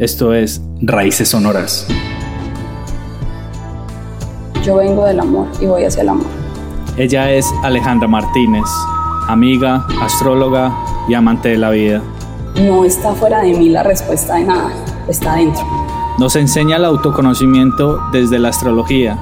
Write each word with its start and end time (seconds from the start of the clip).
Esto 0.00 0.34
es 0.34 0.60
Raíces 0.82 1.28
Sonoras. 1.28 1.86
Yo 4.64 4.74
vengo 4.74 5.06
del 5.06 5.20
amor 5.20 5.46
y 5.60 5.66
voy 5.66 5.84
hacia 5.84 6.02
el 6.02 6.08
amor. 6.08 6.26
Ella 6.96 7.30
es 7.30 7.46
Alejandra 7.62 8.08
Martínez, 8.08 8.64
amiga, 9.28 9.86
astróloga 10.00 10.76
y 11.08 11.14
amante 11.14 11.50
de 11.50 11.58
la 11.58 11.70
vida. 11.70 12.02
No 12.56 12.84
está 12.84 13.12
fuera 13.12 13.42
de 13.42 13.54
mí 13.54 13.68
la 13.68 13.84
respuesta 13.84 14.34
de 14.34 14.44
nada, 14.44 14.72
está 15.06 15.36
dentro. 15.36 15.64
Nos 16.18 16.34
enseña 16.34 16.78
el 16.78 16.86
autoconocimiento 16.86 18.00
desde 18.10 18.40
la 18.40 18.48
astrología. 18.48 19.16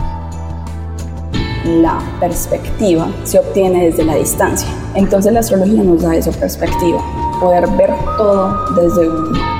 La 1.67 1.99
perspectiva 2.19 3.09
se 3.25 3.39
obtiene 3.39 3.85
desde 3.85 4.05
la 4.05 4.15
distancia. 4.15 4.69
Entonces 4.95 5.35
la 5.35 5.41
astrología 5.41 5.83
nos 5.83 6.01
da 6.01 6.17
esa 6.17 6.31
perspectiva, 6.31 7.03
poder 7.41 7.69
ver 7.77 7.91
todo 8.17 8.57
desde 8.75 9.07
un 9.07 9.52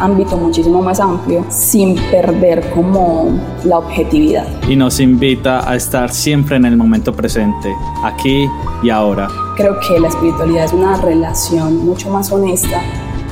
ámbito 0.00 0.36
muchísimo 0.36 0.82
más 0.82 1.00
amplio 1.00 1.44
sin 1.48 1.96
perder 2.10 2.70
como 2.70 3.38
la 3.64 3.78
objetividad. 3.78 4.46
Y 4.68 4.76
nos 4.76 5.00
invita 5.00 5.68
a 5.68 5.76
estar 5.76 6.10
siempre 6.10 6.56
en 6.56 6.64
el 6.64 6.76
momento 6.76 7.12
presente, 7.14 7.74
aquí 8.04 8.46
y 8.82 8.90
ahora. 8.90 9.28
Creo 9.56 9.78
que 9.80 9.98
la 9.98 10.08
espiritualidad 10.08 10.64
es 10.64 10.72
una 10.72 10.96
relación 11.00 11.84
mucho 11.84 12.10
más 12.10 12.30
honesta 12.30 12.80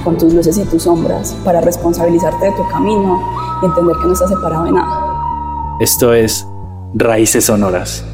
con 0.04 0.16
tus 0.18 0.32
luces 0.32 0.58
y 0.58 0.64
tus 0.64 0.84
sombras 0.84 1.36
para 1.44 1.60
responsabilizarte 1.60 2.46
de 2.46 2.52
tu 2.52 2.68
camino 2.68 3.20
y 3.62 3.66
entender 3.66 3.96
que 3.96 4.06
no 4.06 4.12
estás 4.12 4.30
separado 4.30 4.64
de 4.64 4.72
nada. 4.72 5.76
Esto 5.80 6.14
es 6.14 6.46
Raíces 6.94 7.44
Sonoras. 7.44 8.04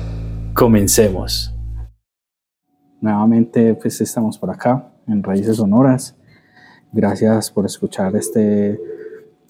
Comencemos. 0.54 1.54
Nuevamente 3.00 3.74
pues 3.74 4.00
estamos 4.00 4.38
por 4.38 4.50
acá 4.50 4.92
en 5.06 5.22
Raíces 5.22 5.56
Sonoras 5.56 6.16
Gracias 6.94 7.50
por 7.50 7.64
escuchar 7.64 8.14
este 8.16 8.78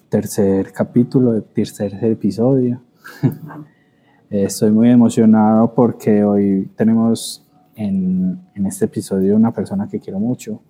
tercer 0.07 0.71
capítulo, 0.71 1.41
tercer 1.41 2.01
episodio. 2.05 2.81
Estoy 4.29 4.71
muy 4.71 4.89
emocionado 4.89 5.73
porque 5.73 6.23
hoy 6.23 6.71
tenemos 6.77 7.45
en, 7.75 8.39
en, 8.55 8.65
este 8.65 8.85
episodio 8.85 9.35
una 9.35 9.51
persona 9.51 9.89
que 9.89 9.99
quiero 9.99 10.21
mucho, 10.21 10.61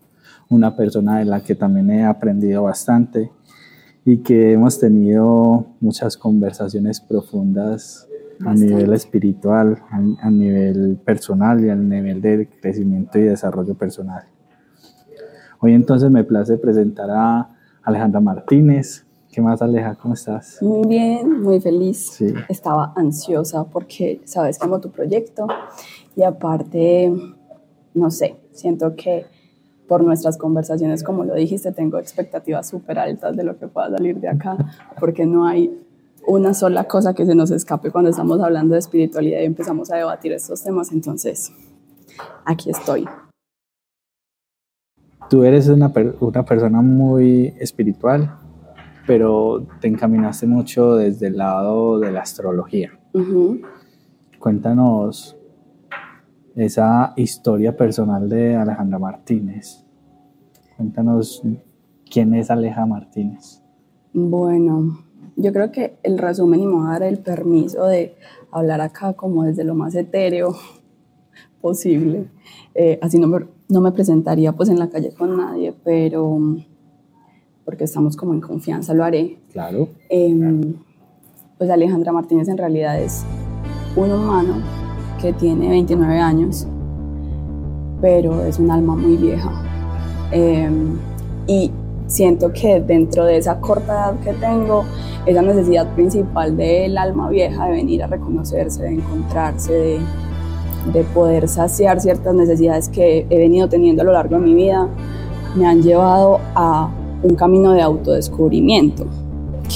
una 0.50 0.76
persona 0.76 1.20
de 1.20 1.26
la 1.26 1.44
que 1.44 1.54
también 1.54 1.92
he 1.92 2.06
aprendido 2.06 2.64
bastante 2.64 3.30
y 4.04 4.18
que 4.24 4.54
hemos 4.54 4.80
tenido 4.80 5.68
muchas 5.80 6.18
conversaciones 6.18 7.00
profundas 7.00 8.08
a 8.44 8.56
nivel 8.56 8.94
espiritual, 8.94 9.78
a, 9.92 10.26
a 10.26 10.32
nivel 10.32 10.98
personal 11.06 11.64
y 11.64 11.70
a 11.70 11.76
nivel 11.76 12.20
de 12.20 12.50
crecimiento 12.60 13.20
y 13.20 13.22
desarrollo 13.22 13.76
personal. 13.76 14.33
Hoy 15.66 15.72
entonces 15.72 16.12
me 16.12 16.26
place 16.26 16.58
presentar 16.58 17.10
a 17.10 17.48
Alejandra 17.84 18.20
Martínez. 18.20 19.06
¿Qué 19.32 19.42
más, 19.42 19.62
Aleja? 19.62 19.96
¿Cómo 19.96 20.14
estás? 20.14 20.62
Muy 20.62 20.86
bien, 20.90 21.42
muy 21.42 21.62
feliz. 21.62 22.10
Sí. 22.12 22.34
Estaba 22.50 22.92
ansiosa 22.98 23.64
porque 23.64 24.20
sabes 24.26 24.60
cómo 24.60 24.82
tu 24.82 24.92
proyecto 24.92 25.48
y 26.18 26.24
aparte, 26.24 27.14
no 27.94 28.12
sé, 28.12 28.36
siento 28.52 28.94
que 28.98 29.26
por 29.88 30.04
nuestras 30.04 30.38
conversaciones, 30.38 31.02
como 31.02 31.24
lo 31.24 31.34
dijiste, 31.34 31.72
tengo 31.72 31.98
expectativas 31.98 32.68
súper 32.68 33.00
altas 33.00 33.38
de 33.38 33.46
lo 33.46 33.58
que 33.58 33.70
pueda 33.70 33.90
salir 33.90 34.20
de 34.20 34.28
acá, 34.28 34.58
porque 35.00 35.26
no 35.26 35.48
hay 35.48 35.82
una 36.28 36.54
sola 36.54 36.90
cosa 36.90 37.14
que 37.14 37.26
se 37.26 37.36
nos 37.36 37.52
escape 37.52 37.90
cuando 37.90 38.10
estamos 38.10 38.42
hablando 38.42 38.74
de 38.74 38.80
espiritualidad 38.80 39.40
y 39.40 39.46
empezamos 39.46 39.90
a 39.92 39.96
debatir 39.96 40.34
estos 40.34 40.62
temas. 40.62 40.92
Entonces, 40.92 41.54
aquí 42.44 42.70
estoy 42.70 43.08
tú 45.30 45.44
eres 45.44 45.68
una, 45.70 45.92
una 46.20 46.46
persona 46.46 46.82
muy 46.82 47.54
espiritual, 47.60 48.38
pero 49.06 49.66
te 49.80 49.88
encaminaste 49.88 50.48
mucho 50.48 50.96
desde 50.96 51.28
el 51.28 51.38
lado 51.38 52.00
de 52.00 52.12
la 52.12 52.22
astrología. 52.22 52.92
Cuéntanos 54.40 55.38
esa 56.56 57.14
historia 57.16 57.76
personal 57.76 58.30
de 58.30 58.56
Alejandra 58.56 59.00
Martínez. 59.00 59.84
Cuéntanos 60.78 61.42
quién 62.10 62.34
es 62.34 62.52
Aleja 62.52 62.86
Martínez. 62.86 63.62
Bueno, 64.14 65.04
yo 65.36 65.52
creo 65.52 65.72
que 65.72 65.98
el 66.04 66.18
resumen 66.18 66.60
y 66.60 66.66
me 66.68 66.76
voy 66.76 66.88
a 66.88 66.92
dar 66.92 67.04
el 67.04 67.20
permiso 67.20 67.86
de 67.88 68.16
hablar 68.52 68.82
acá 68.82 69.14
como 69.14 69.44
desde 69.44 69.64
lo 69.64 69.76
más 69.76 69.96
etéreo 69.96 70.56
posible. 71.62 72.28
Eh, 72.76 73.00
así 73.02 73.20
no 73.20 73.28
me, 73.28 73.46
no 73.74 73.82
me 73.82 73.92
presentaría 73.92 74.54
pues 74.54 74.70
en 74.70 74.78
la 74.78 74.88
calle 74.88 75.12
con 75.14 75.36
nadie, 75.36 75.74
pero 75.84 76.40
porque 77.66 77.86
estamos 77.86 78.16
como 78.16 78.34
en 78.34 78.40
confianza, 78.40 78.94
lo 78.94 79.04
haré. 79.04 79.40
Claro. 79.52 79.90
Em, 80.10 80.76
pues 81.58 81.70
Alejandra 81.70 82.12
Martínez 82.12 82.48
en 82.50 82.58
realidad 82.58 83.02
es 83.02 83.26
un 83.96 84.12
humano 84.12 84.54
que 85.20 85.34
tiene 85.34 85.70
29 85.70 86.20
años, 86.20 86.68
pero 88.00 88.44
es 88.44 88.60
un 88.60 88.70
alma 88.70 88.96
muy 88.96 89.18
vieja. 89.18 89.52
Em, 90.32 91.00
y 91.48 91.72
siento 92.06 92.54
que 92.54 92.80
dentro 92.80 93.26
de 93.26 93.38
esa 93.38 93.60
corta 93.60 93.94
edad 93.94 94.20
que 94.20 94.34
tengo, 94.34 94.84
esa 95.26 95.42
necesidad 95.42 95.92
principal 95.96 96.56
del 96.56 96.96
alma 96.98 97.30
vieja 97.30 97.66
de 97.66 97.72
venir 97.72 98.04
a 98.04 98.08
reconocerse, 98.08 98.84
de 98.84 98.94
encontrarse, 98.96 99.74
de 99.74 100.00
de 100.92 101.04
poder 101.04 101.48
saciar 101.48 102.02
ciertas 102.02 102.34
necesidades 102.34 102.90
que 102.90 103.26
he 103.30 103.38
venido 103.38 103.70
teniendo 103.70 104.02
a 104.02 104.06
lo 104.06 104.12
largo 104.12 104.36
de 104.36 104.42
mi 104.42 104.54
vida, 104.54 104.88
me 105.56 105.66
han 105.66 105.82
llevado 105.82 106.40
a 106.56 106.90
un 107.22 107.36
camino 107.36 107.72
de 107.72 107.82
autodescubrimiento, 107.82 109.06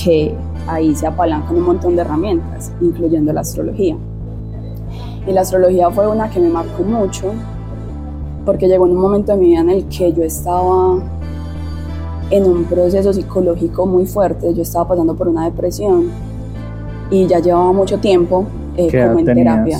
que 0.03 0.35
ahí 0.67 0.93
se 0.95 1.07
apalancan 1.07 1.55
un 1.55 1.63
montón 1.63 1.95
de 1.95 2.01
herramientas, 2.01 2.71
incluyendo 2.81 3.31
la 3.31 3.41
astrología. 3.41 3.95
Y 5.25 5.31
la 5.31 5.41
astrología 5.41 5.89
fue 5.91 6.07
una 6.07 6.29
que 6.29 6.39
me 6.39 6.49
marcó 6.49 6.83
mucho, 6.83 7.31
porque 8.45 8.67
llegó 8.67 8.85
en 8.85 8.93
un 8.93 9.01
momento 9.01 9.31
de 9.31 9.37
mi 9.37 9.45
vida 9.47 9.61
en 9.61 9.69
el 9.69 9.85
que 9.85 10.11
yo 10.13 10.23
estaba 10.23 10.99
en 12.29 12.43
un 12.43 12.65
proceso 12.65 13.13
psicológico 13.13 13.85
muy 13.85 14.05
fuerte, 14.05 14.53
yo 14.53 14.61
estaba 14.61 14.89
pasando 14.89 15.15
por 15.15 15.29
una 15.29 15.45
depresión 15.45 16.09
y 17.09 17.25
ya 17.25 17.39
llevaba 17.39 17.71
mucho 17.71 17.99
tiempo 17.99 18.45
eh, 18.75 18.89
como 18.91 19.19
en 19.19 19.25
terapia. 19.25 19.79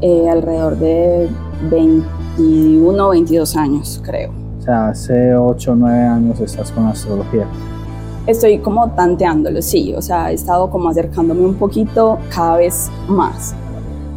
Eh, 0.00 0.28
alrededor 0.30 0.76
de 0.78 1.28
21 1.70 3.06
o 3.06 3.10
22 3.10 3.56
años, 3.56 4.00
creo. 4.04 4.30
O 4.58 4.62
sea, 4.62 4.88
hace 4.90 5.34
8 5.34 5.72
o 5.72 5.74
9 5.74 5.98
años 5.98 6.40
estás 6.40 6.70
con 6.70 6.86
astrología. 6.86 7.46
Estoy 8.26 8.58
como 8.58 8.90
tanteándolo, 8.90 9.60
sí, 9.60 9.94
o 9.96 10.02
sea, 10.02 10.30
he 10.30 10.34
estado 10.34 10.70
como 10.70 10.88
acercándome 10.88 11.44
un 11.44 11.54
poquito 11.54 12.18
cada 12.32 12.58
vez 12.58 12.90
más. 13.08 13.54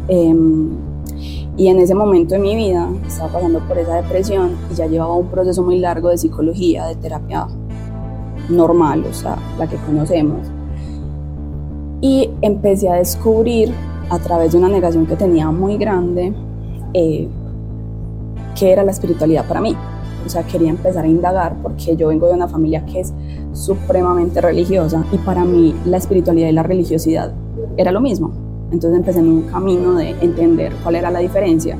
Em, 0.06 0.68
y 1.56 1.68
en 1.68 1.78
ese 1.80 1.94
momento 1.94 2.34
de 2.34 2.40
mi 2.40 2.54
vida 2.54 2.88
estaba 3.06 3.32
pasando 3.32 3.58
por 3.60 3.78
esa 3.78 3.96
depresión 3.96 4.52
y 4.70 4.74
ya 4.74 4.86
llevaba 4.86 5.16
un 5.16 5.26
proceso 5.26 5.62
muy 5.62 5.78
largo 5.78 6.10
de 6.10 6.18
psicología, 6.18 6.86
de 6.86 6.94
terapia 6.96 7.48
normal, 8.48 9.04
o 9.10 9.14
sea, 9.14 9.36
la 9.58 9.66
que 9.66 9.76
conocemos. 9.76 10.46
Y 12.00 12.30
empecé 12.40 12.88
a 12.88 12.94
descubrir 12.94 13.72
a 14.10 14.18
través 14.18 14.52
de 14.52 14.58
una 14.58 14.68
negación 14.68 15.06
que 15.06 15.16
tenía 15.16 15.50
muy 15.50 15.76
grande, 15.76 16.32
eh, 16.94 17.28
qué 18.58 18.72
era 18.72 18.84
la 18.84 18.92
espiritualidad 18.92 19.46
para 19.46 19.60
mí. 19.60 19.76
O 20.24 20.28
sea, 20.28 20.44
quería 20.44 20.70
empezar 20.70 21.04
a 21.04 21.08
indagar 21.08 21.56
porque 21.62 21.96
yo 21.96 22.08
vengo 22.08 22.28
de 22.28 22.34
una 22.34 22.46
familia 22.46 22.84
que 22.86 23.00
es 23.00 23.12
supremamente 23.52 24.40
religiosa 24.40 25.04
y 25.12 25.18
para 25.18 25.44
mí 25.44 25.74
la 25.84 25.96
espiritualidad 25.96 26.48
y 26.48 26.52
la 26.52 26.62
religiosidad 26.62 27.32
era 27.76 27.90
lo 27.90 28.00
mismo. 28.00 28.30
Entonces 28.70 28.98
empecé 28.98 29.18
en 29.18 29.28
un 29.28 29.42
camino 29.42 29.94
de 29.94 30.10
entender 30.20 30.72
cuál 30.82 30.96
era 30.96 31.10
la 31.10 31.18
diferencia 31.18 31.76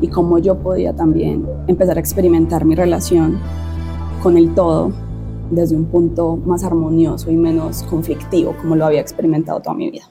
y 0.00 0.08
cómo 0.08 0.38
yo 0.38 0.56
podía 0.58 0.94
también 0.94 1.44
empezar 1.66 1.96
a 1.96 2.00
experimentar 2.00 2.64
mi 2.64 2.74
relación 2.74 3.38
con 4.22 4.36
el 4.36 4.54
todo 4.54 4.92
desde 5.50 5.76
un 5.76 5.86
punto 5.86 6.36
más 6.36 6.64
armonioso 6.64 7.30
y 7.30 7.36
menos 7.36 7.82
conflictivo 7.84 8.54
como 8.60 8.76
lo 8.76 8.86
había 8.86 9.00
experimentado 9.00 9.60
toda 9.60 9.74
mi 9.74 9.90
vida. 9.90 10.04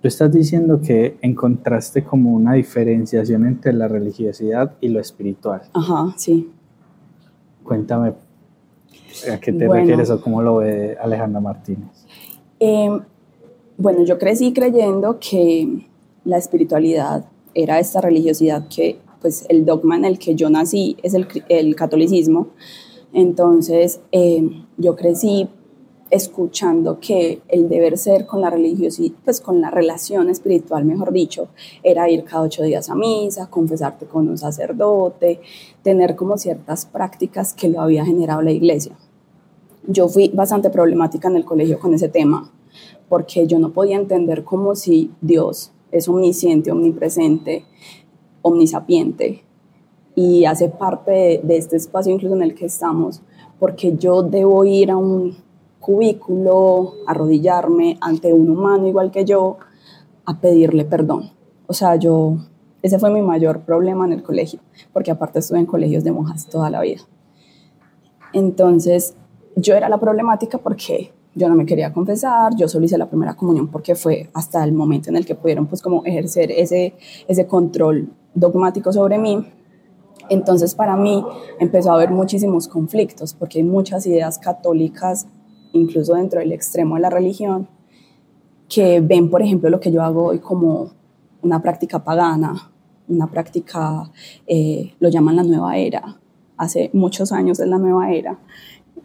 Tú 0.00 0.06
estás 0.06 0.32
diciendo 0.32 0.80
que 0.80 1.16
encontraste 1.22 2.04
como 2.04 2.32
una 2.32 2.54
diferenciación 2.54 3.46
entre 3.46 3.72
la 3.72 3.88
religiosidad 3.88 4.76
y 4.80 4.88
lo 4.88 5.00
espiritual. 5.00 5.62
Ajá, 5.72 6.14
sí. 6.16 6.48
Cuéntame 7.64 8.12
a 9.32 9.40
qué 9.40 9.52
te 9.52 9.66
refieres 9.66 10.10
o 10.10 10.20
cómo 10.20 10.40
lo 10.40 10.58
ve 10.58 10.96
Alejandra 11.00 11.40
Martínez. 11.40 12.06
Em, 12.60 13.00
bueno, 13.76 14.04
yo 14.04 14.18
crecí 14.18 14.52
creyendo 14.52 15.18
que 15.18 15.86
la 16.24 16.38
espiritualidad 16.38 17.24
era 17.54 17.80
esta 17.80 18.00
religiosidad 18.00 18.68
que, 18.68 19.00
pues, 19.20 19.46
el 19.48 19.64
dogma 19.64 19.96
en 19.96 20.04
el 20.04 20.18
que 20.18 20.36
yo 20.36 20.48
nací 20.48 20.96
es 21.02 21.14
el, 21.14 21.26
el 21.48 21.74
catolicismo. 21.74 22.48
Entonces, 23.12 24.00
em, 24.12 24.64
yo 24.76 24.94
crecí 24.94 25.48
escuchando 26.10 26.98
que 27.00 27.42
el 27.48 27.68
deber 27.68 27.98
ser 27.98 28.26
con 28.26 28.40
la 28.40 28.50
religiosidad, 28.50 29.14
pues 29.24 29.40
con 29.40 29.60
la 29.60 29.70
relación 29.70 30.30
espiritual, 30.30 30.84
mejor 30.84 31.12
dicho, 31.12 31.48
era 31.82 32.08
ir 32.08 32.24
cada 32.24 32.42
ocho 32.42 32.62
días 32.62 32.88
a 32.88 32.94
misa, 32.94 33.50
confesarte 33.50 34.06
con 34.06 34.28
un 34.28 34.38
sacerdote, 34.38 35.40
tener 35.82 36.16
como 36.16 36.38
ciertas 36.38 36.86
prácticas 36.86 37.52
que 37.52 37.68
lo 37.68 37.80
había 37.80 38.04
generado 38.04 38.42
la 38.42 38.52
iglesia. 38.52 38.96
yo 39.86 40.06
fui 40.08 40.28
bastante 40.28 40.68
problemática 40.68 41.28
en 41.28 41.36
el 41.36 41.44
colegio 41.46 41.78
con 41.78 41.94
ese 41.94 42.08
tema, 42.08 42.50
porque 43.08 43.46
yo 43.46 43.58
no 43.58 43.72
podía 43.72 43.96
entender 43.96 44.44
cómo 44.44 44.74
si 44.74 45.10
Dios 45.22 45.72
es 45.90 46.08
omnisciente, 46.08 46.70
omnipresente, 46.70 47.64
omnisapiente 48.42 49.44
y 50.14 50.44
hace 50.44 50.68
parte 50.68 51.10
de, 51.10 51.40
de 51.42 51.56
este 51.56 51.76
espacio 51.76 52.12
incluso 52.12 52.34
en 52.34 52.42
el 52.42 52.54
que 52.54 52.66
estamos, 52.66 53.22
porque 53.58 53.96
yo 53.96 54.22
debo 54.22 54.64
ir 54.66 54.90
a 54.90 54.96
un 54.98 55.36
cubículo, 55.80 56.94
arrodillarme 57.06 57.98
ante 58.00 58.32
un 58.32 58.50
humano 58.50 58.86
igual 58.86 59.10
que 59.10 59.24
yo, 59.24 59.58
a 60.24 60.40
pedirle 60.40 60.84
perdón. 60.84 61.30
O 61.66 61.72
sea, 61.72 61.96
yo, 61.96 62.36
ese 62.82 62.98
fue 62.98 63.10
mi 63.10 63.22
mayor 63.22 63.60
problema 63.60 64.06
en 64.06 64.12
el 64.12 64.22
colegio, 64.22 64.60
porque 64.92 65.10
aparte 65.10 65.38
estuve 65.38 65.58
en 65.58 65.66
colegios 65.66 66.04
de 66.04 66.12
monjas 66.12 66.46
toda 66.46 66.70
la 66.70 66.80
vida. 66.80 67.02
Entonces, 68.32 69.14
yo 69.56 69.74
era 69.74 69.88
la 69.88 69.98
problemática 69.98 70.58
porque 70.58 71.12
yo 71.34 71.48
no 71.48 71.54
me 71.54 71.66
quería 71.66 71.92
confesar, 71.92 72.54
yo 72.56 72.68
solo 72.68 72.84
hice 72.84 72.98
la 72.98 73.08
primera 73.08 73.34
comunión 73.34 73.68
porque 73.68 73.94
fue 73.94 74.28
hasta 74.34 74.62
el 74.64 74.72
momento 74.72 75.08
en 75.10 75.16
el 75.16 75.24
que 75.24 75.34
pudieron 75.34 75.66
pues 75.66 75.80
como 75.80 76.04
ejercer 76.04 76.50
ese, 76.50 76.94
ese 77.26 77.46
control 77.46 78.08
dogmático 78.34 78.92
sobre 78.92 79.18
mí. 79.18 79.46
Entonces 80.28 80.74
para 80.74 80.96
mí 80.96 81.24
empezó 81.58 81.92
a 81.92 81.94
haber 81.94 82.10
muchísimos 82.10 82.68
conflictos 82.68 83.34
porque 83.34 83.58
hay 83.58 83.64
muchas 83.64 84.06
ideas 84.06 84.38
católicas, 84.38 85.26
incluso 85.72 86.14
dentro 86.14 86.40
del 86.40 86.52
extremo 86.52 86.96
de 86.96 87.00
la 87.02 87.10
religión, 87.10 87.68
que 88.68 89.00
ven, 89.00 89.30
por 89.30 89.42
ejemplo, 89.42 89.70
lo 89.70 89.80
que 89.80 89.90
yo 89.90 90.02
hago 90.02 90.26
hoy 90.26 90.38
como 90.38 90.90
una 91.42 91.62
práctica 91.62 92.04
pagana, 92.04 92.70
una 93.08 93.30
práctica, 93.30 94.10
eh, 94.46 94.92
lo 95.00 95.08
llaman 95.08 95.36
la 95.36 95.42
nueva 95.42 95.76
era. 95.78 96.18
Hace 96.56 96.90
muchos 96.92 97.32
años 97.32 97.60
es 97.60 97.68
la 97.68 97.78
nueva 97.78 98.12
era. 98.12 98.38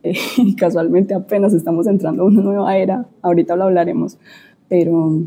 Casualmente 0.57 1.13
apenas 1.13 1.54
estamos 1.54 1.88
entrando 1.88 2.24
a 2.24 2.25
una 2.25 2.42
nueva 2.42 2.77
era, 2.77 3.07
ahorita 3.21 3.56
lo 3.56 3.65
hablaremos, 3.65 4.18
pero, 4.68 5.21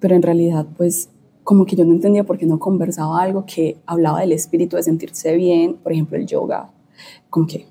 pero 0.00 0.16
en 0.16 0.22
realidad 0.22 0.66
pues 0.76 1.10
como 1.44 1.64
que 1.64 1.76
yo 1.76 1.84
no 1.84 1.92
entendía 1.92 2.24
por 2.24 2.38
qué 2.38 2.46
no 2.46 2.58
conversaba 2.58 3.22
algo 3.22 3.44
que 3.46 3.76
hablaba 3.86 4.20
del 4.20 4.32
espíritu, 4.32 4.74
de 4.76 4.82
sentirse 4.82 5.36
bien, 5.36 5.74
por 5.74 5.92
ejemplo 5.92 6.16
el 6.16 6.26
yoga, 6.26 6.70
como 7.30 7.46
que, 7.46 7.68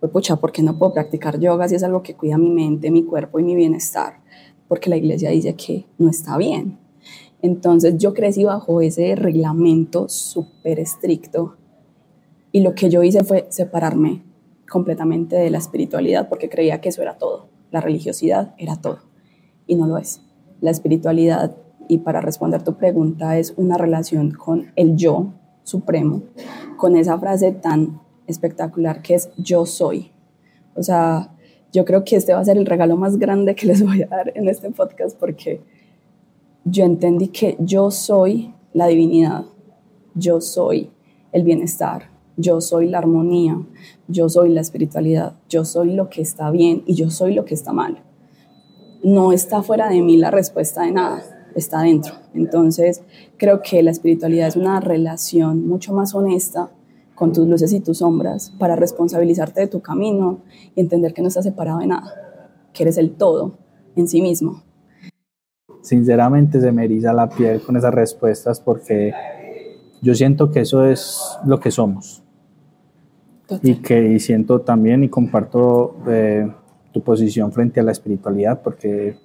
pues 0.00 0.12
pucha, 0.12 0.36
¿por 0.36 0.52
qué 0.52 0.62
no 0.62 0.78
puedo 0.78 0.92
practicar 0.92 1.40
yoga 1.40 1.68
si 1.68 1.74
es 1.74 1.82
algo 1.82 2.02
que 2.02 2.14
cuida 2.14 2.38
mi 2.38 2.50
mente, 2.50 2.90
mi 2.90 3.04
cuerpo 3.04 3.40
y 3.40 3.42
mi 3.42 3.54
bienestar? 3.54 4.20
Porque 4.68 4.90
la 4.90 4.96
iglesia 4.96 5.30
dice 5.30 5.54
que 5.54 5.86
no 5.98 6.08
está 6.08 6.36
bien. 6.36 6.78
Entonces 7.42 7.96
yo 7.98 8.14
crecí 8.14 8.44
bajo 8.44 8.80
ese 8.80 9.14
reglamento 9.14 10.08
súper 10.08 10.80
estricto 10.80 11.56
y 12.52 12.60
lo 12.60 12.74
que 12.74 12.90
yo 12.90 13.02
hice 13.02 13.24
fue 13.24 13.46
separarme 13.50 14.24
completamente 14.68 15.36
de 15.36 15.50
la 15.50 15.58
espiritualidad 15.58 16.28
porque 16.28 16.48
creía 16.48 16.80
que 16.80 16.88
eso 16.88 17.02
era 17.02 17.16
todo. 17.16 17.48
La 17.70 17.80
religiosidad 17.80 18.54
era 18.58 18.76
todo 18.76 19.00
y 19.66 19.76
no 19.76 19.86
lo 19.86 19.98
es. 19.98 20.20
La 20.60 20.70
espiritualidad, 20.70 21.56
y 21.88 21.98
para 21.98 22.20
responder 22.20 22.62
tu 22.62 22.74
pregunta, 22.74 23.38
es 23.38 23.54
una 23.56 23.78
relación 23.78 24.32
con 24.32 24.72
el 24.74 24.96
yo 24.96 25.34
supremo, 25.62 26.22
con 26.76 26.96
esa 26.96 27.18
frase 27.18 27.52
tan 27.52 28.00
espectacular 28.28 29.02
que 29.02 29.14
es 29.14 29.30
yo 29.36 29.66
soy. 29.66 30.12
O 30.74 30.82
sea, 30.82 31.34
yo 31.72 31.84
creo 31.84 32.04
que 32.04 32.16
este 32.16 32.32
va 32.32 32.40
a 32.40 32.44
ser 32.44 32.56
el 32.56 32.66
regalo 32.66 32.96
más 32.96 33.18
grande 33.18 33.54
que 33.54 33.66
les 33.66 33.82
voy 33.84 34.02
a 34.02 34.06
dar 34.06 34.32
en 34.34 34.48
este 34.48 34.70
podcast 34.70 35.18
porque 35.18 35.60
yo 36.64 36.84
entendí 36.84 37.28
que 37.28 37.56
yo 37.58 37.90
soy 37.90 38.54
la 38.72 38.86
divinidad, 38.86 39.44
yo 40.14 40.40
soy 40.40 40.90
el 41.32 41.42
bienestar, 41.42 42.10
yo 42.36 42.60
soy 42.60 42.88
la 42.88 42.98
armonía, 42.98 43.60
yo 44.06 44.28
soy 44.28 44.50
la 44.50 44.60
espiritualidad, 44.60 45.34
yo 45.48 45.64
soy 45.64 45.92
lo 45.92 46.08
que 46.08 46.22
está 46.22 46.50
bien 46.50 46.84
y 46.86 46.94
yo 46.94 47.10
soy 47.10 47.34
lo 47.34 47.44
que 47.44 47.54
está 47.54 47.72
mal. 47.72 48.02
No 49.02 49.32
está 49.32 49.62
fuera 49.62 49.88
de 49.88 50.02
mí 50.02 50.16
la 50.16 50.30
respuesta 50.30 50.82
de 50.82 50.92
nada, 50.92 51.22
está 51.54 51.82
dentro. 51.82 52.14
Entonces, 52.34 53.02
creo 53.36 53.62
que 53.62 53.82
la 53.82 53.90
espiritualidad 53.90 54.48
es 54.48 54.56
una 54.56 54.80
relación 54.80 55.66
mucho 55.66 55.92
más 55.92 56.14
honesta 56.14 56.70
con 57.18 57.32
tus 57.32 57.48
luces 57.48 57.72
y 57.72 57.80
tus 57.80 57.98
sombras 57.98 58.52
para 58.58 58.76
responsabilizarte 58.76 59.62
de 59.62 59.66
tu 59.66 59.80
camino 59.80 60.38
y 60.76 60.80
entender 60.80 61.12
que 61.12 61.20
no 61.20 61.28
estás 61.28 61.44
separado 61.44 61.80
de 61.80 61.88
nada, 61.88 62.14
que 62.72 62.84
eres 62.84 62.96
el 62.96 63.10
todo 63.10 63.58
en 63.96 64.06
sí 64.06 64.22
mismo. 64.22 64.62
Sinceramente 65.82 66.60
se 66.60 66.70
me 66.70 66.84
eriza 66.84 67.12
la 67.12 67.28
piel 67.28 67.60
con 67.60 67.76
esas 67.76 67.92
respuestas 67.92 68.60
porque 68.60 69.12
yo 70.00 70.14
siento 70.14 70.52
que 70.52 70.60
eso 70.60 70.84
es 70.84 71.20
lo 71.44 71.58
que 71.58 71.72
somos. 71.72 72.22
Y 73.62 73.76
que 73.76 74.18
siento 74.20 74.60
también 74.60 75.02
y 75.02 75.08
comparto 75.08 75.96
eh, 76.06 76.48
tu 76.92 77.02
posición 77.02 77.50
frente 77.50 77.80
a 77.80 77.82
la 77.82 77.92
espiritualidad 77.92 78.60
porque 78.62 79.16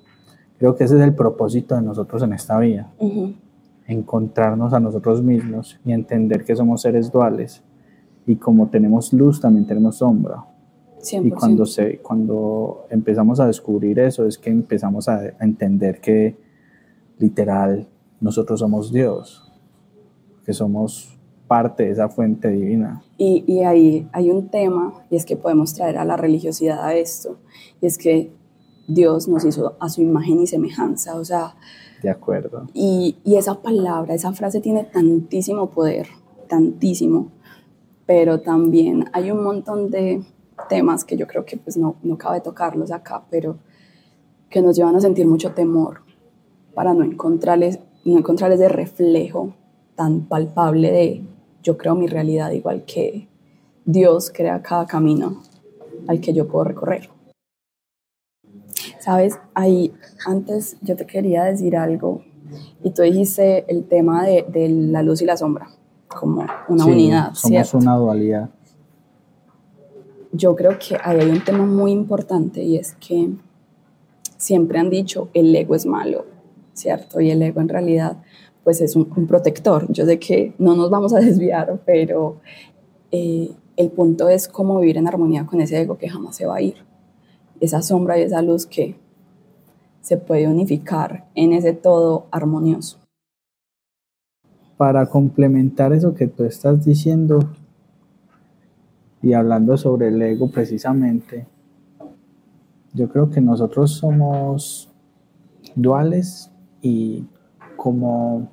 creo 0.58 0.76
que 0.76 0.86
ese 0.86 0.96
es 0.96 1.02
el 1.02 1.14
propósito 1.14 1.76
de 1.76 1.82
nosotros 1.82 2.24
en 2.24 2.34
esta 2.34 2.58
vida, 2.58 2.92
encontrarnos 3.86 4.74
a 4.74 4.80
nosotros 4.80 5.22
mismos 5.22 5.80
y 5.86 5.92
entender 5.92 6.46
que 6.46 6.56
somos 6.56 6.82
seres 6.82 7.12
duales 7.12 7.62
y 8.26 8.36
como 8.36 8.70
tenemos 8.70 9.14
luz 9.14 9.40
también 9.40 9.66
tenemos 9.66 9.98
sombra. 9.98 10.46
Y 11.12 11.32
cuando, 11.32 11.66
se, 11.66 11.98
cuando 12.00 12.86
empezamos 12.90 13.40
a 13.42 13.48
descubrir 13.48 14.00
eso 14.00 14.26
es 14.26 14.38
que 14.38 14.50
empezamos 14.50 15.10
a, 15.10 15.18
a 15.18 15.44
entender 15.44 16.00
que 16.00 16.38
literal 17.20 17.88
nosotros 18.22 18.62
somos 18.62 18.94
Dios, 18.94 19.52
que 20.46 20.54
somos 20.54 21.20
parte 21.48 21.84
de 21.84 21.92
esa 21.92 22.08
fuente 22.08 22.50
divina. 22.50 23.04
Y, 23.18 23.44
y 23.46 23.64
ahí 23.64 24.08
hay 24.14 24.32
un 24.32 24.48
tema, 24.48 24.94
y 25.10 25.18
es 25.18 25.26
que 25.26 25.36
podemos 25.36 25.74
traer 25.74 25.98
a 25.98 26.06
la 26.06 26.16
religiosidad 26.16 26.84
a 26.84 26.96
esto, 26.96 27.38
y 27.82 27.86
es 27.86 27.98
que 27.98 28.32
Dios 28.88 29.28
nos 29.28 29.46
hizo 29.46 29.76
a 29.80 29.90
su 29.90 30.02
imagen 30.02 30.42
y 30.42 30.48
semejanza, 30.48 31.16
o 31.16 31.26
sea... 31.26 31.56
De 32.02 32.10
acuerdo. 32.10 32.68
Y, 32.74 33.18
y 33.24 33.36
esa 33.36 33.62
palabra, 33.62 34.14
esa 34.14 34.32
frase 34.34 34.62
tiene 34.62 34.86
tantísimo 34.86 35.70
poder, 35.70 36.08
tantísimo, 36.48 37.32
pero 38.06 38.42
también 38.42 39.06
hay 39.14 39.32
un 39.32 39.44
montón 39.44 39.90
de 39.90 40.24
temas 40.70 41.04
que 41.06 41.18
yo 41.18 41.28
creo 41.28 41.46
que 41.46 41.58
pues 41.58 41.78
no, 41.78 41.96
no 42.04 42.18
cabe 42.18 42.42
tocarlos 42.42 42.92
acá, 42.92 43.24
pero 43.30 43.58
que 44.50 44.62
nos 44.62 44.76
llevan 44.76 44.96
a 44.96 45.02
sentir 45.02 45.28
mucho 45.28 45.54
temor 45.54 46.02
para 46.74 46.94
no 46.94 47.04
encontrarles, 47.04 47.80
no 48.06 48.18
encontrar 48.18 48.52
ese 48.52 48.70
reflejo 48.70 49.54
tan 49.96 50.22
palpable 50.22 50.92
de 50.92 51.24
yo 51.62 51.78
creo 51.78 51.96
mi 51.96 52.08
realidad 52.08 52.52
igual 52.52 52.84
que 52.84 53.28
Dios 53.86 54.32
crea 54.34 54.62
cada 54.62 54.86
camino 54.86 55.42
al 56.08 56.20
que 56.20 56.34
yo 56.34 56.48
puedo 56.48 56.66
recorrer. 56.66 57.10
Sabes, 59.00 59.40
ahí 59.54 59.94
antes 60.26 60.78
yo 60.82 60.96
te 60.96 61.06
quería 61.06 61.44
decir 61.44 61.76
algo 61.76 62.24
y 62.84 62.92
tú 62.92 63.02
dijiste 63.02 63.66
el 63.68 63.86
tema 63.86 64.26
de, 64.26 64.46
de 64.48 64.70
la 64.70 65.02
luz 65.04 65.22
y 65.22 65.26
la 65.26 65.36
sombra 65.38 65.70
como 66.14 66.46
una 66.68 66.86
unidad. 66.86 67.34
Somos 67.34 67.74
una 67.74 67.96
dualidad. 67.96 68.50
Yo 70.32 70.56
creo 70.56 70.78
que 70.80 70.98
ahí 71.04 71.20
hay 71.20 71.30
un 71.30 71.44
tema 71.44 71.66
muy 71.66 71.92
importante 71.92 72.64
y 72.64 72.78
es 72.78 72.94
que 72.96 73.30
siempre 74.38 74.80
han 74.80 74.90
dicho 74.90 75.30
el 75.34 75.56
ego 75.56 75.76
es 75.76 75.86
malo, 75.86 76.26
¿cierto? 76.74 77.22
Y 77.22 77.30
el 77.30 77.42
ego 77.42 77.62
en 77.62 77.70
realidad 77.70 78.18
pues 78.64 78.82
es 78.82 78.96
un, 78.96 79.06
protector. 79.28 79.92
Yo 79.92 80.06
sé 80.06 80.20
que 80.20 80.54
no 80.58 80.76
nos 80.76 80.90
vamos 80.90 81.14
a 81.14 81.20
desviar, 81.20 81.82
pero 81.86 82.38
eh, 83.12 83.52
el 83.76 83.90
punto 83.92 84.30
es 84.30 84.48
cómo 84.48 84.80
vivir 84.80 84.98
en 84.98 85.08
armonía 85.08 85.46
con 85.46 85.62
ese 85.62 85.82
ego 85.82 85.98
que 85.98 86.10
jamás 86.10 86.36
se 86.36 86.46
va 86.46 86.56
a 86.56 86.62
ir. 86.62 86.76
Esa 87.60 87.82
sombra 87.82 88.18
y 88.18 88.24
esa 88.24 88.42
luz 88.42 88.66
que 88.66 88.96
se 90.02 90.18
puede 90.18 90.48
unificar 90.48 91.30
en 91.36 91.54
ese 91.54 91.74
todo 91.74 92.28
armonioso. 92.32 93.03
Para 94.84 95.06
complementar 95.06 95.94
eso 95.94 96.14
que 96.14 96.28
tú 96.28 96.44
estás 96.44 96.84
diciendo 96.84 97.40
y 99.22 99.32
hablando 99.32 99.78
sobre 99.78 100.10
el 100.10 100.22
ego 100.22 100.52
precisamente, 100.52 101.48
yo 102.94 103.08
creo 103.08 103.30
que 103.30 103.40
nosotros 103.40 103.92
somos 103.92 104.92
duales 105.74 106.52
y 106.82 107.26
como, 107.78 108.52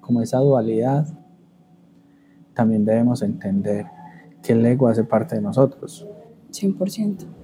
como 0.00 0.22
esa 0.22 0.38
dualidad, 0.38 1.06
también 2.54 2.86
debemos 2.86 3.20
entender 3.20 3.84
que 4.42 4.54
el 4.54 4.64
ego 4.64 4.88
hace 4.88 5.04
parte 5.04 5.36
de 5.36 5.42
nosotros. 5.42 6.06
100%. 6.52 7.37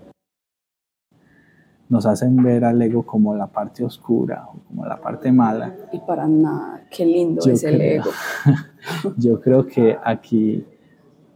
Nos 1.94 2.06
hacen 2.06 2.42
ver 2.42 2.64
al 2.64 2.82
ego 2.82 3.06
como 3.06 3.36
la 3.36 3.46
parte 3.46 3.84
oscura, 3.84 4.48
como 4.66 4.84
la 4.84 5.00
parte 5.00 5.30
mala. 5.30 5.76
Y 5.92 6.00
para 6.00 6.26
nada, 6.26 6.82
qué 6.90 7.06
lindo 7.06 7.40
es 7.48 7.62
el 7.62 7.80
ego. 7.80 8.10
yo 9.16 9.40
creo 9.40 9.64
que 9.64 9.96
aquí 10.02 10.66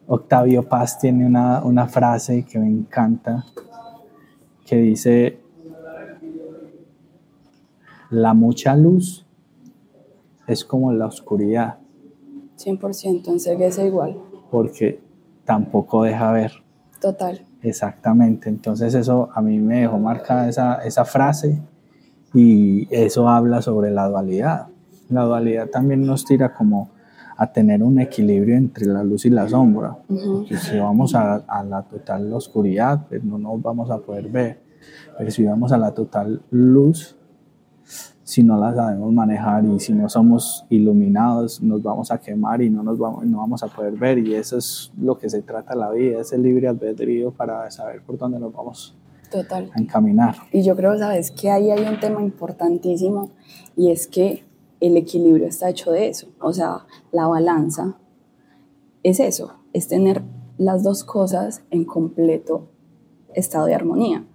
Octavio 0.09 0.69
Paz 0.69 0.99
tiene 0.99 1.25
una, 1.25 1.63
una 1.63 1.87
frase 1.87 2.45
que 2.45 2.59
me 2.59 2.67
encanta, 2.67 3.45
que 4.67 4.79
dice, 4.79 5.39
la 8.11 8.35
mucha 8.35 8.75
luz 8.75 9.25
es 10.49 10.65
como 10.65 10.93
la 10.93 11.07
oscuridad. 11.07 11.79
100% 12.57 13.29
enseguece 13.29 13.87
igual. 13.87 14.21
Porque 14.51 15.01
tampoco 15.45 16.03
deja 16.03 16.33
ver. 16.33 16.51
Total. 17.01 17.47
Exactamente, 17.63 18.49
entonces 18.49 18.95
eso 18.95 19.31
a 19.35 19.43
mí 19.43 19.59
me 19.59 19.81
dejó 19.81 19.99
marcada 19.99 20.49
esa, 20.49 20.77
esa 20.77 21.05
frase 21.05 21.61
y 22.33 22.87
eso 22.95 23.29
habla 23.29 23.63
sobre 23.63 23.91
la 23.91 24.09
dualidad. 24.09 24.69
La 25.09 25.23
dualidad 25.23 25.69
también 25.69 26.07
nos 26.07 26.25
tira 26.25 26.55
como 26.55 26.91
a 27.37 27.53
tener 27.53 27.83
un 27.83 28.01
equilibrio 28.01 28.57
entre 28.57 28.87
la 28.87 29.03
luz 29.03 29.25
y 29.25 29.31
la 29.31 29.49
sombra. 29.49 29.97
si 30.61 30.79
vamos 30.79 31.15
a, 31.15 31.37
a, 31.37 31.65
la 31.65 31.83
total 31.83 32.33
oscuridad, 32.33 33.07
pues 33.09 33.23
no 33.25 33.39
nos 33.39 33.63
vamos 33.63 33.91
a 33.91 33.99
poder 33.99 34.29
ver. 34.29 34.61
Pero 35.17 35.31
si 35.31 35.45
vamos 35.45 35.73
a 35.73 35.79
la 35.79 35.93
total 35.93 36.43
luz, 36.51 37.18
si 38.29 38.43
no 38.43 38.61
la 38.61 38.75
sabemos 38.75 39.11
manejar 39.11 39.65
y 39.65 39.81
si 39.81 39.95
no 39.95 40.07
somos 40.07 40.67
iluminados, 40.69 41.63
nos 41.63 41.83
vamos 41.83 42.11
a 42.11 42.19
quemar 42.19 42.61
y 42.61 42.69
no, 42.69 42.83
nos 42.83 42.99
vamos, 42.99 43.25
no 43.25 43.39
vamos 43.39 43.63
a 43.63 43.69
poder 43.69 43.95
ver. 43.95 44.19
Y 44.19 44.35
eso 44.35 44.59
es 44.59 44.93
lo 45.01 45.17
que 45.17 45.31
se 45.31 45.41
trata 45.41 45.75
la 45.75 45.91
vida, 45.93 46.21
ese 46.21 46.37
libre 46.37 46.69
albedrío 46.69 47.31
para 47.31 47.71
saber 47.71 48.03
por 48.03 48.19
dónde 48.19 48.39
nos 48.39 48.53
vamos 48.53 48.95
Total. 49.31 49.71
a 49.75 49.81
encaminar. 49.81 50.37
Y 50.53 50.63
yo 50.63 50.77
creo, 50.77 50.99
sabes, 50.99 51.31
que 51.31 51.51
ahí 51.51 51.71
hay 51.71 51.83
un 51.89 52.01
tema 52.01 52.21
importantísimo 52.21 53.31
y 53.79 53.93
es 53.93 54.07
que 54.07 54.45
el 54.81 54.99
equilibrio 54.99 55.47
está 55.47 55.71
hecho 55.71 55.91
de 55.91 56.09
eso. 56.09 56.29
O 56.39 56.53
sea, 56.53 56.85
la 57.13 57.29
balanza 57.29 57.97
es 59.05 59.21
eso, 59.21 59.55
es 59.73 59.89
tener 59.89 60.21
las 60.59 60.83
dos 60.83 61.03
cosas 61.03 61.63
en 61.71 61.87
completo 61.87 62.69
estado 63.33 63.65
de 63.65 63.75
armonía. 63.75 64.27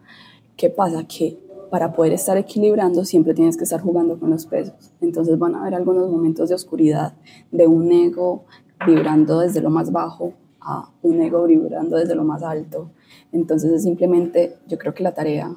¿Qué 0.57 0.71
pasa? 0.71 1.03
Que 1.03 1.42
para 1.73 1.91
poder 1.91 2.13
estar 2.13 2.37
equilibrando 2.37 3.03
siempre 3.03 3.33
tienes 3.33 3.57
que 3.57 3.63
estar 3.63 3.81
jugando 3.81 4.19
con 4.19 4.29
los 4.29 4.45
pesos. 4.45 4.75
Entonces 5.01 5.39
van 5.39 5.55
a 5.55 5.61
haber 5.61 5.73
algunos 5.73 6.07
momentos 6.07 6.49
de 6.49 6.53
oscuridad, 6.53 7.15
de 7.49 7.65
un 7.65 7.91
ego 7.91 8.43
vibrando 8.85 9.39
desde 9.39 9.59
lo 9.59 9.71
más 9.71 9.91
bajo 9.91 10.33
a 10.61 10.91
un 11.01 11.19
ego 11.19 11.47
vibrando 11.47 11.97
desde 11.97 12.13
lo 12.13 12.25
más 12.25 12.43
alto. 12.43 12.91
Entonces 13.31 13.71
es 13.71 13.81
simplemente, 13.81 14.55
yo 14.67 14.77
creo 14.77 14.93
que 14.93 15.01
la 15.01 15.15
tarea, 15.15 15.51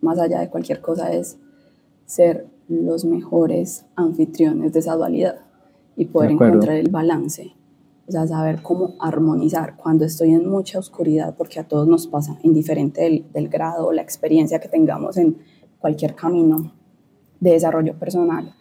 más 0.00 0.18
allá 0.18 0.40
de 0.40 0.50
cualquier 0.50 0.80
cosa, 0.80 1.12
es 1.12 1.38
ser 2.04 2.48
los 2.68 3.04
mejores 3.04 3.86
anfitriones 3.94 4.72
de 4.72 4.80
esa 4.80 4.96
dualidad 4.96 5.36
y 5.94 6.06
poder 6.06 6.32
encontrar 6.32 6.78
el 6.78 6.90
balance. 6.90 7.52
O 8.08 8.12
sea, 8.12 8.26
saber 8.26 8.62
cómo 8.62 8.94
armonizar 9.00 9.76
cuando 9.76 10.04
estoy 10.04 10.32
en 10.32 10.48
mucha 10.48 10.78
oscuridad, 10.78 11.34
porque 11.36 11.58
a 11.58 11.66
todos 11.66 11.88
nos 11.88 12.06
pasa, 12.06 12.38
indiferente 12.42 13.02
del, 13.02 13.26
del 13.32 13.48
grado 13.48 13.88
o 13.88 13.92
la 13.92 14.02
experiencia 14.02 14.60
que 14.60 14.68
tengamos 14.68 15.16
en 15.16 15.38
cualquier 15.78 16.14
camino 16.14 16.72
de 17.40 17.50
desarrollo 17.50 17.98
personal, 17.98 18.54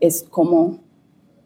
es 0.00 0.22
como 0.22 0.78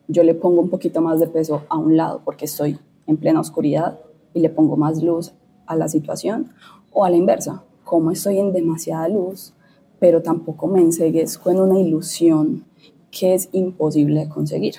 yo 0.08 0.22
le 0.22 0.34
pongo 0.34 0.60
un 0.60 0.70
poquito 0.70 1.00
más 1.00 1.18
de 1.18 1.26
peso 1.26 1.62
a 1.68 1.76
un 1.76 1.96
lado 1.96 2.22
porque 2.24 2.44
estoy 2.44 2.78
en 3.06 3.16
plena 3.16 3.40
oscuridad 3.40 3.98
y 4.34 4.40
le 4.40 4.50
pongo 4.50 4.76
más 4.76 5.02
luz 5.02 5.32
a 5.66 5.76
la 5.76 5.88
situación, 5.88 6.52
o 6.92 7.04
a 7.04 7.10
la 7.10 7.16
inversa, 7.16 7.64
como 7.84 8.10
estoy 8.10 8.38
en 8.38 8.52
demasiada 8.52 9.08
luz, 9.08 9.52
pero 9.98 10.22
tampoco 10.22 10.66
me 10.66 10.80
enseguezco 10.80 11.50
en 11.50 11.60
una 11.60 11.78
ilusión 11.78 12.64
que 13.10 13.34
es 13.34 13.48
imposible 13.52 14.20
de 14.20 14.28
conseguir. 14.28 14.76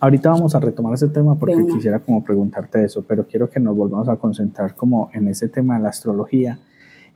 Ahorita 0.00 0.30
vamos 0.30 0.54
a 0.54 0.60
retomar 0.60 0.94
ese 0.94 1.08
tema 1.08 1.34
porque 1.34 1.66
quisiera 1.66 1.98
como 1.98 2.22
preguntarte 2.22 2.84
eso, 2.84 3.02
pero 3.02 3.26
quiero 3.26 3.50
que 3.50 3.58
nos 3.58 3.76
volvamos 3.76 4.08
a 4.08 4.16
concentrar 4.16 4.76
como 4.76 5.10
en 5.12 5.26
ese 5.26 5.48
tema 5.48 5.76
de 5.76 5.82
la 5.82 5.88
astrología 5.88 6.60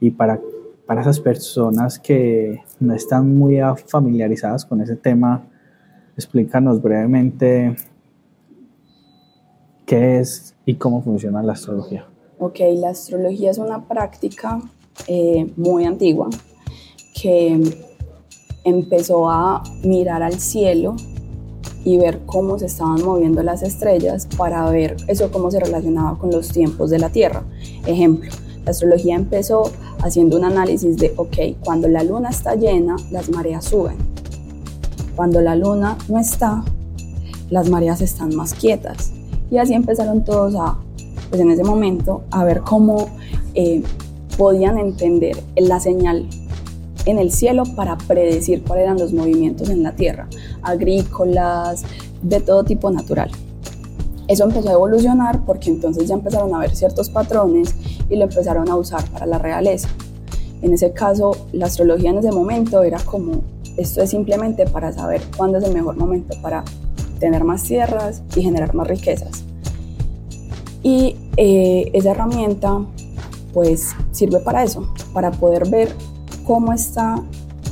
y 0.01 0.11
para, 0.11 0.41
para 0.85 1.03
esas 1.03 1.21
personas 1.21 2.01
que 2.01 2.61
no 2.81 2.93
están 2.93 3.37
muy 3.37 3.61
familiarizadas 3.87 4.67
con 4.67 4.81
ese 4.81 4.97
tema, 4.97 5.45
explícanos 6.17 6.83
brevemente 6.83 7.77
qué 9.87 10.19
es 10.19 10.57
y 10.67 10.75
cómo 10.75 11.03
funciona 11.03 11.41
la 11.41 11.53
astrología. 11.53 12.05
Ok, 12.41 12.59
la 12.75 12.91
astrología 12.91 13.53
es 13.53 13.59
una 13.59 13.85
práctica 13.87 14.61
eh, 15.07 15.53
muy 15.57 15.85
antigua 15.85 16.31
que 17.15 17.61
empezó 18.65 19.31
a 19.31 19.62
mirar 19.85 20.25
al 20.25 20.35
cielo 20.41 20.97
y 21.85 21.99
ver 21.99 22.21
cómo 22.27 22.59
se 22.59 22.67
estaban 22.67 23.03
moviendo 23.05 23.43
las 23.43 23.62
estrellas 23.62 24.29
para 24.37 24.69
ver 24.71 24.97
eso 25.09 25.31
cómo 25.31 25.51
se 25.51 25.61
relacionaba 25.61 26.19
con 26.19 26.31
los 26.31 26.49
tiempos 26.49 26.91
de 26.91 26.99
la 26.99 27.11
Tierra. 27.11 27.43
Ejemplo, 27.87 28.31
la 28.65 28.71
astrología 28.71 29.17
empezó 29.17 29.65
haciendo 30.03 30.37
un 30.37 30.45
análisis 30.45 30.97
de, 30.97 31.12
ok, 31.17 31.59
cuando 31.65 31.89
la 31.89 32.05
luna 32.05 32.31
está 32.31 32.55
llena, 32.55 32.97
las 33.11 33.29
mareas 33.31 33.65
suben. 33.65 33.97
Cuando 35.17 35.41
la 35.41 35.57
luna 35.57 35.99
no 36.09 36.19
está, 36.19 36.65
las 37.51 37.69
mareas 37.69 38.01
están 38.01 38.35
más 38.35 38.55
quietas. 38.55 39.12
Y 39.51 39.59
así 39.59 39.75
empezaron 39.75 40.25
todos 40.25 40.55
a, 40.55 40.79
pues 41.29 41.41
en 41.41 41.51
ese 41.51 41.65
momento, 41.65 42.23
a 42.31 42.45
ver 42.45 42.61
cómo 42.61 43.09
eh, 43.55 43.83
podían 44.39 44.79
entender 44.79 45.43
la 45.57 45.81
señal 45.81 46.27
en 47.06 47.18
el 47.18 47.30
cielo 47.32 47.64
para 47.76 47.97
predecir 47.99 48.62
cuáles 48.62 48.85
eran 48.85 48.99
los 48.99 49.12
movimientos 49.12 49.68
en 49.68 49.82
la 49.82 49.92
tierra, 49.92 50.28
agrícolas, 50.62 51.85
de 52.23 52.40
todo 52.40 52.64
tipo 52.64 52.90
natural. 52.90 53.30
Eso 54.28 54.44
empezó 54.44 54.68
a 54.68 54.73
evolucionar 54.73 55.44
porque 55.44 55.68
entonces 55.68 56.09
ya 56.09 56.14
empezaron 56.14 56.54
a 56.54 56.59
ver 56.59 56.75
ciertos 56.75 57.11
patrones 57.11 57.75
y 58.09 58.16
lo 58.16 58.25
empezaron 58.25 58.71
a 58.71 58.76
usar 58.76 59.04
para 59.11 59.26
la 59.26 59.38
realeza. 59.38 59.88
En 60.62 60.73
ese 60.73 60.92
caso, 60.92 61.49
la 61.52 61.66
astrología 61.66 62.11
en 62.11 62.18
ese 62.18 62.30
momento 62.30 62.82
era 62.82 62.99
como, 63.00 63.42
esto 63.76 64.00
es 64.00 64.11
simplemente 64.11 64.64
para 64.66 64.92
saber 64.92 65.21
cuándo 65.37 65.59
es 65.59 65.64
el 65.64 65.75
mejor 65.75 65.97
momento 65.97 66.37
para 66.40 66.64
tener 67.18 67.42
más 67.42 67.64
tierras 67.64 68.23
y 68.37 68.42
generar 68.42 68.75
más 68.75 68.87
riquezas. 68.87 69.44
Y 70.82 71.16
eh, 71.37 71.90
esa 71.92 72.12
herramienta 72.12 72.85
pues 73.52 73.94
sirve 74.12 74.40
para 74.40 74.62
eso, 74.62 74.92
para 75.12 75.30
poder 75.30 75.68
ver 75.68 75.94
cómo 76.44 76.72
está 76.72 77.22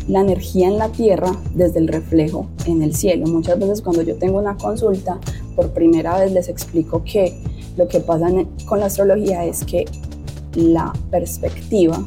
la 0.08 0.20
energía 0.20 0.68
en 0.68 0.78
la 0.78 0.88
Tierra 0.88 1.30
desde 1.54 1.78
el 1.78 1.88
reflejo 1.88 2.46
en 2.66 2.82
el 2.82 2.94
cielo. 2.94 3.26
Muchas 3.26 3.58
veces 3.58 3.82
cuando 3.82 4.02
yo 4.02 4.16
tengo 4.16 4.38
una 4.38 4.56
consulta, 4.56 5.18
por 5.54 5.70
primera 5.70 6.18
vez 6.18 6.32
les 6.32 6.48
explico 6.48 7.02
que 7.04 7.40
lo 7.76 7.86
que 7.88 8.00
pasa 8.00 8.28
con 8.66 8.80
la 8.80 8.86
astrología 8.86 9.44
es 9.44 9.64
que 9.64 9.84
la 10.54 10.92
perspectiva 11.10 12.02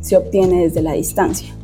se 0.00 0.16
obtiene 0.16 0.62
desde 0.62 0.82
la 0.82 0.92
distancia. 0.92 1.54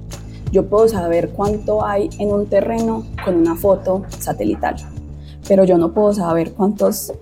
Yo 0.50 0.68
puedo 0.68 0.88
saber 0.88 1.30
cuánto 1.30 1.84
hay 1.84 2.10
en 2.18 2.32
un 2.32 2.46
terreno 2.46 3.06
con 3.24 3.36
una 3.36 3.54
foto 3.56 4.02
satelital, 4.18 4.76
pero 5.46 5.64
yo 5.64 5.78
no 5.78 5.94
puedo 5.94 6.12
saber 6.12 6.52
cuántos 6.52 7.12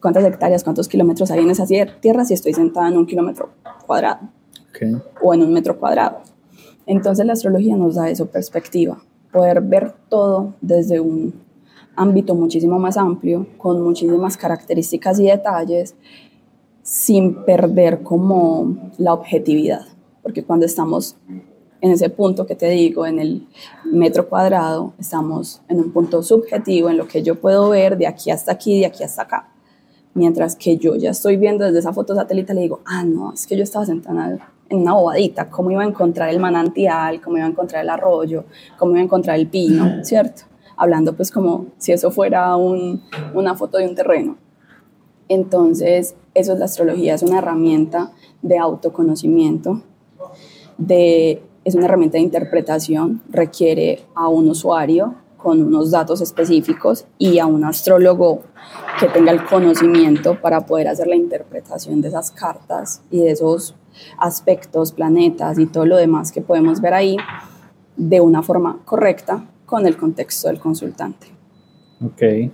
cuántas 0.00 0.24
hectáreas, 0.24 0.64
cuántos 0.64 0.88
kilómetros 0.88 1.30
hay 1.30 1.40
en 1.40 1.50
esa 1.50 1.66
tierra 1.66 2.24
si 2.24 2.32
estoy 2.32 2.54
sentada 2.54 2.88
en 2.88 2.96
un 2.96 3.06
kilómetro 3.06 3.50
cuadrado 3.86 4.39
o 5.22 5.34
en 5.34 5.42
un 5.42 5.52
metro 5.52 5.78
cuadrado. 5.78 6.18
Entonces 6.86 7.24
la 7.26 7.34
astrología 7.34 7.76
nos 7.76 7.94
da 7.94 8.10
eso, 8.10 8.26
perspectiva, 8.26 9.02
poder 9.32 9.60
ver 9.60 9.94
todo 10.08 10.54
desde 10.60 11.00
un 11.00 11.34
ámbito 11.96 12.34
muchísimo 12.34 12.78
más 12.78 12.96
amplio, 12.96 13.46
con 13.58 13.82
muchísimas 13.82 14.36
características 14.36 15.20
y 15.20 15.26
detalles, 15.26 15.94
sin 16.82 17.44
perder 17.44 18.02
como 18.02 18.90
la 18.98 19.12
objetividad, 19.12 19.82
porque 20.22 20.42
cuando 20.42 20.66
estamos 20.66 21.16
en 21.80 21.92
ese 21.92 22.10
punto 22.10 22.46
que 22.46 22.54
te 22.54 22.68
digo, 22.68 23.06
en 23.06 23.18
el 23.18 23.46
metro 23.84 24.28
cuadrado, 24.28 24.92
estamos 24.98 25.62
en 25.68 25.78
un 25.78 25.92
punto 25.92 26.22
subjetivo, 26.22 26.90
en 26.90 26.96
lo 26.96 27.06
que 27.06 27.22
yo 27.22 27.40
puedo 27.40 27.70
ver 27.70 27.96
de 27.96 28.06
aquí 28.06 28.30
hasta 28.30 28.52
aquí, 28.52 28.80
de 28.80 28.86
aquí 28.86 29.02
hasta 29.02 29.22
acá. 29.22 29.52
Mientras 30.12 30.56
que 30.56 30.76
yo 30.76 30.96
ya 30.96 31.10
estoy 31.10 31.36
viendo 31.36 31.64
desde 31.64 31.78
esa 31.78 31.92
foto 31.92 32.14
satélite, 32.14 32.52
le 32.52 32.62
digo, 32.62 32.80
ah, 32.84 33.04
no, 33.04 33.32
es 33.32 33.46
que 33.46 33.56
yo 33.56 33.62
estaba 33.62 33.86
sentada 33.86 34.50
en 34.70 34.78
una 34.78 34.94
bobadita, 34.94 35.50
cómo 35.50 35.70
iba 35.70 35.82
a 35.82 35.86
encontrar 35.86 36.30
el 36.30 36.38
manantial, 36.38 37.20
cómo 37.20 37.36
iba 37.36 37.46
a 37.46 37.50
encontrar 37.50 37.82
el 37.82 37.90
arroyo, 37.90 38.44
cómo 38.78 38.92
iba 38.92 39.00
a 39.00 39.04
encontrar 39.04 39.38
el 39.38 39.48
pino, 39.48 40.02
¿cierto? 40.04 40.44
Hablando 40.76 41.14
pues 41.14 41.30
como 41.30 41.66
si 41.76 41.92
eso 41.92 42.10
fuera 42.10 42.56
un, 42.56 43.02
una 43.34 43.54
foto 43.56 43.78
de 43.78 43.88
un 43.88 43.94
terreno. 43.94 44.38
Entonces, 45.28 46.14
eso 46.34 46.52
es 46.52 46.58
la 46.58 46.64
astrología, 46.64 47.14
es 47.14 47.22
una 47.22 47.38
herramienta 47.38 48.12
de 48.42 48.58
autoconocimiento, 48.58 49.82
de 50.78 51.42
es 51.64 51.74
una 51.74 51.84
herramienta 51.84 52.16
de 52.16 52.24
interpretación, 52.24 53.22
requiere 53.28 54.00
a 54.14 54.28
un 54.28 54.48
usuario 54.48 55.16
con 55.42 55.62
unos 55.62 55.90
datos 55.90 56.20
específicos 56.20 57.06
y 57.18 57.38
a 57.38 57.46
un 57.46 57.64
astrólogo 57.64 58.42
que 58.98 59.06
tenga 59.08 59.32
el 59.32 59.44
conocimiento 59.44 60.40
para 60.40 60.66
poder 60.66 60.88
hacer 60.88 61.06
la 61.06 61.16
interpretación 61.16 62.00
de 62.00 62.08
esas 62.08 62.30
cartas 62.30 63.02
y 63.10 63.18
de 63.18 63.30
esos 63.30 63.74
aspectos, 64.18 64.92
planetas 64.92 65.58
y 65.58 65.66
todo 65.66 65.86
lo 65.86 65.96
demás 65.96 66.32
que 66.32 66.40
podemos 66.40 66.80
ver 66.80 66.94
ahí 66.94 67.16
de 67.96 68.20
una 68.20 68.42
forma 68.42 68.78
correcta 68.84 69.44
con 69.66 69.86
el 69.86 69.96
contexto 69.96 70.48
del 70.48 70.58
consultante. 70.58 71.28
Ok. 72.04 72.52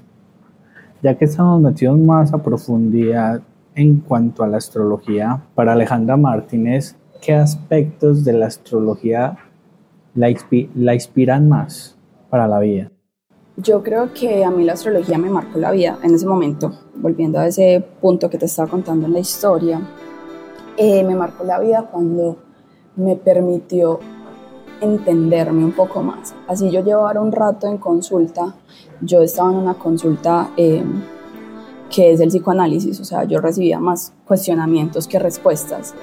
Ya 1.02 1.16
que 1.16 1.24
estamos 1.24 1.60
metidos 1.60 1.98
más 1.98 2.32
a 2.32 2.42
profundidad 2.42 3.42
en 3.74 4.00
cuanto 4.00 4.42
a 4.42 4.48
la 4.48 4.56
astrología, 4.56 5.42
para 5.54 5.74
Alejandra 5.74 6.16
Martínez, 6.16 6.96
¿qué 7.20 7.34
aspectos 7.34 8.24
de 8.24 8.32
la 8.32 8.46
astrología 8.46 9.36
la, 10.14 10.30
inspiran 10.94 11.48
más 11.48 11.95
para 12.36 12.48
la 12.48 12.58
vida? 12.58 12.90
Yo 13.56 13.82
creo 13.82 14.12
que 14.12 14.44
a 14.44 14.50
mí 14.50 14.62
la 14.64 14.74
astrología 14.74 15.16
me 15.16 15.30
marcó 15.30 15.58
la 15.58 15.70
vida 15.70 15.98
en 16.02 16.14
ese 16.14 16.26
momento, 16.26 16.70
volviendo 16.96 17.38
a 17.38 17.46
ese 17.46 17.82
punto 18.02 18.28
que 18.28 18.36
te 18.36 18.44
estaba 18.44 18.68
contando 18.68 19.06
en 19.06 19.14
la 19.14 19.20
historia, 19.20 19.80
eh, 20.76 21.02
me 21.02 21.14
marcó 21.14 21.44
la 21.44 21.58
vida 21.58 21.88
cuando 21.90 22.36
me 22.96 23.16
permitió 23.16 24.00
entenderme 24.82 25.64
un 25.64 25.72
poco 25.72 26.02
más. 26.02 26.34
Así 26.46 26.70
yo 26.70 26.84
llevara 26.84 27.22
un 27.22 27.32
rato 27.32 27.66
en 27.66 27.78
consulta, 27.78 28.54
yo 29.00 29.22
estaba 29.22 29.50
en 29.50 29.56
una 29.56 29.74
consulta 29.74 30.50
eh, 30.58 30.84
que 31.90 32.12
es 32.12 32.20
el 32.20 32.28
psicoanálisis, 32.28 32.98
o 33.00 33.04
sea, 33.04 33.24
yo 33.24 33.40
recibía 33.40 33.78
más 33.78 34.12
cuestionamientos 34.26 35.06
que 35.06 35.18
respuestas. 35.18 35.94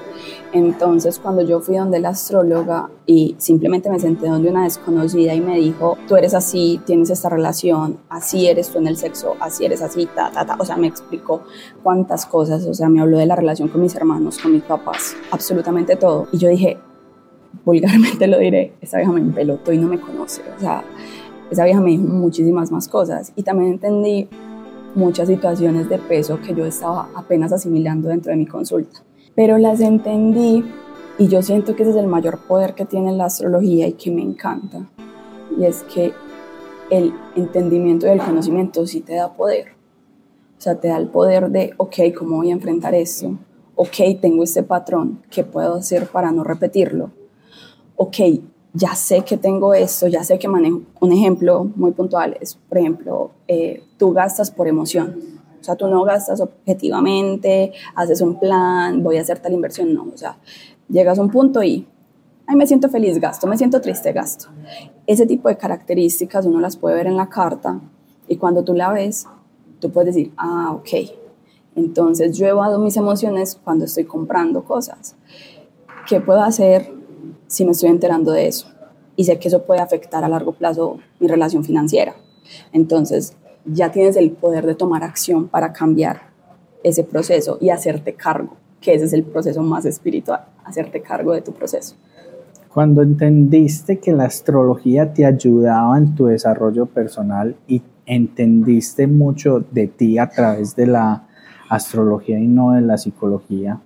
Entonces, 0.52 1.18
cuando 1.18 1.42
yo 1.42 1.60
fui 1.60 1.76
donde 1.76 1.98
la 2.00 2.10
astróloga 2.10 2.90
y 3.06 3.34
simplemente 3.38 3.90
me 3.90 3.98
senté 3.98 4.28
donde 4.28 4.50
una 4.50 4.64
desconocida 4.64 5.34
y 5.34 5.40
me 5.40 5.56
dijo, 5.58 5.98
tú 6.06 6.16
eres 6.16 6.32
así, 6.32 6.80
tienes 6.86 7.10
esta 7.10 7.28
relación, 7.28 7.98
así 8.08 8.46
eres 8.46 8.70
tú 8.70 8.78
en 8.78 8.86
el 8.86 8.96
sexo, 8.96 9.34
así 9.40 9.64
eres 9.64 9.82
así, 9.82 10.06
ta, 10.06 10.30
ta, 10.30 10.46
ta, 10.46 10.56
o 10.58 10.64
sea, 10.64 10.76
me 10.76 10.86
explicó 10.86 11.42
cuántas 11.82 12.24
cosas, 12.24 12.64
o 12.66 12.72
sea, 12.72 12.88
me 12.88 13.00
habló 13.00 13.18
de 13.18 13.26
la 13.26 13.36
relación 13.36 13.68
con 13.68 13.80
mis 13.82 13.94
hermanos, 13.94 14.38
con 14.38 14.52
mis 14.52 14.62
papás, 14.62 15.16
absolutamente 15.30 15.96
todo. 15.96 16.28
Y 16.32 16.38
yo 16.38 16.48
dije, 16.48 16.78
vulgarmente 17.64 18.26
lo 18.26 18.38
diré, 18.38 18.74
esa 18.80 18.98
vieja 18.98 19.12
me 19.12 19.20
empelotó 19.20 19.72
y 19.72 19.78
no 19.78 19.88
me 19.88 20.00
conoce, 20.00 20.42
o 20.56 20.60
sea, 20.60 20.84
esa 21.50 21.64
vieja 21.64 21.80
me 21.80 21.90
dijo 21.90 22.04
muchísimas 22.04 22.72
más 22.72 22.88
cosas 22.88 23.32
y 23.36 23.42
también 23.42 23.72
entendí 23.72 24.28
muchas 24.94 25.28
situaciones 25.28 25.88
de 25.88 25.98
peso 25.98 26.40
que 26.40 26.54
yo 26.54 26.64
estaba 26.64 27.08
apenas 27.14 27.52
asimilando 27.52 28.08
dentro 28.08 28.30
de 28.30 28.38
mi 28.38 28.46
consulta. 28.46 29.00
Pero 29.34 29.58
las 29.58 29.80
entendí 29.80 30.64
y 31.18 31.28
yo 31.28 31.42
siento 31.42 31.76
que 31.76 31.82
ese 31.82 31.92
es 31.92 31.96
el 31.96 32.06
mayor 32.06 32.38
poder 32.38 32.74
que 32.74 32.84
tiene 32.84 33.12
la 33.12 33.26
astrología 33.26 33.86
y 33.86 33.92
que 33.92 34.10
me 34.10 34.22
encanta. 34.22 34.88
Y 35.58 35.64
es 35.64 35.82
que 35.84 36.12
el 36.90 37.12
entendimiento 37.34 38.06
y 38.06 38.10
el 38.10 38.20
conocimiento 38.20 38.86
sí 38.86 39.00
te 39.00 39.14
da 39.14 39.32
poder. 39.32 39.68
O 40.58 40.60
sea, 40.60 40.76
te 40.76 40.88
da 40.88 40.96
el 40.96 41.08
poder 41.08 41.50
de, 41.50 41.74
ok, 41.76 41.96
¿cómo 42.16 42.36
voy 42.36 42.50
a 42.50 42.54
enfrentar 42.54 42.94
esto? 42.94 43.36
Ok, 43.76 43.96
tengo 44.20 44.44
este 44.44 44.62
patrón, 44.62 45.22
¿qué 45.30 45.42
puedo 45.42 45.74
hacer 45.74 46.06
para 46.06 46.30
no 46.30 46.44
repetirlo? 46.44 47.10
Ok, 47.96 48.16
ya 48.76 48.96
sé 48.96 49.22
que 49.22 49.36
tengo 49.36 49.72
esto, 49.72 50.08
ya 50.08 50.24
sé 50.24 50.36
que 50.38 50.48
manejo. 50.48 50.82
Un 51.00 51.12
ejemplo 51.12 51.70
muy 51.76 51.92
puntual 51.92 52.36
es, 52.40 52.56
por 52.56 52.78
ejemplo, 52.78 53.30
eh, 53.46 53.84
tú 53.96 54.12
gastas 54.12 54.50
por 54.50 54.66
emoción. 54.66 55.16
O 55.60 55.64
sea, 55.64 55.76
tú 55.76 55.86
no 55.86 56.02
gastas 56.02 56.40
objetivamente, 56.40 57.72
haces 57.94 58.20
un 58.20 58.38
plan, 58.38 59.02
voy 59.02 59.16
a 59.16 59.20
hacer 59.20 59.38
tal 59.38 59.52
inversión, 59.52 59.94
no. 59.94 60.08
O 60.12 60.18
sea, 60.18 60.38
llegas 60.88 61.18
a 61.20 61.22
un 61.22 61.30
punto 61.30 61.62
y, 61.62 61.86
ay, 62.48 62.56
me 62.56 62.66
siento 62.66 62.88
feliz, 62.88 63.20
gasto, 63.20 63.46
me 63.46 63.56
siento 63.56 63.80
triste, 63.80 64.12
gasto. 64.12 64.48
Ese 65.06 65.24
tipo 65.24 65.48
de 65.48 65.56
características 65.56 66.44
uno 66.44 66.58
las 66.58 66.76
puede 66.76 66.96
ver 66.96 67.06
en 67.06 67.16
la 67.16 67.28
carta 67.28 67.80
y 68.26 68.36
cuando 68.36 68.64
tú 68.64 68.74
la 68.74 68.92
ves, 68.92 69.28
tú 69.78 69.90
puedes 69.92 70.14
decir, 70.14 70.32
ah, 70.36 70.72
ok. 70.72 71.10
Entonces 71.76 72.36
yo 72.36 72.46
evado 72.46 72.80
mis 72.80 72.96
emociones 72.96 73.58
cuando 73.62 73.84
estoy 73.84 74.04
comprando 74.04 74.64
cosas. 74.64 75.14
¿Qué 76.08 76.20
puedo 76.20 76.42
hacer 76.42 77.03
si 77.46 77.64
me 77.64 77.72
estoy 77.72 77.90
enterando 77.90 78.32
de 78.32 78.46
eso. 78.46 78.68
Y 79.16 79.24
sé 79.24 79.38
que 79.38 79.48
eso 79.48 79.64
puede 79.64 79.80
afectar 79.80 80.24
a 80.24 80.28
largo 80.28 80.52
plazo 80.52 80.98
mi 81.20 81.28
relación 81.28 81.64
financiera. 81.64 82.14
Entonces, 82.72 83.36
ya 83.64 83.90
tienes 83.90 84.16
el 84.16 84.32
poder 84.32 84.66
de 84.66 84.74
tomar 84.74 85.02
acción 85.02 85.48
para 85.48 85.72
cambiar 85.72 86.34
ese 86.82 87.04
proceso 87.04 87.58
y 87.60 87.70
hacerte 87.70 88.14
cargo, 88.14 88.56
que 88.80 88.94
ese 88.94 89.06
es 89.06 89.12
el 89.12 89.24
proceso 89.24 89.62
más 89.62 89.84
espiritual, 89.86 90.44
hacerte 90.64 91.00
cargo 91.00 91.32
de 91.32 91.40
tu 91.40 91.52
proceso. 91.52 91.96
Cuando 92.72 93.02
entendiste 93.02 94.00
que 94.00 94.12
la 94.12 94.24
astrología 94.24 95.12
te 95.12 95.24
ayudaba 95.24 95.96
en 95.96 96.14
tu 96.14 96.26
desarrollo 96.26 96.86
personal 96.86 97.56
y 97.68 97.82
entendiste 98.04 99.06
mucho 99.06 99.64
de 99.70 99.86
ti 99.86 100.18
a 100.18 100.28
través 100.28 100.76
de 100.76 100.88
la 100.88 101.26
astrología 101.68 102.38
y 102.38 102.48
no 102.48 102.72
de 102.72 102.82
la 102.82 102.98
psicología, 102.98 103.80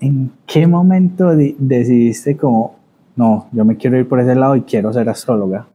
¿en 0.00 0.32
qué 0.46 0.66
momento 0.66 1.36
decidiste 1.36 2.36
como 2.36 2.79
no, 3.20 3.48
yo 3.52 3.66
me 3.66 3.76
quiero 3.76 3.98
ir 3.98 4.08
por 4.08 4.18
ese 4.18 4.34
lado 4.34 4.56
y 4.56 4.62
quiero 4.62 4.90
ser 4.94 5.06
astróloga? 5.10 5.68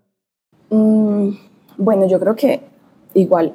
Mm, 0.71 1.29
bueno, 1.77 2.07
yo 2.07 2.19
creo 2.19 2.35
que 2.35 2.59
igual, 3.13 3.53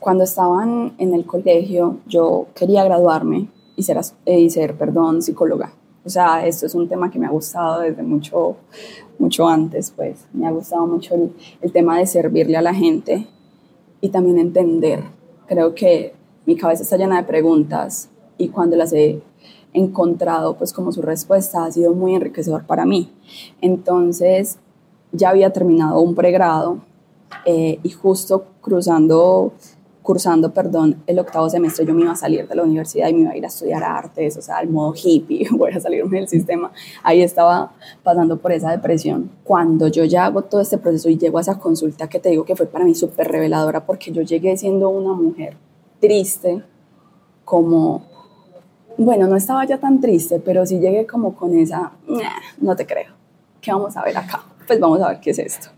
cuando 0.00 0.24
estaban 0.24 0.94
en 0.96 1.12
el 1.12 1.26
colegio, 1.26 1.98
yo 2.06 2.46
quería 2.54 2.84
graduarme 2.84 3.48
y 3.76 3.82
ser, 3.82 3.98
eh, 4.24 4.40
y 4.40 4.48
ser 4.48 4.78
perdón, 4.78 5.20
psicóloga. 5.20 5.74
O 6.06 6.08
sea, 6.08 6.46
esto 6.46 6.64
es 6.64 6.74
un 6.74 6.88
tema 6.88 7.10
que 7.10 7.18
me 7.18 7.26
ha 7.26 7.30
gustado 7.30 7.80
desde 7.80 8.02
mucho, 8.02 8.56
mucho 9.18 9.46
antes, 9.46 9.92
pues. 9.94 10.26
Me 10.32 10.46
ha 10.46 10.50
gustado 10.50 10.86
mucho 10.86 11.14
el, 11.14 11.32
el 11.60 11.70
tema 11.70 11.98
de 11.98 12.06
servirle 12.06 12.56
a 12.56 12.62
la 12.62 12.72
gente 12.72 13.26
y 14.00 14.08
también 14.08 14.38
entender. 14.38 15.00
Creo 15.46 15.74
que 15.74 16.14
mi 16.46 16.56
cabeza 16.56 16.82
está 16.82 16.96
llena 16.96 17.18
de 17.18 17.24
preguntas 17.24 18.08
y 18.38 18.48
cuando 18.48 18.74
las 18.74 18.94
he 18.94 19.20
encontrado 19.74 20.56
pues 20.56 20.72
como 20.72 20.92
su 20.92 21.02
respuesta 21.02 21.64
ha 21.64 21.72
sido 21.72 21.94
muy 21.94 22.14
enriquecedor 22.14 22.66
para 22.66 22.84
mí. 22.84 23.12
Entonces 23.60 24.58
ya 25.12 25.30
había 25.30 25.52
terminado 25.52 26.00
un 26.00 26.14
pregrado 26.14 26.78
eh, 27.44 27.78
y 27.82 27.90
justo 27.90 28.46
cruzando, 28.60 29.52
cursando, 30.02 30.52
perdón, 30.52 31.02
el 31.06 31.18
octavo 31.18 31.48
semestre 31.48 31.86
yo 31.86 31.94
me 31.94 32.02
iba 32.02 32.12
a 32.12 32.16
salir 32.16 32.46
de 32.46 32.54
la 32.54 32.62
universidad 32.62 33.08
y 33.08 33.14
me 33.14 33.20
iba 33.22 33.30
a 33.30 33.36
ir 33.36 33.44
a 33.44 33.48
estudiar 33.48 33.82
artes, 33.82 34.36
o 34.36 34.42
sea, 34.42 34.58
al 34.58 34.68
modo 34.68 34.94
hippie, 34.94 35.48
voy 35.52 35.72
a 35.72 35.80
salirme 35.80 36.18
del 36.18 36.28
sistema. 36.28 36.72
Ahí 37.02 37.22
estaba 37.22 37.72
pasando 38.02 38.38
por 38.38 38.52
esa 38.52 38.70
depresión. 38.70 39.30
Cuando 39.44 39.88
yo 39.88 40.04
ya 40.04 40.26
hago 40.26 40.42
todo 40.42 40.60
este 40.60 40.78
proceso 40.78 41.08
y 41.08 41.18
llego 41.18 41.38
a 41.38 41.42
esa 41.42 41.58
consulta 41.58 42.08
que 42.08 42.18
te 42.18 42.30
digo 42.30 42.44
que 42.44 42.56
fue 42.56 42.66
para 42.66 42.84
mí 42.84 42.94
súper 42.94 43.28
reveladora 43.28 43.86
porque 43.86 44.12
yo 44.12 44.22
llegué 44.22 44.56
siendo 44.56 44.88
una 44.90 45.14
mujer 45.14 45.56
triste, 46.00 46.62
como 47.44 48.11
bueno, 48.96 49.26
no 49.26 49.36
estaba 49.36 49.64
ya 49.66 49.78
tan 49.78 50.00
triste, 50.00 50.40
pero 50.40 50.66
sí 50.66 50.78
llegué 50.78 51.06
como 51.06 51.34
con 51.34 51.56
esa, 51.58 51.92
no 52.60 52.76
te 52.76 52.86
creo, 52.86 53.12
¿qué 53.60 53.72
vamos 53.72 53.96
a 53.96 54.02
ver 54.02 54.16
acá? 54.16 54.44
Pues 54.66 54.78
vamos 54.78 55.00
a 55.00 55.08
ver 55.08 55.20
qué 55.20 55.30
es 55.30 55.38
esto. 55.38 55.68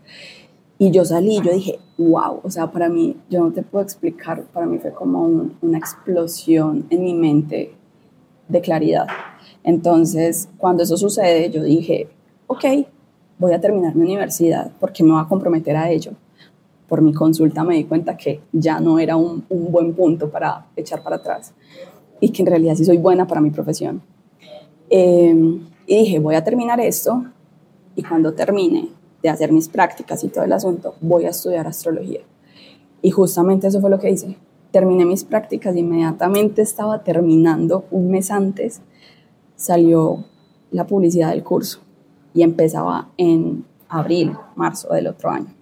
Y 0.77 0.91
yo 0.91 1.05
salí, 1.05 1.41
yo 1.41 1.51
dije, 1.53 1.79
wow, 1.97 2.41
o 2.43 2.51
sea, 2.51 2.71
para 2.71 2.89
mí, 2.89 3.15
yo 3.29 3.39
no 3.39 3.51
te 3.51 3.63
puedo 3.63 3.83
explicar, 3.83 4.43
para 4.43 4.65
mí 4.65 4.77
fue 4.77 4.91
como 4.91 5.49
una 5.61 5.77
explosión 5.77 6.85
en 6.89 7.03
mi 7.03 7.13
mente 7.13 7.73
de 8.47 8.61
claridad. 8.61 9.07
Entonces, 9.63 10.49
cuando 10.57 10.83
eso 10.83 10.97
sucede, 10.97 11.49
yo 11.49 11.63
dije, 11.63 12.09
ok, 12.47 12.65
voy 13.39 13.53
a 13.53 13.61
terminar 13.61 13.95
mi 13.95 14.03
universidad 14.03 14.71
porque 14.79 15.03
me 15.03 15.13
voy 15.13 15.21
a 15.21 15.27
comprometer 15.27 15.75
a 15.77 15.89
ello. 15.89 16.11
Por 16.87 17.01
mi 17.01 17.13
consulta 17.13 17.63
me 17.63 17.75
di 17.75 17.85
cuenta 17.85 18.15
que 18.15 18.41
ya 18.51 18.79
no 18.79 18.99
era 18.99 19.15
un, 19.15 19.45
un 19.49 19.71
buen 19.71 19.93
punto 19.93 20.29
para 20.29 20.67
echar 20.75 21.01
para 21.01 21.15
atrás 21.15 21.53
y 22.25 22.29
que 22.29 22.41
en 22.41 22.47
realidad 22.47 22.73
sí 22.73 22.83
soy 22.83 22.97
buena 22.97 23.27
para 23.27 23.39
mi 23.39 23.51
profesión. 23.51 24.01
Em, 24.89 25.67
y 25.85 25.95
dije, 25.95 26.19
voy 26.19 26.33
a 26.33 26.43
terminar 26.43 26.79
esto 26.79 27.23
y 27.95 28.01
cuando 28.01 28.33
termine 28.33 28.89
de 29.21 29.29
hacer 29.29 29.51
mis 29.51 29.69
prácticas 29.69 30.23
y 30.23 30.29
todo 30.29 30.43
el 30.43 30.51
asunto, 30.51 30.95
voy 31.01 31.25
a 31.25 31.29
estudiar 31.29 31.67
astrología. 31.67 32.21
Y 33.03 33.11
justamente 33.11 33.67
eso 33.67 33.79
fue 33.79 33.91
lo 33.91 33.99
que 33.99 34.09
hice. 34.09 34.37
Terminé 34.71 35.05
mis 35.05 35.23
prácticas, 35.23 35.75
inmediatamente 35.75 36.63
estaba 36.63 37.03
terminando, 37.03 37.85
un 37.91 38.09
mes 38.09 38.31
antes 38.31 38.81
salió 39.55 40.25
la 40.71 40.87
publicidad 40.87 41.29
del 41.29 41.43
curso 41.43 41.81
y 42.33 42.41
empezaba 42.41 43.09
en 43.17 43.65
abril, 43.87 44.35
marzo 44.55 44.91
del 44.91 45.05
otro 45.05 45.29
año. 45.29 45.53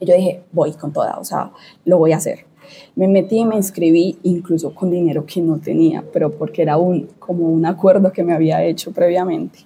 Y 0.00 0.06
yo 0.06 0.14
dije, 0.16 0.42
voy 0.50 0.72
con 0.72 0.92
toda, 0.92 1.20
o 1.20 1.24
sea, 1.24 1.52
lo 1.84 1.98
voy 1.98 2.10
a 2.10 2.16
hacer. 2.16 2.47
Me 2.96 3.08
metí 3.08 3.38
y 3.38 3.44
me 3.44 3.56
inscribí 3.56 4.18
incluso 4.22 4.74
con 4.74 4.90
dinero 4.90 5.24
que 5.26 5.40
no 5.40 5.58
tenía, 5.58 6.04
pero 6.12 6.30
porque 6.30 6.62
era 6.62 6.76
un, 6.76 7.08
como 7.18 7.48
un 7.48 7.66
acuerdo 7.66 8.12
que 8.12 8.22
me 8.22 8.34
había 8.34 8.62
hecho 8.64 8.92
previamente. 8.92 9.60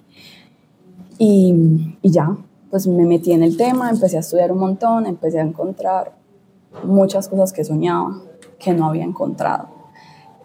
Y, 1.17 1.95
y 2.01 2.11
ya, 2.11 2.35
pues 2.69 2.87
me 2.87 3.05
metí 3.05 3.31
en 3.31 3.43
el 3.43 3.55
tema, 3.55 3.89
empecé 3.89 4.17
a 4.17 4.21
estudiar 4.21 4.51
un 4.51 4.59
montón, 4.59 5.05
empecé 5.05 5.39
a 5.39 5.43
encontrar 5.43 6.13
muchas 6.83 7.27
cosas 7.27 7.53
que 7.53 7.63
soñaba, 7.63 8.21
que 8.57 8.73
no 8.73 8.87
había 8.87 9.03
encontrado. 9.03 9.67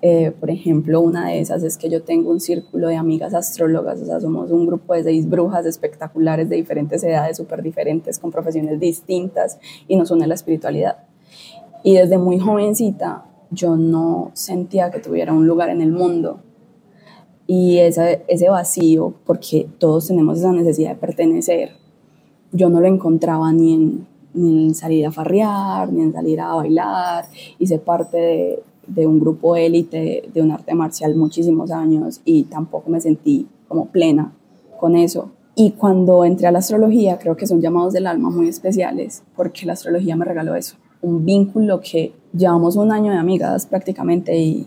Eh, 0.00 0.30
por 0.30 0.50
ejemplo, 0.50 1.00
una 1.00 1.28
de 1.28 1.40
esas 1.40 1.62
es 1.64 1.76
que 1.76 1.90
yo 1.90 2.02
tengo 2.02 2.30
un 2.30 2.40
círculo 2.40 2.88
de 2.88 2.96
amigas 2.96 3.34
astrólogas, 3.34 4.00
o 4.00 4.04
sea, 4.04 4.20
somos 4.20 4.50
un 4.52 4.66
grupo 4.66 4.94
de 4.94 5.02
seis 5.02 5.28
brujas 5.28 5.66
espectaculares 5.66 6.48
de 6.48 6.56
diferentes 6.56 7.02
edades, 7.02 7.36
súper 7.36 7.62
diferentes, 7.62 8.18
con 8.18 8.30
profesiones 8.30 8.78
distintas 8.78 9.58
y 9.88 9.96
nos 9.96 10.10
une 10.10 10.26
la 10.26 10.34
espiritualidad. 10.34 10.98
Y 11.82 11.94
desde 11.94 12.18
muy 12.18 12.38
jovencita 12.38 13.24
yo 13.50 13.76
no 13.76 14.30
sentía 14.34 14.90
que 14.90 14.98
tuviera 14.98 15.32
un 15.32 15.46
lugar 15.46 15.70
en 15.70 15.80
el 15.80 15.92
mundo. 15.92 16.40
Y 17.46 17.78
ese, 17.78 18.24
ese 18.28 18.50
vacío, 18.50 19.14
porque 19.24 19.68
todos 19.78 20.08
tenemos 20.08 20.38
esa 20.38 20.52
necesidad 20.52 20.90
de 20.90 20.96
pertenecer, 20.96 21.70
yo 22.52 22.68
no 22.68 22.80
lo 22.80 22.86
encontraba 22.86 23.52
ni 23.52 23.74
en, 23.74 24.06
ni 24.34 24.66
en 24.66 24.74
salir 24.74 25.06
a 25.06 25.12
farrear, 25.12 25.92
ni 25.92 26.02
en 26.02 26.12
salir 26.12 26.40
a 26.40 26.54
bailar. 26.54 27.24
Hice 27.58 27.78
parte 27.78 28.16
de, 28.18 28.62
de 28.86 29.06
un 29.06 29.20
grupo 29.20 29.56
élite 29.56 30.28
de 30.32 30.42
un 30.42 30.50
arte 30.50 30.74
marcial 30.74 31.14
muchísimos 31.14 31.70
años 31.70 32.20
y 32.24 32.44
tampoco 32.44 32.90
me 32.90 33.00
sentí 33.00 33.46
como 33.68 33.86
plena 33.86 34.32
con 34.78 34.96
eso. 34.96 35.30
Y 35.54 35.72
cuando 35.72 36.24
entré 36.24 36.46
a 36.46 36.52
la 36.52 36.60
astrología, 36.60 37.18
creo 37.18 37.36
que 37.36 37.46
son 37.46 37.60
llamados 37.60 37.92
del 37.92 38.06
alma 38.06 38.30
muy 38.30 38.48
especiales, 38.48 39.22
porque 39.36 39.66
la 39.66 39.72
astrología 39.72 40.16
me 40.16 40.24
regaló 40.24 40.54
eso, 40.54 40.76
un 41.00 41.24
vínculo 41.24 41.80
que 41.80 42.12
llevamos 42.32 42.76
un 42.76 42.92
año 42.92 43.12
de 43.12 43.18
amigas 43.18 43.66
prácticamente 43.66 44.36
y, 44.36 44.66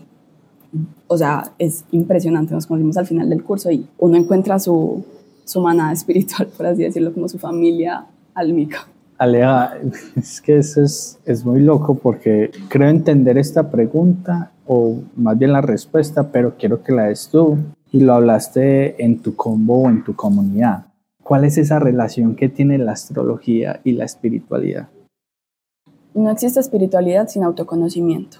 o 1.06 1.16
sea, 1.16 1.52
es 1.58 1.84
impresionante, 1.92 2.54
nos 2.54 2.66
conocimos 2.66 2.96
al 2.96 3.06
final 3.06 3.28
del 3.28 3.42
curso 3.42 3.70
y 3.70 3.86
uno 3.98 4.16
encuentra 4.16 4.58
su, 4.58 5.04
su 5.44 5.60
manada 5.60 5.92
espiritual, 5.92 6.48
por 6.56 6.66
así 6.66 6.82
decirlo, 6.82 7.12
como 7.12 7.28
su 7.28 7.38
familia 7.38 8.06
álmica. 8.34 8.86
Aleja, 9.18 9.74
es 10.16 10.40
que 10.40 10.58
eso 10.58 10.82
es, 10.82 11.18
es 11.24 11.44
muy 11.44 11.60
loco 11.60 11.94
porque 11.94 12.50
creo 12.68 12.88
entender 12.88 13.38
esta 13.38 13.70
pregunta 13.70 14.52
o 14.66 15.00
más 15.16 15.38
bien 15.38 15.52
la 15.52 15.60
respuesta, 15.60 16.30
pero 16.30 16.56
quiero 16.56 16.82
que 16.82 16.92
la 16.92 17.04
des 17.04 17.28
tú 17.28 17.58
y 17.92 18.00
lo 18.00 18.14
hablaste 18.14 19.02
en 19.04 19.20
tu 19.20 19.36
combo 19.36 19.82
o 19.82 19.90
en 19.90 20.02
tu 20.02 20.16
comunidad. 20.16 20.86
¿Cuál 21.22 21.44
es 21.44 21.58
esa 21.58 21.78
relación 21.78 22.34
que 22.34 22.48
tiene 22.48 22.78
la 22.78 22.92
astrología 22.92 23.80
y 23.84 23.92
la 23.92 24.04
espiritualidad? 24.04 24.88
No 26.14 26.30
existe 26.30 26.60
espiritualidad 26.60 27.28
sin 27.28 27.42
autoconocimiento. 27.42 28.38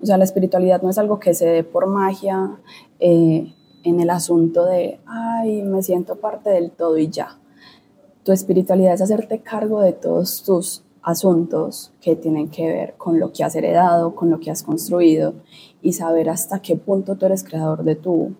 O 0.00 0.06
sea, 0.06 0.18
la 0.18 0.24
espiritualidad 0.24 0.82
no 0.82 0.90
es 0.90 0.98
algo 0.98 1.20
que 1.20 1.34
se 1.34 1.46
dé 1.46 1.64
por 1.64 1.86
magia 1.86 2.58
eh, 2.98 3.54
en 3.84 4.00
el 4.00 4.10
asunto 4.10 4.64
de, 4.64 4.98
ay, 5.06 5.62
me 5.62 5.82
siento 5.82 6.16
parte 6.16 6.50
del 6.50 6.72
todo 6.72 6.98
y 6.98 7.08
ya. 7.08 7.38
Tu 8.24 8.32
espiritualidad 8.32 8.94
es 8.94 9.02
hacerte 9.02 9.40
cargo 9.40 9.80
de 9.80 9.92
todos 9.92 10.42
tus 10.42 10.84
asuntos 11.02 11.92
que 12.00 12.16
tienen 12.16 12.48
que 12.48 12.66
ver 12.66 12.94
con 12.96 13.18
lo 13.18 13.32
que 13.32 13.44
has 13.44 13.54
heredado, 13.54 14.14
con 14.14 14.30
lo 14.30 14.40
que 14.40 14.50
has 14.50 14.62
construido 14.62 15.34
y 15.80 15.92
saber 15.92 16.28
hasta 16.28 16.60
qué 16.62 16.76
punto 16.76 17.16
tú 17.16 17.26
eres 17.26 17.44
creador 17.44 17.82
de 17.84 17.96
tu, 17.96 18.34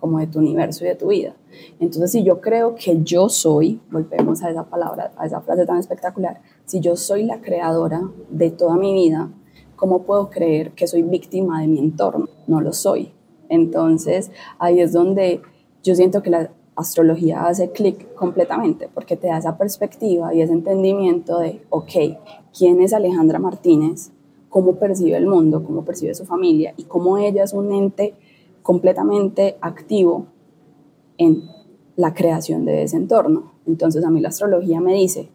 como 0.00 0.18
de 0.18 0.26
tu 0.26 0.38
universo 0.38 0.84
y 0.84 0.88
de 0.88 0.94
tu 0.94 1.08
vida. 1.08 1.34
Entonces, 1.80 2.12
si 2.12 2.22
yo 2.22 2.40
creo 2.40 2.74
que 2.74 3.02
yo 3.02 3.28
soy, 3.28 3.80
volvemos 3.90 4.42
a 4.42 4.50
esa 4.50 4.64
palabra, 4.64 5.12
a 5.16 5.26
esa 5.26 5.40
frase 5.40 5.66
tan 5.66 5.78
espectacular, 5.78 6.40
si 6.64 6.80
yo 6.80 6.96
soy 6.96 7.24
la 7.24 7.40
creadora 7.40 8.02
de 8.30 8.50
toda 8.50 8.76
mi 8.76 8.92
vida, 8.92 9.30
¿cómo 9.76 10.02
puedo 10.02 10.30
creer 10.30 10.72
que 10.72 10.86
soy 10.86 11.02
víctima 11.02 11.60
de 11.60 11.68
mi 11.68 11.78
entorno? 11.78 12.28
No 12.46 12.60
lo 12.60 12.72
soy. 12.72 13.12
Entonces, 13.48 14.30
ahí 14.58 14.80
es 14.80 14.92
donde 14.92 15.40
yo 15.82 15.94
siento 15.94 16.22
que 16.22 16.30
la 16.30 16.50
astrología 16.76 17.46
hace 17.46 17.70
clic 17.72 18.14
completamente, 18.14 18.88
porque 18.92 19.16
te 19.16 19.26
da 19.26 19.38
esa 19.38 19.58
perspectiva 19.58 20.32
y 20.32 20.42
ese 20.42 20.52
entendimiento 20.52 21.40
de, 21.40 21.60
ok, 21.70 22.18
¿quién 22.56 22.80
es 22.80 22.92
Alejandra 22.92 23.38
Martínez? 23.38 24.12
¿Cómo 24.48 24.76
percibe 24.76 25.16
el 25.16 25.26
mundo? 25.26 25.64
¿Cómo 25.64 25.84
percibe 25.84 26.14
su 26.14 26.24
familia? 26.24 26.74
Y 26.76 26.84
cómo 26.84 27.18
ella 27.18 27.42
es 27.42 27.52
un 27.52 27.72
ente 27.72 28.14
completamente 28.62 29.56
activo 29.60 30.26
en 31.16 31.42
la 31.96 32.14
creación 32.14 32.64
de 32.64 32.82
ese 32.84 32.96
entorno. 32.96 33.52
Entonces 33.66 34.04
a 34.04 34.10
mí 34.10 34.20
la 34.20 34.28
astrología 34.28 34.80
me 34.80 34.94
dice, 34.94 35.30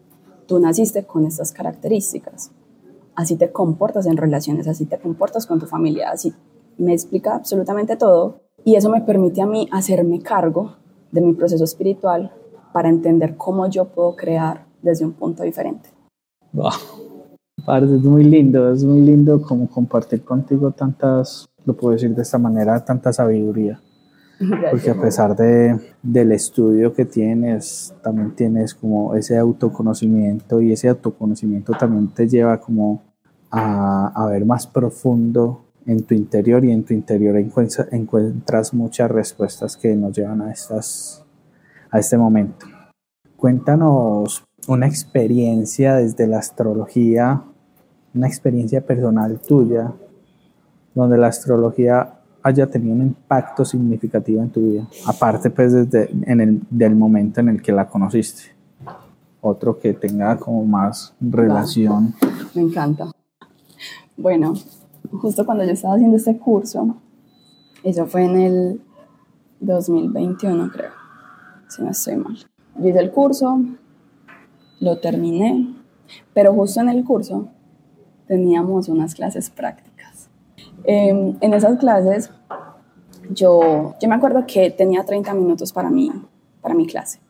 tú 0.46 0.58
naciste 0.58 1.04
con 1.04 1.26
estas 1.26 1.52
características, 1.52 2.50
así 3.14 3.36
te 3.36 3.52
comportas 3.52 4.06
en 4.06 4.16
relaciones, 4.16 4.66
así 4.66 4.86
te 4.86 4.98
comportas 4.98 5.46
con 5.46 5.60
tu 5.60 5.66
familia, 5.66 6.10
así 6.10 6.32
me 6.78 6.92
explica 6.92 7.34
absolutamente 7.34 7.96
todo 7.96 8.40
y 8.64 8.76
eso 8.76 8.90
me 8.90 9.02
permite 9.02 9.42
a 9.42 9.46
mí 9.46 9.68
hacerme 9.70 10.20
cargo 10.20 10.76
de 11.12 11.20
mi 11.20 11.34
proceso 11.34 11.64
espiritual 11.64 12.32
para 12.72 12.88
entender 12.88 13.36
cómo 13.36 13.68
yo 13.68 13.84
puedo 13.84 14.16
crear 14.16 14.66
desde 14.82 15.04
un 15.04 15.12
punto 15.12 15.42
diferente. 15.42 15.90
Wow. 16.52 16.72
es 17.82 18.02
muy 18.02 18.24
lindo, 18.24 18.72
es 18.72 18.84
muy 18.84 19.00
lindo 19.00 19.40
como 19.42 19.68
compartir 19.68 20.24
contigo 20.24 20.72
tantas, 20.72 21.46
lo 21.64 21.74
puedo 21.76 21.92
decir 21.92 22.14
de 22.14 22.22
esta 22.22 22.38
manera, 22.38 22.84
tanta 22.84 23.12
sabiduría. 23.12 23.80
Porque 24.70 24.90
a 24.90 25.00
pesar 25.00 25.36
de, 25.36 25.78
del 26.02 26.32
estudio 26.32 26.92
que 26.92 27.04
tienes, 27.04 27.94
también 28.02 28.34
tienes 28.34 28.74
como 28.74 29.14
ese 29.14 29.38
autoconocimiento 29.38 30.60
y 30.60 30.72
ese 30.72 30.88
autoconocimiento 30.88 31.72
también 31.72 32.08
te 32.08 32.28
lleva 32.28 32.60
como 32.60 33.02
a, 33.50 34.08
a 34.08 34.26
ver 34.26 34.44
más 34.44 34.66
profundo 34.66 35.64
en 35.86 36.02
tu 36.02 36.14
interior 36.14 36.64
y 36.64 36.72
en 36.72 36.84
tu 36.84 36.94
interior 36.94 37.36
encuentras 37.36 38.74
muchas 38.74 39.10
respuestas 39.10 39.76
que 39.76 39.94
nos 39.94 40.16
llevan 40.16 40.42
a, 40.42 40.50
estas, 40.50 41.24
a 41.90 41.98
este 41.98 42.16
momento. 42.16 42.66
Cuéntanos 43.36 44.44
una 44.66 44.86
experiencia 44.86 45.96
desde 45.96 46.26
la 46.26 46.38
astrología, 46.38 47.42
una 48.14 48.26
experiencia 48.26 48.86
personal 48.86 49.40
tuya, 49.40 49.92
donde 50.94 51.18
la 51.18 51.28
astrología 51.28 52.20
haya 52.42 52.66
tenido 52.66 52.94
un 52.94 53.02
impacto 53.02 53.64
significativo 53.64 54.42
en 54.42 54.50
tu 54.50 54.60
vida, 54.60 54.86
aparte 55.06 55.50
pues 55.50 55.72
desde 55.72 56.10
en 56.30 56.40
el, 56.40 56.60
del 56.70 56.94
momento 56.94 57.40
en 57.40 57.48
el 57.48 57.62
que 57.62 57.72
la 57.72 57.88
conociste. 57.88 58.54
Otro 59.40 59.78
que 59.78 59.92
tenga 59.92 60.38
como 60.38 60.64
más 60.64 61.14
relación. 61.20 62.14
Me 62.54 62.62
encanta. 62.62 63.10
Bueno, 64.16 64.54
justo 65.10 65.44
cuando 65.44 65.64
yo 65.64 65.72
estaba 65.72 65.94
haciendo 65.94 66.16
este 66.16 66.38
curso, 66.38 66.96
eso 67.82 68.06
fue 68.06 68.24
en 68.24 68.36
el 68.36 68.80
2021 69.60 70.70
creo, 70.70 70.90
si 71.68 71.82
no 71.82 71.90
estoy 71.90 72.16
mal. 72.16 72.36
Yo 72.78 72.88
hice 72.88 72.98
el 72.98 73.10
curso, 73.10 73.60
lo 74.80 74.98
terminé, 74.98 75.74
pero 76.32 76.52
justo 76.54 76.80
en 76.80 76.88
el 76.90 77.04
curso 77.04 77.48
teníamos 78.26 78.88
unas 78.88 79.14
clases 79.14 79.50
prácticas. 79.50 79.83
Em, 80.84 81.36
en 81.40 81.54
esas 81.54 81.78
clases 81.78 82.30
yo, 83.30 83.94
yo 84.00 84.08
me 84.08 84.14
acuerdo 84.14 84.44
que 84.46 84.70
tenía 84.70 85.04
30 85.04 85.32
minutos 85.34 85.72
para 85.72 85.90
mí, 85.90 86.12
para 86.60 86.74
mi 86.74 86.86
clase, 86.86 87.20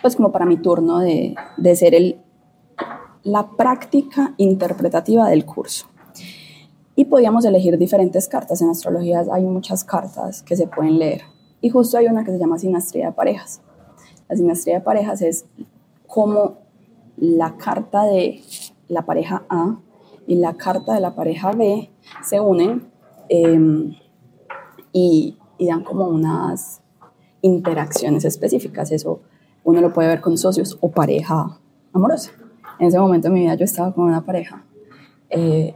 pues 0.00 0.16
como 0.16 0.32
para 0.32 0.46
mi 0.46 0.56
turno 0.56 0.98
de, 0.98 1.34
de 1.56 1.76
ser 1.76 1.94
el, 1.94 2.20
la 3.22 3.50
práctica 3.50 4.34
interpretativa 4.36 5.28
del 5.28 5.44
curso 5.44 5.86
y 6.96 7.04
podíamos 7.04 7.44
elegir 7.44 7.78
diferentes 7.78 8.28
cartas. 8.28 8.60
En 8.62 8.70
astrología 8.70 9.24
hay 9.32 9.44
muchas 9.44 9.84
cartas 9.84 10.42
que 10.42 10.56
se 10.56 10.66
pueden 10.66 10.98
leer 10.98 11.22
y 11.60 11.70
justo 11.70 11.98
hay 11.98 12.06
una 12.06 12.24
que 12.24 12.32
se 12.32 12.38
llama 12.38 12.58
sinastría 12.58 13.06
de 13.06 13.12
parejas. 13.12 13.60
La 14.28 14.36
sinastría 14.36 14.76
de 14.76 14.80
parejas 14.80 15.22
es 15.22 15.46
como 16.06 16.58
la 17.16 17.56
carta 17.56 18.04
de 18.04 18.42
la 18.88 19.02
pareja 19.02 19.44
A 19.48 19.78
y 20.26 20.36
la 20.36 20.54
carta 20.54 20.94
de 20.94 21.00
la 21.00 21.14
pareja 21.14 21.52
B 21.52 21.90
se 22.22 22.40
unen 22.40 22.90
em, 23.28 23.94
y, 24.92 25.36
y 25.58 25.66
dan 25.66 25.84
como 25.84 26.06
unas 26.08 26.80
interacciones 27.40 28.24
específicas. 28.24 28.92
Eso 28.92 29.20
uno 29.64 29.80
lo 29.80 29.92
puede 29.92 30.08
ver 30.08 30.20
con 30.20 30.36
socios 30.38 30.78
o 30.80 30.90
pareja 30.90 31.58
amorosa. 31.92 32.32
En 32.78 32.88
ese 32.88 32.98
momento 32.98 33.28
de 33.28 33.34
mi 33.34 33.40
vida 33.40 33.54
yo 33.54 33.64
estaba 33.64 33.92
con 33.92 34.04
una 34.04 34.24
pareja 34.24 34.64
eh, 35.30 35.74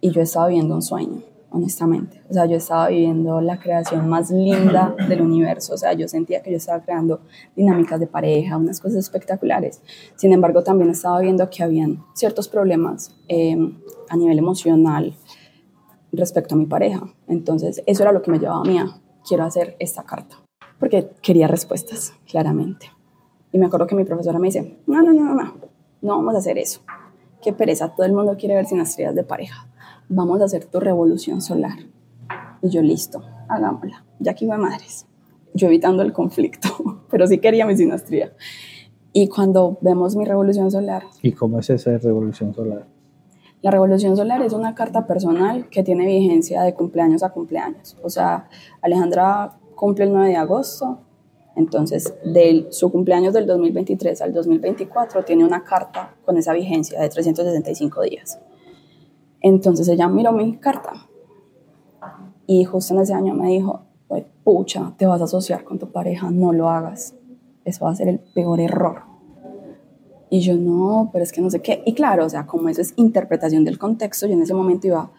y 0.00 0.10
yo 0.10 0.20
estaba 0.20 0.48
viviendo 0.48 0.74
un 0.74 0.82
sueño, 0.82 1.22
honestamente. 1.54 2.20
O 2.28 2.34
sea, 2.34 2.46
yo 2.46 2.56
estaba 2.56 2.88
viviendo 2.88 3.40
la 3.40 3.60
creación 3.60 4.08
más 4.08 4.28
linda 4.30 4.94
del 5.08 5.22
universo. 5.22 5.74
O 5.74 5.76
sea, 5.76 5.92
yo 5.92 6.08
sentía 6.08 6.42
que 6.42 6.50
yo 6.50 6.56
estaba 6.56 6.82
creando 6.82 7.20
dinámicas 7.54 8.00
de 8.00 8.08
pareja, 8.08 8.56
unas 8.56 8.80
cosas 8.80 8.98
espectaculares. 8.98 9.80
Sin 10.16 10.32
embargo, 10.32 10.64
también 10.64 10.90
estaba 10.90 11.20
viendo 11.20 11.48
que 11.48 11.62
habían 11.62 12.04
ciertos 12.12 12.48
problemas 12.48 13.14
em, 13.28 13.78
a 14.08 14.16
nivel 14.16 14.38
emocional 14.38 15.14
respecto 16.10 16.56
a 16.56 16.58
mi 16.58 16.66
pareja. 16.66 17.02
Entonces, 17.28 17.82
eso 17.86 18.02
era 18.02 18.10
lo 18.10 18.20
que 18.20 18.32
me 18.32 18.40
llevaba 18.40 18.60
a 18.60 18.64
mí 18.64 18.76
a, 18.78 19.00
quiero 19.26 19.44
hacer 19.44 19.76
esta 19.78 20.02
carta. 20.02 20.36
Porque 20.80 21.08
quería 21.22 21.46
respuestas, 21.46 22.14
claramente. 22.28 22.90
Y 23.52 23.58
me 23.58 23.66
acuerdo 23.66 23.86
que 23.86 23.94
mi 23.94 24.04
profesora 24.04 24.40
me 24.40 24.48
dice, 24.48 24.80
no, 24.88 25.02
no, 25.02 25.12
no, 25.12 25.34
no, 25.34 25.54
no 26.02 26.16
vamos 26.16 26.34
a 26.34 26.38
hacer 26.38 26.58
eso. 26.58 26.80
Qué 27.40 27.52
pereza, 27.52 27.94
todo 27.94 28.06
el 28.06 28.12
mundo 28.12 28.36
quiere 28.36 28.56
ver 28.56 28.66
sinastrías 28.66 29.14
de 29.14 29.22
pareja 29.22 29.68
vamos 30.08 30.40
a 30.40 30.44
hacer 30.44 30.64
tu 30.66 30.80
revolución 30.80 31.40
solar. 31.40 31.78
Y 32.62 32.70
yo, 32.70 32.82
listo, 32.82 33.22
hagámosla. 33.48 34.04
Ya 34.20 34.32
aquí 34.32 34.46
va 34.46 34.56
madres. 34.56 35.06
Yo 35.54 35.68
evitando 35.68 36.02
el 36.02 36.12
conflicto, 36.12 36.68
pero 37.10 37.26
sí 37.26 37.38
quería 37.38 37.66
mi 37.66 37.76
sinastría. 37.76 38.32
Y 39.12 39.28
cuando 39.28 39.78
vemos 39.80 40.16
mi 40.16 40.24
revolución 40.24 40.70
solar. 40.70 41.04
¿Y 41.22 41.32
cómo 41.32 41.60
es 41.60 41.70
esa 41.70 41.96
revolución 41.98 42.52
solar? 42.54 42.86
La 43.62 43.70
revolución 43.70 44.16
solar 44.16 44.42
es 44.42 44.52
una 44.52 44.74
carta 44.74 45.06
personal 45.06 45.70
que 45.70 45.82
tiene 45.82 46.04
vigencia 46.04 46.62
de 46.62 46.74
cumpleaños 46.74 47.22
a 47.22 47.30
cumpleaños. 47.30 47.96
O 48.02 48.10
sea, 48.10 48.48
Alejandra 48.82 49.56
cumple 49.74 50.04
el 50.04 50.12
9 50.12 50.28
de 50.28 50.36
agosto, 50.36 50.98
entonces 51.56 52.14
de 52.24 52.66
su 52.70 52.90
cumpleaños 52.90 53.32
del 53.32 53.46
2023 53.46 54.20
al 54.20 54.32
2024 54.34 55.24
tiene 55.24 55.44
una 55.44 55.64
carta 55.64 56.14
con 56.24 56.36
esa 56.36 56.52
vigencia 56.52 57.00
de 57.00 57.08
365 57.08 58.02
días. 58.02 58.38
Entonces 59.44 59.86
ella 59.88 60.08
miró 60.08 60.32
mi 60.32 60.56
carta 60.56 61.06
y 62.46 62.64
justo 62.64 62.94
en 62.94 63.00
ese 63.00 63.12
año 63.12 63.34
me 63.34 63.48
dijo, 63.48 63.82
pucha, 64.42 64.94
te 64.96 65.04
vas 65.04 65.20
a 65.20 65.24
asociar 65.24 65.64
con 65.64 65.78
tu 65.78 65.92
pareja, 65.92 66.30
no 66.30 66.54
lo 66.54 66.70
hagas, 66.70 67.14
eso 67.66 67.84
va 67.84 67.90
a 67.90 67.94
ser 67.94 68.08
el 68.08 68.20
peor 68.20 68.58
error. 68.58 69.02
Y 70.30 70.40
yo 70.40 70.56
no, 70.56 71.10
pero 71.12 71.22
es 71.22 71.30
que 71.30 71.42
no 71.42 71.50
sé 71.50 71.60
qué. 71.60 71.82
Y 71.84 71.92
claro, 71.92 72.24
o 72.24 72.28
sea, 72.30 72.46
como 72.46 72.70
eso 72.70 72.80
es 72.80 72.94
interpretación 72.96 73.64
del 73.64 73.78
contexto, 73.78 74.26
yo 74.26 74.32
en 74.32 74.40
ese 74.40 74.54
momento 74.54 74.86
iba 74.86 75.10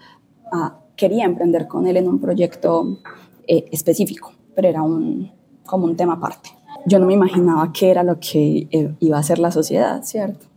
a, 0.51 0.79
quería 0.95 1.25
emprender 1.25 1.67
con 1.67 1.85
él 1.85 1.97
en 1.97 2.07
un 2.07 2.19
proyecto 2.19 2.97
eh, 3.45 3.65
específico, 3.71 4.31
pero 4.55 4.67
era 4.67 4.81
un, 4.81 5.31
como 5.67 5.85
un 5.85 5.95
tema 5.95 6.13
aparte. 6.13 6.49
yo 6.87 6.97
no 6.97 7.05
me 7.05 7.13
imaginaba 7.13 7.71
qué 7.71 7.91
era 7.91 8.01
lo 8.01 8.19
que 8.19 8.67
eh, 8.71 8.95
iba 8.99 9.19
a 9.19 9.23
ser 9.23 9.37
la 9.37 9.51
sociedad, 9.51 10.01
¿cierto? 10.01 10.47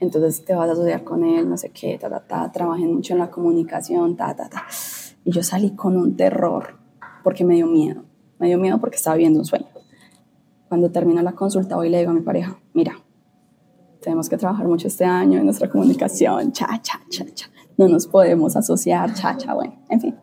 Entonces 0.00 0.44
te 0.44 0.54
vas 0.54 0.68
a 0.68 0.72
asociar 0.72 1.02
con 1.02 1.24
él, 1.24 1.48
no 1.48 1.56
sé 1.56 1.70
qué, 1.70 1.98
ta, 1.98 2.08
ta, 2.08 2.20
ta, 2.20 2.52
trabajé 2.52 2.86
mucho 2.86 3.14
en 3.14 3.18
la 3.18 3.30
comunicación, 3.30 4.16
ta, 4.16 4.34
ta, 4.34 4.48
ta. 4.48 4.66
Y 5.24 5.32
yo 5.32 5.42
salí 5.42 5.74
con 5.74 5.96
un 5.96 6.16
terror 6.16 6.78
porque 7.24 7.44
me 7.44 7.54
dio 7.54 7.66
miedo. 7.66 8.04
Me 8.38 8.46
dio 8.46 8.58
miedo 8.58 8.78
porque 8.78 8.96
estaba 8.96 9.16
viendo 9.16 9.40
un 9.40 9.44
sueño. 9.44 9.66
Cuando 10.68 10.90
termino 10.90 11.20
la 11.22 11.32
consulta, 11.32 11.76
hoy 11.76 11.88
le 11.88 11.98
digo 11.98 12.10
a 12.10 12.14
mi 12.14 12.20
pareja, 12.20 12.60
mira, 12.74 12.92
tenemos 14.00 14.28
que 14.28 14.36
trabajar 14.36 14.66
mucho 14.66 14.86
este 14.86 15.04
año 15.04 15.38
en 15.38 15.44
nuestra 15.44 15.68
comunicación, 15.68 16.52
cha, 16.52 16.68
cha, 16.80 17.00
cha, 17.08 17.24
cha. 17.34 17.46
No 17.76 17.88
nos 17.88 18.06
podemos 18.06 18.56
asociar, 18.56 19.12
cha, 19.14 19.36
cha, 19.36 19.54
bueno, 19.54 19.74
en 19.88 20.00
fin. 20.00 20.16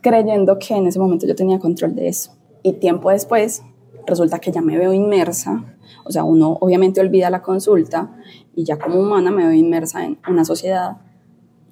Creyendo 0.00 0.58
que 0.58 0.74
en 0.74 0.86
ese 0.86 0.98
momento 0.98 1.26
yo 1.26 1.36
tenía 1.36 1.58
control 1.58 1.94
de 1.94 2.08
eso. 2.08 2.36
Y 2.62 2.74
tiempo 2.74 3.10
después, 3.10 3.62
resulta 4.06 4.38
que 4.38 4.52
ya 4.52 4.60
me 4.60 4.78
veo 4.78 4.92
inmersa, 4.92 5.76
o 6.04 6.10
sea, 6.10 6.24
uno 6.24 6.58
obviamente 6.60 7.00
olvida 7.00 7.30
la 7.30 7.42
consulta 7.42 8.16
y 8.54 8.64
ya 8.64 8.78
como 8.78 9.00
humana 9.00 9.30
me 9.30 9.44
veo 9.44 9.52
inmersa 9.52 10.04
en 10.04 10.18
una 10.28 10.44
sociedad, 10.44 10.98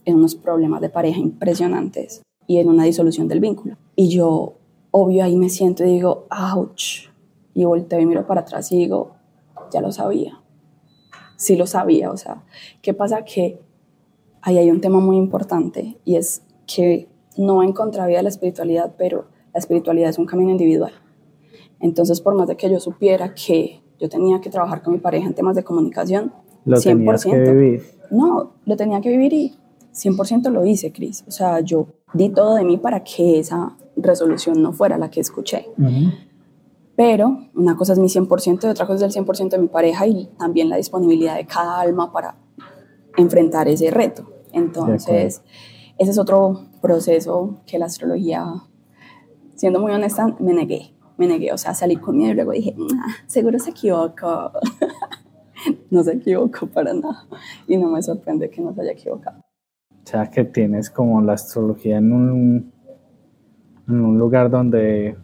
en 0.05 0.17
unos 0.17 0.35
problemas 0.35 0.81
de 0.81 0.89
pareja 0.89 1.19
impresionantes 1.19 2.23
y 2.47 2.59
en 2.59 2.69
una 2.69 2.85
disolución 2.85 3.29
del 3.29 3.41
vínculo. 3.41 3.77
Y 3.97 4.09
yo, 4.09 4.55
obvio, 4.91 5.25
ahí 5.25 5.37
me 5.37 5.49
siento 5.49 5.85
y 5.85 5.93
digo, 5.93 6.27
ouch. 6.31 7.11
Y 7.55 7.65
volteo 7.65 8.01
y 8.01 8.07
miro 8.07 8.27
para 8.27 8.43
atrás 8.43 8.71
y 8.73 8.79
digo, 8.79 9.17
ya 9.73 9.81
lo 9.81 9.93
sabía. 9.93 10.41
Sí 11.37 11.57
lo 11.57 11.67
sabía, 11.67 12.11
o 12.11 12.17
sea, 12.17 12.45
¿qué 12.83 12.95
pasa? 12.95 13.25
Que 13.25 13.61
ahí 14.43 14.59
hay 14.59 14.71
un 14.71 14.81
tema 14.81 15.01
muy 15.01 15.17
importante 15.17 15.99
y 16.05 16.17
es 16.17 16.43
que 16.67 17.09
no 17.37 17.63
en 17.63 17.73
contravía 17.73 18.19
de 18.19 18.25
la 18.25 18.29
espiritualidad, 18.29 18.95
pero 18.97 19.27
la 19.53 19.59
espiritualidad 19.59 20.11
es 20.11 20.19
un 20.19 20.27
camino 20.27 20.51
individual. 20.51 20.93
Entonces, 21.81 22.21
por 22.21 22.35
más 22.35 22.47
de 22.47 22.57
que 22.57 22.71
yo 22.71 22.79
supiera 22.79 23.35
que 23.35 23.81
yo 23.99 24.09
tenía 24.09 24.41
que 24.41 24.51
trabajar 24.51 24.83
con 24.83 24.93
mi 24.93 24.99
pareja 24.99 25.27
en 25.27 25.35
temas 25.35 25.57
de 25.57 25.65
comunicación, 25.65 26.33
lo 26.65 26.77
100%. 26.77 27.23
que 27.23 27.53
vivir. 27.53 27.83
No, 28.11 28.53
lo 28.65 28.77
tenía 28.77 29.01
que 29.01 29.11
vivir 29.11 29.33
y 29.33 29.55
100% 29.95 30.51
lo 30.51 30.65
hice, 30.65 30.93
Cris. 30.93 31.25
O 31.27 31.31
sea, 31.31 31.61
yo 31.61 31.87
di 32.13 32.29
todo 32.29 32.55
de 32.55 32.65
mí 32.65 32.77
para 32.77 33.03
que 33.03 33.39
esa 33.39 33.77
resolución 33.97 34.63
no 34.63 34.73
fuera 34.73 34.99
la 34.99 35.11
que 35.11 35.21
escuché. 35.21 35.67
Pero 36.97 37.49
una 37.55 37.77
cosa 37.77 37.95
es 37.95 37.99
mi 37.99 38.09
100% 38.09 38.65
y 38.65 38.67
otra 38.67 38.87
cosa 38.87 39.07
es 39.07 39.17
el 39.17 39.25
100% 39.25 39.51
de 39.51 39.59
mi 39.59 39.69
pareja 39.69 40.07
y 40.07 40.27
también 40.39 40.69
la 40.69 40.77
disponibilidad 40.77 41.37
de 41.37 41.47
cada 41.47 41.81
alma 41.81 42.13
para 42.13 42.37
enfrentar 43.17 43.69
ese 43.69 43.91
reto. 43.91 44.31
Entonces, 44.53 45.43
ese 45.99 46.11
es 46.11 46.19
otro 46.19 46.67
proceso 46.83 47.61
que 47.67 47.79
la 47.79 47.87
astrología, 47.87 48.45
siendo 49.55 49.81
muy 49.81 49.93
honesta, 49.93 50.37
me 50.41 50.53
negué 50.53 50.95
me 51.21 51.29
negué, 51.29 51.53
o 51.53 51.59
sea, 51.59 51.75
salí 51.75 51.97
con 51.97 52.17
miedo 52.17 52.33
y 52.33 52.35
luego 52.35 52.53
dije, 52.53 52.75
ah, 52.97 53.09
seguro 53.27 53.59
se 53.59 53.71
equivocó. 53.71 54.53
no 55.91 56.03
se 56.03 56.15
equivocó 56.15 56.67
para 56.67 56.95
nada 56.95 57.27
y 57.69 57.77
no 57.77 57.91
me 57.91 58.03
sorprende 58.03 58.49
que 58.49 58.63
no 58.63 58.73
se 58.75 58.81
haya 58.81 58.93
equivocado. 58.93 59.39
O 59.91 60.07
sea, 60.07 60.31
que 60.31 60.45
tienes 60.45 60.89
como 60.89 61.21
la 61.21 61.35
astrología 61.35 61.99
en 61.99 62.11
un, 62.15 62.73
en 63.87 64.01
un 64.01 64.19
lugar 64.19 64.49
donde 64.49 65.15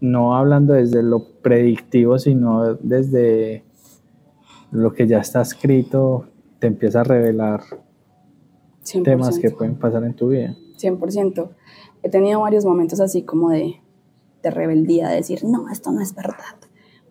no 0.00 0.34
hablando 0.34 0.74
desde 0.74 1.04
lo 1.04 1.24
predictivo, 1.40 2.18
sino 2.18 2.74
desde 2.74 3.62
lo 4.72 4.92
que 4.92 5.06
ya 5.06 5.20
está 5.20 5.42
escrito, 5.42 6.26
te 6.58 6.66
empieza 6.66 7.02
a 7.02 7.04
revelar 7.04 7.60
temas 9.04 9.38
que 9.38 9.50
pueden 9.50 9.76
pasar 9.76 10.02
en 10.02 10.14
tu 10.14 10.30
vida. 10.30 10.56
100%. 10.78 11.48
He 12.02 12.08
tenido 12.08 12.40
varios 12.40 12.64
momentos 12.64 12.98
así 12.98 13.22
como 13.22 13.50
de, 13.50 13.80
de 14.42 14.50
rebeldía, 14.50 15.08
de 15.08 15.16
decir, 15.16 15.44
no, 15.44 15.68
esto 15.70 15.90
no 15.92 16.00
es 16.00 16.14
verdad. 16.14 16.56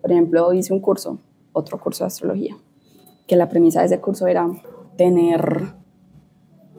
Por 0.02 0.12
ejemplo, 0.12 0.54
hice 0.54 0.74
un 0.74 0.80
curso, 0.80 1.20
otro 1.54 1.80
curso 1.80 2.04
de 2.04 2.08
astrología, 2.08 2.58
que 3.28 3.36
la 3.36 3.50
premisa 3.50 3.82
de 3.82 3.88
ese 3.88 4.00
curso 4.00 4.28
era 4.28 4.50
tener, 4.98 5.74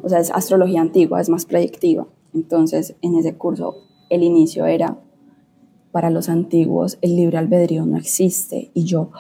o 0.02 0.08
sea, 0.08 0.20
es 0.20 0.30
astrología 0.30 0.80
antigua, 0.80 1.20
es 1.20 1.28
más 1.28 1.46
predictiva. 1.46 2.06
Entonces, 2.34 2.96
en 3.02 3.16
ese 3.16 3.36
curso, 3.36 3.76
el 4.10 4.22
inicio 4.22 4.66
era, 4.66 4.98
para 5.92 6.10
los 6.10 6.28
antiguos, 6.28 6.98
el 7.00 7.16
libre 7.16 7.38
albedrío 7.38 7.86
no 7.86 7.96
existe. 7.96 8.70
Y 8.74 8.84
yo, 8.84 9.10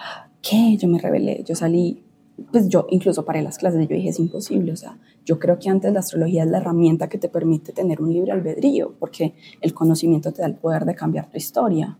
¿qué? 0.42 0.76
Yo 0.76 0.88
me 0.88 0.98
rebelé, 0.98 1.42
yo 1.44 1.54
salí 1.54 2.04
pues 2.52 2.68
yo 2.68 2.86
incluso 2.90 3.24
paré 3.24 3.42
las 3.42 3.58
clases, 3.58 3.88
yo 3.88 3.94
dije, 3.94 4.08
es 4.08 4.18
imposible, 4.18 4.72
o 4.72 4.76
sea, 4.76 4.98
yo 5.24 5.38
creo 5.38 5.58
que 5.58 5.68
antes 5.68 5.92
la 5.92 6.00
astrología 6.00 6.44
es 6.44 6.50
la 6.50 6.58
herramienta 6.58 7.08
que 7.08 7.18
te 7.18 7.28
permite 7.28 7.72
tener 7.72 8.00
un 8.00 8.12
libre 8.12 8.32
albedrío, 8.32 8.94
porque 8.98 9.34
el 9.60 9.74
conocimiento 9.74 10.32
te 10.32 10.42
da 10.42 10.48
el 10.48 10.54
poder 10.54 10.84
de 10.84 10.94
cambiar 10.94 11.30
tu 11.30 11.36
historia. 11.36 11.98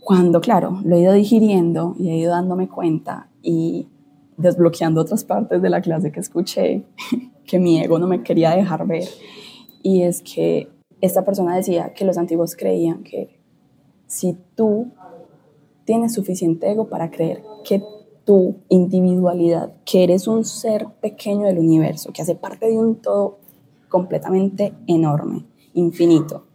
Cuando, 0.00 0.40
claro, 0.40 0.80
lo 0.84 0.96
he 0.96 1.00
ido 1.00 1.12
digiriendo 1.12 1.94
y 1.98 2.10
he 2.10 2.16
ido 2.16 2.32
dándome 2.32 2.68
cuenta 2.68 3.30
y 3.42 3.88
desbloqueando 4.36 5.00
otras 5.00 5.24
partes 5.24 5.60
de 5.60 5.70
la 5.70 5.80
clase 5.80 6.12
que 6.12 6.20
escuché, 6.20 6.84
que 7.44 7.58
mi 7.58 7.80
ego 7.80 7.98
no 7.98 8.06
me 8.06 8.22
quería 8.22 8.50
dejar 8.50 8.86
ver, 8.86 9.08
y 9.82 10.02
es 10.02 10.22
que 10.22 10.68
esta 11.00 11.24
persona 11.24 11.56
decía 11.56 11.92
que 11.94 12.04
los 12.04 12.18
antiguos 12.18 12.54
creían 12.54 13.02
que 13.02 13.40
si 14.06 14.36
tú 14.54 14.92
tienes 15.84 16.12
suficiente 16.14 16.70
ego 16.70 16.88
para 16.88 17.10
creer 17.10 17.42
que 17.64 17.82
tu 18.30 18.60
individualidad, 18.68 19.72
que 19.84 20.04
eres 20.04 20.28
un 20.28 20.44
ser 20.44 20.86
pequeño 21.00 21.48
del 21.48 21.58
universo, 21.58 22.12
que 22.12 22.22
hace 22.22 22.36
parte 22.36 22.66
de 22.66 22.78
un 22.78 22.94
todo 23.02 23.40
completamente 23.88 24.72
enorme, 24.86 25.46
infinito. 25.74 26.46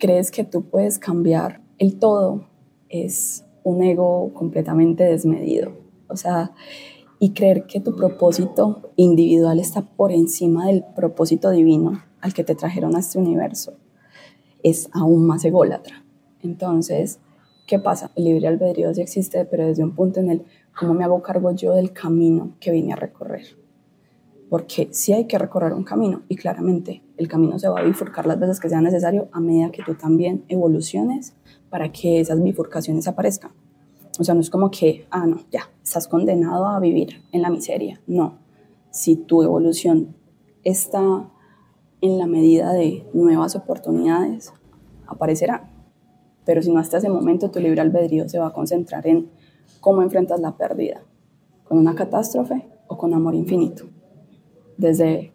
¿Crees 0.00 0.30
que 0.30 0.42
tú 0.42 0.62
puedes 0.70 0.98
cambiar 0.98 1.60
el 1.76 1.98
todo? 1.98 2.46
Es 2.88 3.44
un 3.62 3.82
ego 3.82 4.32
completamente 4.32 5.04
desmedido. 5.04 5.72
O 6.08 6.16
sea, 6.16 6.52
y 7.18 7.34
creer 7.34 7.66
que 7.66 7.80
tu 7.80 7.94
propósito 7.94 8.80
individual 8.96 9.58
está 9.58 9.82
por 9.82 10.12
encima 10.12 10.68
del 10.68 10.82
propósito 10.94 11.50
divino 11.50 12.04
al 12.22 12.32
que 12.32 12.42
te 12.42 12.54
trajeron 12.54 12.96
a 12.96 13.00
este 13.00 13.18
universo 13.18 13.74
es 14.62 14.88
aún 14.94 15.26
más 15.26 15.44
ególatra. 15.44 16.02
Entonces, 16.42 17.18
¿qué 17.66 17.78
pasa? 17.78 18.12
El 18.16 18.24
libre 18.24 18.48
albedrío 18.48 18.94
sí 18.94 19.02
existe, 19.02 19.44
pero 19.44 19.66
desde 19.66 19.84
un 19.84 19.94
punto 19.94 20.20
en 20.20 20.30
el 20.30 20.46
¿Cómo 20.78 20.92
me 20.92 21.04
hago 21.04 21.22
cargo 21.22 21.52
yo 21.52 21.72
del 21.72 21.92
camino 21.94 22.54
que 22.60 22.70
vine 22.70 22.92
a 22.92 22.96
recorrer? 22.96 23.46
Porque 24.50 24.88
sí 24.92 25.14
hay 25.14 25.26
que 25.26 25.38
recorrer 25.38 25.72
un 25.72 25.84
camino 25.84 26.22
y 26.28 26.36
claramente 26.36 27.02
el 27.16 27.28
camino 27.28 27.58
se 27.58 27.68
va 27.68 27.80
a 27.80 27.82
bifurcar 27.82 28.26
las 28.26 28.38
veces 28.38 28.60
que 28.60 28.68
sea 28.68 28.82
necesario 28.82 29.28
a 29.32 29.40
medida 29.40 29.70
que 29.70 29.82
tú 29.82 29.94
también 29.94 30.44
evoluciones 30.48 31.34
para 31.70 31.90
que 31.92 32.20
esas 32.20 32.42
bifurcaciones 32.42 33.08
aparezcan. 33.08 33.52
O 34.18 34.24
sea, 34.24 34.34
no 34.34 34.42
es 34.42 34.50
como 34.50 34.70
que, 34.70 35.06
ah, 35.10 35.26
no, 35.26 35.40
ya, 35.50 35.62
estás 35.82 36.08
condenado 36.08 36.66
a 36.66 36.78
vivir 36.78 37.22
en 37.32 37.40
la 37.40 37.48
miseria. 37.48 38.02
No, 38.06 38.38
si 38.90 39.16
tu 39.16 39.42
evolución 39.42 40.14
está 40.62 41.30
en 42.02 42.18
la 42.18 42.26
medida 42.26 42.74
de 42.74 43.06
nuevas 43.14 43.56
oportunidades, 43.56 44.52
aparecerá. 45.06 45.70
Pero 46.44 46.60
si 46.60 46.70
no 46.70 46.80
hasta 46.80 46.98
ese 46.98 47.08
momento, 47.08 47.50
tu 47.50 47.60
libre 47.60 47.80
albedrío 47.80 48.28
se 48.28 48.38
va 48.38 48.48
a 48.48 48.52
concentrar 48.52 49.06
en 49.06 49.30
¿Cómo 49.80 50.02
enfrentas 50.02 50.40
la 50.40 50.56
pérdida? 50.56 51.02
¿Con 51.64 51.78
una 51.78 51.94
catástrofe 51.94 52.68
o 52.88 52.96
con 52.96 53.14
amor 53.14 53.34
infinito? 53.34 53.84
¿Desde 54.76 55.32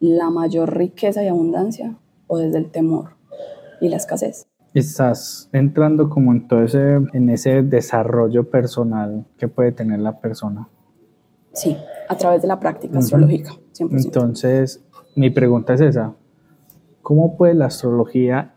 la 0.00 0.30
mayor 0.30 0.76
riqueza 0.76 1.22
y 1.22 1.28
abundancia 1.28 1.96
o 2.26 2.38
desde 2.38 2.58
el 2.58 2.70
temor 2.70 3.16
y 3.80 3.88
la 3.88 3.96
escasez? 3.96 4.46
Estás 4.74 5.50
entrando 5.52 6.08
como 6.08 6.32
en 6.32 6.48
todo 6.48 6.62
ese, 6.62 6.94
en 7.12 7.28
ese 7.28 7.62
desarrollo 7.62 8.48
personal 8.48 9.26
que 9.36 9.48
puede 9.48 9.72
tener 9.72 10.00
la 10.00 10.18
persona. 10.18 10.68
Sí, 11.52 11.76
a 12.08 12.16
través 12.16 12.40
de 12.40 12.48
la 12.48 12.58
práctica 12.58 12.98
astrológica, 12.98 13.52
100%. 13.74 14.04
Entonces, 14.04 14.82
mi 15.14 15.28
pregunta 15.28 15.74
es 15.74 15.82
esa. 15.82 16.14
¿Cómo 17.02 17.36
puede 17.36 17.54
la 17.54 17.66
astrología 17.66 18.54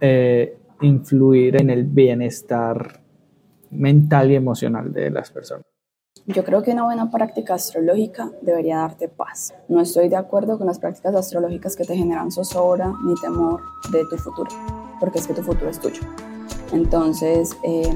eh, 0.00 0.56
influir 0.80 1.60
en 1.60 1.70
el 1.70 1.84
bienestar 1.84 2.99
mental 3.70 4.30
y 4.30 4.36
emocional 4.36 4.92
de 4.92 5.10
las 5.10 5.30
personas. 5.30 5.64
Yo 6.26 6.44
creo 6.44 6.62
que 6.62 6.72
una 6.72 6.84
buena 6.84 7.10
práctica 7.10 7.54
astrológica 7.54 8.30
debería 8.42 8.78
darte 8.78 9.08
paz. 9.08 9.54
No 9.68 9.80
estoy 9.80 10.08
de 10.08 10.16
acuerdo 10.16 10.58
con 10.58 10.66
las 10.66 10.78
prácticas 10.78 11.14
astrológicas 11.14 11.76
que 11.76 11.84
te 11.84 11.96
generan 11.96 12.30
zozobra 12.30 12.92
ni 13.04 13.14
temor 13.14 13.60
de 13.90 14.04
tu 14.04 14.16
futuro, 14.16 14.50
porque 15.00 15.18
es 15.18 15.26
que 15.26 15.34
tu 15.34 15.42
futuro 15.42 15.70
es 15.70 15.80
tuyo. 15.80 16.02
Entonces, 16.72 17.56
eh, 17.64 17.94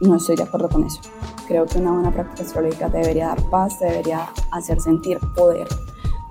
no 0.00 0.16
estoy 0.16 0.36
de 0.36 0.42
acuerdo 0.42 0.68
con 0.68 0.84
eso. 0.84 1.00
Creo 1.46 1.66
que 1.66 1.78
una 1.78 1.92
buena 1.92 2.12
práctica 2.12 2.42
astrológica 2.42 2.88
te 2.88 2.98
debería 2.98 3.28
dar 3.28 3.42
paz, 3.50 3.78
te 3.78 3.86
debería 3.86 4.28
hacer 4.52 4.80
sentir 4.80 5.18
poder. 5.34 5.66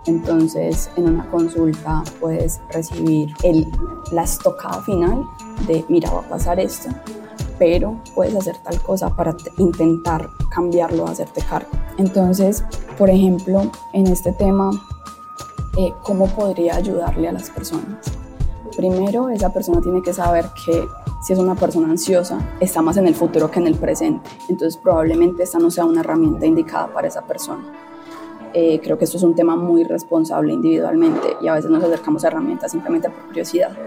Entonces, 0.06 0.90
en 0.96 1.10
una 1.10 1.30
consulta 1.30 2.04
puedes 2.20 2.62
recibir 2.72 3.30
el, 3.44 3.68
la 4.12 4.24
estocada 4.24 4.82
final 4.84 5.26
de, 5.68 5.84
mira, 5.90 6.10
va 6.12 6.20
a 6.20 6.30
pasar 6.30 6.60
esto, 6.60 6.90
pero 7.60 8.02
puedes 8.16 8.36
hacer 8.36 8.58
tal 8.64 8.82
cosa 8.82 9.16
para 9.16 9.36
intentar 9.58 10.30
cambiarlo, 10.50 11.06
hacerte 11.06 11.42
cargo. 11.42 11.70
Entonces, 11.98 12.64
por 12.98 13.10
ejemplo, 13.10 13.70
en 13.94 14.08
este 14.08 14.32
tema, 14.32 14.72
eh, 15.78 15.94
¿cómo 16.02 16.28
podría 16.28 16.78
ayudarle 16.78 17.28
a 17.28 17.34
las 17.34 17.50
personas? 17.50 18.12
Primero, 18.76 19.30
esa 19.30 19.52
persona 19.52 19.82
tiene 19.82 20.02
que 20.02 20.14
saber 20.14 20.46
que 20.66 20.88
si 21.22 21.34
es 21.34 21.40
una 21.40 21.56
persona 21.56 21.90
ansiosa, 21.90 22.40
está 22.62 22.82
más 22.82 22.96
en 22.96 23.06
el 23.06 23.14
futuro 23.14 23.52
que 23.52 23.60
en 23.60 23.68
el 23.68 23.76
presente. 23.76 24.30
Entonces 24.48 24.80
probablemente 24.82 25.44
esta 25.44 25.60
no 25.60 25.70
sea 25.70 25.84
una 25.84 26.00
herramienta 26.00 26.46
indicada 26.46 26.88
para 26.94 27.10
esa 27.10 27.24
persona. 27.24 27.64
Eh, 28.54 28.80
creo 28.82 28.98
que 28.98 29.04
esto 29.04 29.18
es 29.18 29.24
un 29.24 29.36
tema 29.36 29.56
muy 29.56 29.84
responsable 29.84 30.54
individualmente 30.54 31.36
y 31.42 31.48
a 31.50 31.54
veces 31.54 31.70
nos 31.70 31.84
acercamos 31.84 32.24
a 32.24 32.30
herramientas 32.30 32.72
simplemente 32.72 33.10
por 33.10 33.28
curiosidad. 33.28 33.78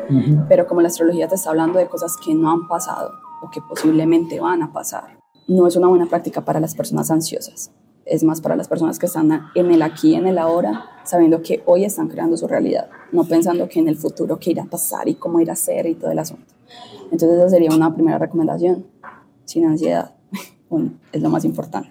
Pero 0.48 0.66
como 0.66 0.82
la 0.82 0.88
astrología 0.88 1.26
te 1.26 1.34
está 1.34 1.50
hablando 1.50 1.78
de 1.78 1.88
cosas 1.88 2.16
que 2.16 2.34
no 2.34 2.50
han 2.50 2.68
pasado 2.68 3.31
o 3.42 3.50
que 3.50 3.60
posiblemente 3.60 4.40
van 4.40 4.62
a 4.62 4.72
pasar, 4.72 5.18
no 5.48 5.66
es 5.66 5.76
una 5.76 5.88
buena 5.88 6.06
práctica 6.06 6.44
para 6.44 6.60
las 6.60 6.74
personas 6.74 7.10
ansiosas. 7.10 7.70
Es 8.04 8.24
más 8.24 8.40
para 8.40 8.56
las 8.56 8.68
personas 8.68 8.98
que 8.98 9.06
están 9.06 9.48
en 9.54 9.70
el 9.70 9.82
aquí 9.82 10.14
en 10.14 10.26
el 10.26 10.38
ahora, 10.38 10.84
sabiendo 11.04 11.42
que 11.42 11.62
hoy 11.66 11.84
están 11.84 12.08
creando 12.08 12.36
su 12.36 12.48
realidad, 12.48 12.88
no 13.12 13.24
pensando 13.24 13.68
que 13.68 13.80
en 13.80 13.88
el 13.88 13.96
futuro 13.96 14.38
qué 14.38 14.52
irá 14.52 14.62
a 14.62 14.70
pasar 14.70 15.08
y 15.08 15.14
cómo 15.14 15.40
irá 15.40 15.52
a 15.52 15.56
ser 15.56 15.86
y 15.86 15.94
todo 15.94 16.10
el 16.10 16.18
asunto. 16.18 16.54
Entonces 17.10 17.38
esa 17.38 17.50
sería 17.50 17.70
una 17.70 17.94
primera 17.94 18.18
recomendación, 18.18 18.86
sin 19.44 19.66
ansiedad. 19.66 20.14
Bueno, 20.70 20.92
es 21.12 21.20
lo 21.20 21.28
más 21.28 21.44
importante. 21.44 21.90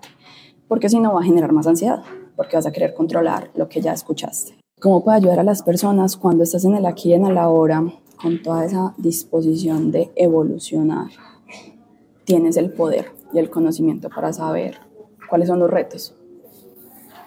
Porque 0.68 0.90
si 0.90 1.00
no 1.00 1.14
va 1.14 1.20
a 1.20 1.24
generar 1.24 1.52
más 1.52 1.68
ansiedad 1.68 2.02
porque 2.36 2.56
vas 2.56 2.66
a 2.66 2.72
querer 2.72 2.96
controlar 2.96 3.52
lo 3.54 3.70
que 3.70 3.82
ya 3.82 3.94
escuchaste. 3.94 4.58
¿Cómo 4.80 5.04
puede 5.04 5.18
ayudar 5.18 5.40
a 5.40 5.44
las 5.44 5.62
personas 5.62 6.18
cuando 6.18 6.44
estás 6.44 6.66
en 6.66 6.74
el 6.74 6.88
aquí 6.88 7.14
en 7.14 7.28
el 7.28 7.38
ahora 7.38 7.84
con 8.20 8.42
toda 8.42 8.66
esa 8.66 8.96
disposición 8.98 9.92
de 9.92 10.12
evolucionar? 10.16 11.12
Tienes 12.32 12.56
el 12.56 12.72
poder 12.72 13.12
y 13.34 13.40
el 13.40 13.50
conocimiento 13.50 14.08
para 14.08 14.32
saber 14.32 14.78
cuáles 15.30 15.50
son 15.50 15.60
los 15.60 15.70
retos. 15.70 16.16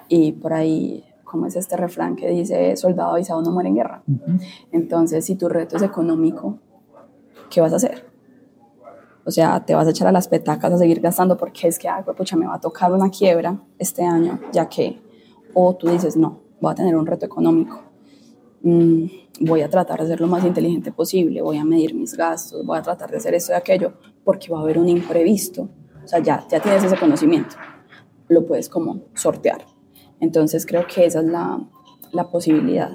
Y 0.09 0.33
por 0.33 0.55
ahí, 0.55 1.05
¿cómo 1.25 1.45
es 1.45 1.57
este 1.57 1.77
refrán 1.77 2.17
que 2.17 2.31
dice, 2.31 2.75
soldado 2.79 3.13
avisado 3.13 3.43
no 3.43 3.51
muere 3.51 3.69
en 3.69 3.75
guerra? 3.75 4.03
Entonces, 4.73 5.27
si 5.27 5.37
tu 5.37 5.51
reto 5.51 5.77
es 5.77 5.83
económico, 5.83 6.59
¿qué 7.51 7.61
vas 7.61 7.75
a 7.75 7.77
hacer? 7.77 8.07
O 9.27 9.31
sea, 9.31 9.63
te 9.67 9.75
vas 9.75 9.87
a 9.87 9.91
echar 9.91 10.09
a 10.09 10.13
las 10.13 10.27
petacas 10.27 10.73
a 10.73 10.79
seguir 10.79 11.03
gastando 11.03 11.37
porque 11.37 11.69
es 11.69 11.79
que, 11.79 11.87
ay, 11.87 12.03
pucha, 12.17 12.35
me 12.37 12.47
va 12.47 12.55
a 12.55 12.61
tocar 12.61 12.91
una 12.91 13.11
quiebra 13.11 13.61
este 13.79 14.07
año, 14.07 14.41
ya 14.55 14.71
que, 14.71 15.03
o 15.53 15.77
tú 15.77 15.91
dices, 15.91 16.17
no, 16.17 16.41
voy 16.63 16.73
a 16.73 16.77
tener 16.77 16.97
un 16.97 17.05
reto 17.05 17.27
económico, 17.27 17.79
mm, 18.63 19.05
voy 19.41 19.61
a 19.61 19.69
tratar 19.69 20.01
de 20.01 20.07
ser 20.07 20.23
lo 20.23 20.29
más 20.29 20.47
inteligente 20.47 20.93
posible, 20.93 21.43
voy 21.43 21.59
a 21.59 21.65
medir 21.67 21.95
mis 21.95 22.17
gastos, 22.17 22.65
voy 22.65 22.79
a 22.79 22.83
tratar 22.83 23.11
de 23.11 23.19
hacer 23.19 23.35
esto 23.35 23.53
y 23.53 23.57
aquello, 23.57 23.93
porque 24.25 24.51
va 24.53 24.59
a 24.59 24.63
haber 24.63 24.79
un 24.79 24.89
imprevisto. 24.89 25.69
O 26.05 26.09
sea, 26.09 26.19
ya, 26.21 26.45
ya 26.51 26.61
tienes 26.61 26.85
ese 26.85 26.97
conocimiento, 26.97 27.57
lo 28.29 28.47
puedes 28.47 28.69
como 28.69 29.03
sortear. 29.15 29.65
Entonces 30.21 30.67
creo 30.67 30.87
que 30.87 31.07
esa 31.07 31.21
es 31.21 31.27
la, 31.27 31.61
la 32.13 32.31
posibilidad. 32.31 32.93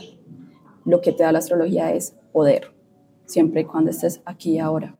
Lo 0.85 1.01
que 1.01 1.11
te 1.11 1.23
da 1.23 1.31
la 1.31 1.39
astrología 1.39 1.91
es 1.93 2.15
poder, 2.31 2.73
siempre 3.25 3.61
y 3.61 3.65
cuando 3.65 3.91
estés 3.91 4.21
aquí 4.25 4.55
y 4.55 4.59
ahora 4.59 4.99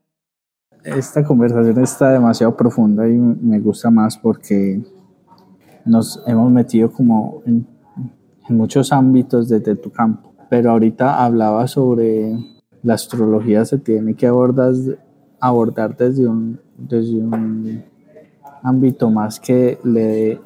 esta 0.84 1.24
conversación 1.24 1.82
está 1.84 2.12
demasiado 2.12 2.56
profunda 2.56 3.08
y 3.08 3.18
me 3.18 3.60
gusta 3.60 3.90
más 3.90 4.18
porque 4.18 4.82
nos 5.86 6.22
hemos 6.26 6.52
metido 6.52 6.92
como 6.92 7.42
en, 7.46 7.68
muchos 8.50 8.92
ámbitos 8.92 9.48
desde 9.48 9.76
tu 9.76 9.92
campo. 9.92 10.34
Pero 10.50 10.72
ahorita 10.72 11.24
hablaba 11.24 11.68
sobre 11.68 12.36
la 12.82 12.96
astrología 12.96 13.64
se 13.64 13.78
tiene 13.78 14.16
que 14.16 14.26
abordar, 14.26 14.74
abordar 15.40 15.96
desde, 15.96 16.28
un, 16.28 16.60
desde 16.78 17.18
un 17.18 17.84
ámbito 18.64 19.10
más 19.10 19.40
que 19.40 19.80
le 19.84 20.02
dé 20.02 20.42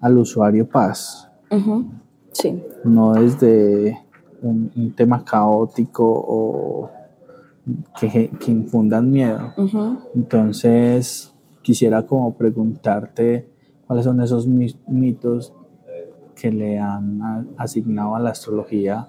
al 0.00 0.18
usuario 0.18 0.68
paz. 0.68 1.28
Sí. 2.32 2.62
No 2.84 3.12
desde 3.12 3.98
un 4.42 4.92
tema 4.96 5.24
caótico 5.24 6.04
o 6.04 6.90
que, 7.98 8.30
que 8.38 8.50
infundan 8.50 9.10
miedo. 9.10 9.52
Entonces, 10.14 11.32
quisiera 11.62 12.06
como 12.06 12.34
preguntarte 12.34 13.48
cuáles 13.86 14.04
son 14.04 14.20
esos 14.20 14.46
mitos 14.46 15.52
que 16.34 16.50
le 16.50 16.78
han 16.78 17.54
asignado 17.56 18.16
a 18.16 18.20
la 18.20 18.30
astrología 18.30 19.08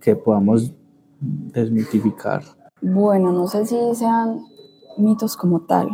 que 0.00 0.16
podamos 0.16 0.72
desmitificar. 1.20 2.42
Bueno, 2.82 3.32
no 3.32 3.46
sé 3.46 3.64
si 3.64 3.76
sean 3.94 4.44
mitos 4.98 5.36
como 5.36 5.60
tal, 5.60 5.88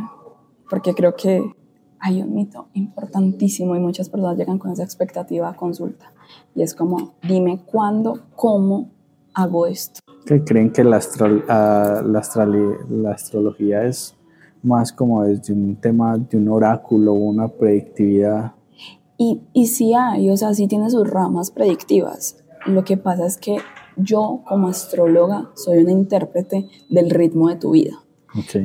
porque 0.68 0.94
creo 0.94 1.14
que 1.14 1.54
hay 2.00 2.22
un 2.22 2.34
mito 2.34 2.68
importantísimo 2.74 3.76
y 3.76 3.80
muchas 3.80 4.08
personas 4.08 4.36
llegan 4.36 4.58
con 4.58 4.72
esa 4.72 4.82
expectativa 4.82 5.48
a 5.48 5.54
consulta. 5.54 6.12
Y 6.54 6.62
es 6.62 6.74
como, 6.74 7.12
dime 7.22 7.60
cuándo, 7.66 8.20
cómo 8.34 8.90
hago 9.34 9.66
esto 9.66 10.00
que 10.28 10.44
creen 10.44 10.70
que 10.70 10.84
la, 10.84 11.00
ah, 11.48 12.02
la, 12.04 13.10
astrología 13.10 13.84
es 13.84 14.14
más 14.62 14.92
como 14.92 15.24
desde 15.24 15.54
un 15.54 15.76
tema 15.76 16.18
de 16.18 16.36
un 16.36 16.48
oráculo, 16.50 17.14
una 17.14 17.48
predictividad. 17.48 18.52
Y, 19.16 19.40
y 19.54 19.68
sí 19.68 19.94
hay, 19.94 20.28
o 20.28 20.36
sea, 20.36 20.52
sí 20.52 20.68
tiene 20.68 20.90
sus 20.90 21.08
ramas 21.08 21.50
predictivas. 21.50 22.44
Lo 22.66 22.84
que 22.84 22.98
pasa 22.98 23.24
es 23.24 23.38
que 23.38 23.56
yo 23.98 24.42
como 24.46 24.68
astróloga 24.68 25.50
soy 25.54 25.78
una 25.78 25.92
intérprete 25.92 26.68
del 26.88 27.10
ritmo 27.10 27.48
de 27.48 27.56
tu 27.56 27.72
vida. 27.72 28.02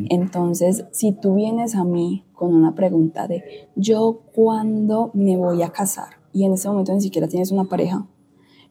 Entonces, 0.09 0.85
si 0.91 1.13
tú 1.13 1.35
vienes 1.35 1.75
a 1.75 1.83
mí 1.83 2.25
con 2.33 2.53
una 2.53 2.75
pregunta 2.75 3.27
de 3.27 3.69
yo 3.75 4.21
cuándo 4.33 5.09
me 5.13 5.37
voy 5.37 5.63
a 5.63 5.69
casar 5.69 6.17
y 6.31 6.43
en 6.43 6.53
ese 6.53 6.67
momento 6.67 6.93
ni 6.93 7.01
siquiera 7.01 7.27
tienes 7.27 7.51
una 7.51 7.63
pareja, 7.63 8.05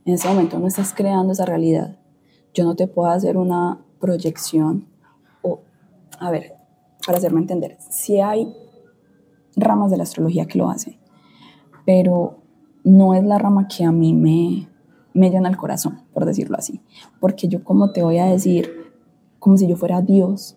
en 0.05 0.15
ese 0.15 0.29
momento 0.29 0.59
no 0.59 0.67
estás 0.67 0.93
creando 0.93 1.33
esa 1.33 1.47
realidad, 1.47 1.99
yo 2.55 2.65
no 2.65 2.77
te 2.77 2.87
puedo 2.87 3.11
hacer 3.11 3.37
una 3.37 3.85
proyección 4.01 4.87
o, 5.43 5.61
a 6.19 6.31
ver, 6.31 6.55
para 7.07 7.19
hacerme 7.19 7.41
entender, 7.41 7.77
si 7.81 8.21
hay 8.21 8.55
ramas 9.57 9.91
de 9.91 9.97
la 9.97 10.03
astrología 10.05 10.47
que 10.47 10.59
lo 10.59 10.69
hacen, 10.69 10.99
pero 11.85 12.43
no 12.85 13.15
es 13.15 13.25
la 13.25 13.39
rama 13.39 13.69
que 13.69 13.85
a 13.85 13.93
mí 13.93 14.13
me, 14.13 14.69
me 15.15 15.31
llena 15.31 15.49
el 15.49 15.57
corazón, 15.57 16.03
por 16.13 16.25
decirlo 16.25 16.57
así, 16.59 16.81
porque 17.21 17.49
yo 17.49 17.65
como 17.65 17.93
te 17.93 18.03
voy 18.03 18.19
a 18.19 18.27
decir, 18.27 18.93
como 19.39 19.57
si 19.57 19.67
yo 19.69 19.77
fuera 19.77 20.03
Dios, 20.03 20.57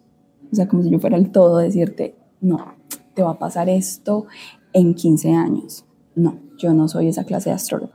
o 0.52 0.56
sea, 0.56 0.68
como 0.68 0.84
si 0.84 0.90
yo 0.90 1.00
fuera 1.00 1.18
el 1.18 1.32
todo, 1.32 1.58
decirte, 1.58 2.16
no, 2.42 2.76
te 3.14 3.24
va 3.24 3.32
a 3.32 3.40
pasar 3.40 3.70
esto 3.70 4.26
en 4.74 4.94
15 4.94 5.34
años. 5.34 5.86
No, 6.16 6.40
yo 6.58 6.74
no 6.74 6.88
soy 6.88 7.08
esa 7.08 7.24
clase 7.24 7.50
de 7.50 7.56
astróloga. 7.56 7.94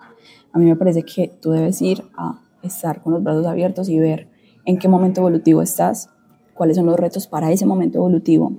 A 0.52 0.58
mí 0.58 0.64
me 0.66 0.76
parece 0.76 1.04
que 1.04 1.28
tú 1.28 1.52
debes 1.52 1.80
ir 1.80 2.02
a 2.16 2.42
estar 2.62 3.00
con 3.00 3.12
los 3.12 3.22
brazos 3.22 3.46
abiertos 3.46 3.88
y 3.88 3.98
ver 3.98 4.28
en 4.64 4.78
qué 4.78 4.88
momento 4.88 5.20
evolutivo 5.20 5.62
estás, 5.62 6.10
cuáles 6.54 6.76
son 6.76 6.86
los 6.86 6.98
retos 6.98 7.26
para 7.26 7.50
ese 7.50 7.66
momento 7.66 7.98
evolutivo 7.98 8.52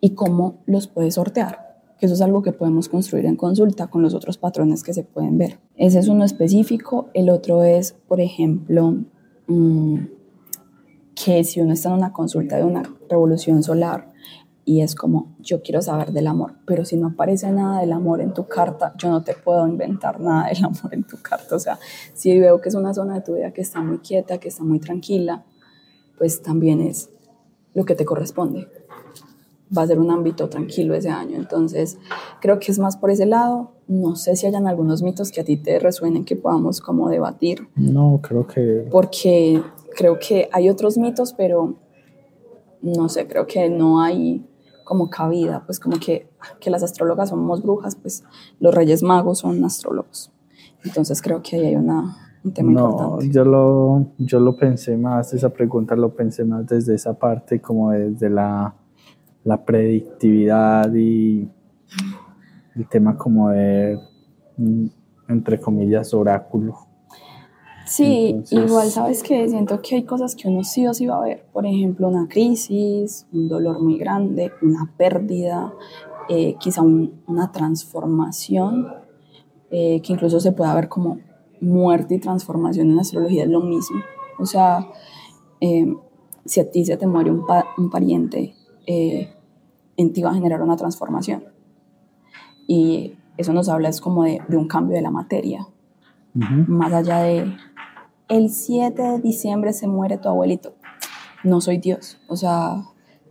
y 0.00 0.14
cómo 0.14 0.62
los 0.66 0.88
puedes 0.88 1.14
sortear, 1.14 1.71
eso 2.06 2.14
es 2.14 2.20
algo 2.20 2.42
que 2.42 2.52
podemos 2.52 2.88
construir 2.88 3.26
en 3.26 3.36
consulta 3.36 3.88
con 3.88 4.02
los 4.02 4.14
otros 4.14 4.38
patrones 4.38 4.82
que 4.82 4.92
se 4.92 5.04
pueden 5.04 5.38
ver. 5.38 5.58
Ese 5.76 5.98
es 5.98 6.08
uno 6.08 6.24
específico, 6.24 7.08
el 7.14 7.30
otro 7.30 7.62
es, 7.62 7.92
por 7.92 8.20
ejemplo, 8.20 8.96
mm, 9.46 9.98
que 11.14 11.44
si 11.44 11.60
uno 11.60 11.72
está 11.72 11.90
en 11.90 11.96
una 11.96 12.12
consulta 12.12 12.56
de 12.56 12.64
una 12.64 12.82
revolución 13.08 13.62
solar, 13.62 14.12
y 14.64 14.80
es 14.82 14.94
como, 14.94 15.34
yo 15.40 15.60
quiero 15.62 15.82
saber 15.82 16.12
del 16.12 16.28
amor, 16.28 16.54
pero 16.66 16.84
si 16.84 16.96
no 16.96 17.08
aparece 17.08 17.50
nada 17.50 17.80
del 17.80 17.92
amor 17.92 18.20
en 18.20 18.32
tu 18.32 18.46
carta, 18.46 18.94
yo 18.96 19.10
no 19.10 19.24
te 19.24 19.34
puedo 19.34 19.66
inventar 19.66 20.20
nada 20.20 20.48
del 20.48 20.64
amor 20.64 20.92
en 20.92 21.04
tu 21.04 21.20
carta. 21.20 21.56
O 21.56 21.58
sea, 21.58 21.78
si 22.14 22.38
veo 22.38 22.60
que 22.60 22.68
es 22.68 22.74
una 22.74 22.94
zona 22.94 23.14
de 23.14 23.22
tu 23.22 23.34
vida 23.34 23.52
que 23.52 23.60
está 23.60 23.80
muy 23.80 23.98
quieta, 23.98 24.38
que 24.38 24.48
está 24.48 24.62
muy 24.62 24.78
tranquila, 24.78 25.44
pues 26.16 26.42
también 26.42 26.80
es 26.80 27.10
lo 27.74 27.84
que 27.84 27.94
te 27.94 28.04
corresponde. 28.04 28.68
Va 29.76 29.82
a 29.82 29.86
ser 29.86 29.98
un 29.98 30.10
ámbito 30.10 30.48
tranquilo 30.48 30.94
ese 30.94 31.10
año. 31.10 31.36
Entonces, 31.36 31.98
creo 32.40 32.58
que 32.58 32.72
es 32.72 32.78
más 32.78 32.96
por 32.96 33.10
ese 33.10 33.26
lado. 33.26 33.72
No 33.88 34.16
sé 34.16 34.36
si 34.36 34.46
hayan 34.46 34.66
algunos 34.66 35.02
mitos 35.02 35.30
que 35.30 35.40
a 35.40 35.44
ti 35.44 35.56
te 35.56 35.78
resuenen 35.78 36.24
que 36.24 36.36
podamos 36.36 36.80
como 36.80 37.08
debatir. 37.08 37.68
No, 37.76 38.20
creo 38.22 38.46
que... 38.46 38.86
Porque 38.90 39.62
creo 39.96 40.18
que 40.18 40.48
hay 40.52 40.68
otros 40.68 40.98
mitos, 40.98 41.32
pero 41.32 41.76
no 42.82 43.08
sé, 43.08 43.26
creo 43.26 43.46
que 43.46 43.68
no 43.70 44.00
hay 44.00 44.44
como 44.84 45.08
cabida, 45.08 45.62
pues 45.64 45.78
como 45.78 45.98
que, 45.98 46.28
que 46.60 46.70
las 46.70 46.82
astrólogas 46.82 47.30
somos 47.30 47.62
brujas, 47.62 47.96
pues 47.96 48.24
los 48.58 48.74
reyes 48.74 49.02
magos 49.02 49.38
son 49.38 49.64
astrólogos. 49.64 50.32
Entonces 50.84 51.22
creo 51.22 51.42
que 51.42 51.56
ahí 51.56 51.66
hay 51.66 51.76
una, 51.76 52.16
un 52.44 52.52
tema 52.52 52.72
no, 52.72 52.90
importante. 52.90 53.30
Yo 53.30 53.44
lo, 53.44 54.06
yo 54.18 54.40
lo 54.40 54.56
pensé 54.56 54.96
más, 54.96 55.32
esa 55.32 55.50
pregunta 55.50 55.94
lo 55.94 56.14
pensé 56.14 56.44
más 56.44 56.66
desde 56.66 56.94
esa 56.94 57.14
parte, 57.14 57.60
como 57.60 57.90
desde 57.92 58.28
la, 58.28 58.74
la 59.44 59.64
predictividad 59.64 60.92
y 60.94 61.48
el 62.74 62.88
tema 62.88 63.16
como 63.16 63.50
de, 63.50 63.98
mm, 64.56 64.86
entre 65.28 65.60
comillas, 65.60 66.14
oráculo. 66.14 66.78
Sí, 67.84 68.42
igual 68.50 68.90
sabes 68.90 69.22
que 69.22 69.48
siento 69.48 69.82
que 69.82 69.96
hay 69.96 70.04
cosas 70.04 70.36
que 70.36 70.48
uno 70.48 70.62
sí 70.62 70.86
o 70.86 70.94
sí 70.94 71.06
va 71.06 71.18
a 71.18 71.24
ver. 71.24 71.44
Por 71.52 71.66
ejemplo, 71.66 72.08
una 72.08 72.28
crisis, 72.28 73.26
un 73.32 73.48
dolor 73.48 73.82
muy 73.82 73.98
grande, 73.98 74.52
una 74.62 74.90
pérdida, 74.96 75.74
eh, 76.28 76.54
quizá 76.58 76.82
una 76.82 77.50
transformación, 77.50 78.88
eh, 79.70 80.00
que 80.00 80.12
incluso 80.12 80.38
se 80.38 80.52
puede 80.52 80.74
ver 80.74 80.88
como 80.88 81.18
muerte 81.60 82.14
y 82.14 82.18
transformación 82.18 82.90
en 82.90 82.98
astrología 82.98 83.44
es 83.44 83.50
lo 83.50 83.60
mismo. 83.60 84.00
O 84.38 84.46
sea, 84.46 84.88
eh, 85.60 85.94
si 86.44 86.60
a 86.60 86.70
ti 86.70 86.84
se 86.84 86.96
te 86.96 87.06
muere 87.06 87.30
un, 87.30 87.44
un 87.76 87.90
pariente, 87.90 88.54
eh, 88.86 89.32
en 89.96 90.12
ti 90.12 90.22
va 90.22 90.30
a 90.30 90.34
generar 90.34 90.62
una 90.62 90.76
transformación. 90.76 91.44
Y 92.66 93.16
eso 93.36 93.52
nos 93.52 93.68
habla 93.68 93.88
es 93.88 94.00
como 94.00 94.24
de, 94.24 94.40
de 94.48 94.56
un 94.56 94.68
cambio 94.68 94.96
de 94.96 95.02
la 95.02 95.10
materia. 95.10 95.66
Más 96.34 96.92
allá 96.92 97.18
de, 97.18 97.54
el 98.28 98.48
7 98.48 99.02
de 99.02 99.18
diciembre 99.20 99.74
se 99.74 99.86
muere 99.86 100.16
tu 100.16 100.28
abuelito. 100.28 100.74
No 101.44 101.60
soy 101.60 101.76
Dios, 101.78 102.18
o 102.28 102.36
sea, 102.36 102.84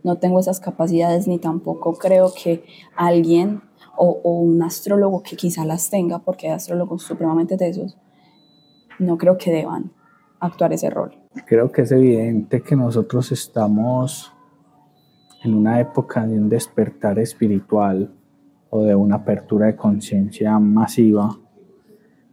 no 0.04 0.18
tengo 0.18 0.38
esas 0.38 0.60
capacidades 0.60 1.26
ni 1.26 1.38
tampoco 1.38 1.94
creo 1.94 2.32
que 2.32 2.62
alguien 2.94 3.62
o, 3.96 4.20
o 4.22 4.38
un 4.38 4.62
astrólogo 4.62 5.22
que 5.22 5.36
quizá 5.36 5.64
las 5.64 5.90
tenga, 5.90 6.20
porque 6.20 6.48
hay 6.48 6.54
astrólogos 6.54 7.02
supremamente 7.02 7.56
tesos, 7.56 7.96
no 8.98 9.18
creo 9.18 9.38
que 9.38 9.50
deban 9.50 9.92
actuar 10.40 10.72
ese 10.72 10.90
rol. 10.90 11.16
Creo 11.46 11.72
que 11.72 11.82
es 11.82 11.92
evidente 11.92 12.62
que 12.62 12.76
nosotros 12.76 13.32
estamos 13.32 14.32
en 15.44 15.54
una 15.54 15.80
época 15.80 16.26
de 16.26 16.38
un 16.38 16.48
despertar 16.48 17.18
espiritual 17.18 18.10
o 18.70 18.82
de 18.82 18.94
una 18.94 19.16
apertura 19.16 19.66
de 19.66 19.76
conciencia 19.76 20.58
masiva, 20.58 21.36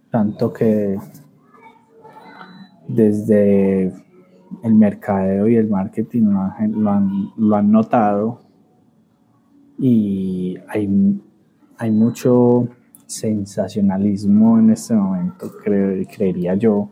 tanto 0.09 0.53
que 0.53 0.97
desde 2.87 3.93
el 4.63 4.73
mercadeo 4.73 5.47
y 5.47 5.55
el 5.55 5.67
marketing 5.67 6.23
lo 6.23 7.55
han, 7.55 7.71
notado 7.71 8.41
y 9.77 10.57
hay, 10.67 11.21
hay, 11.77 11.91
mucho 11.91 12.67
sensacionalismo 13.05 14.59
en 14.59 14.71
este 14.71 14.93
momento, 14.93 15.51
creería 15.63 16.55
yo, 16.55 16.91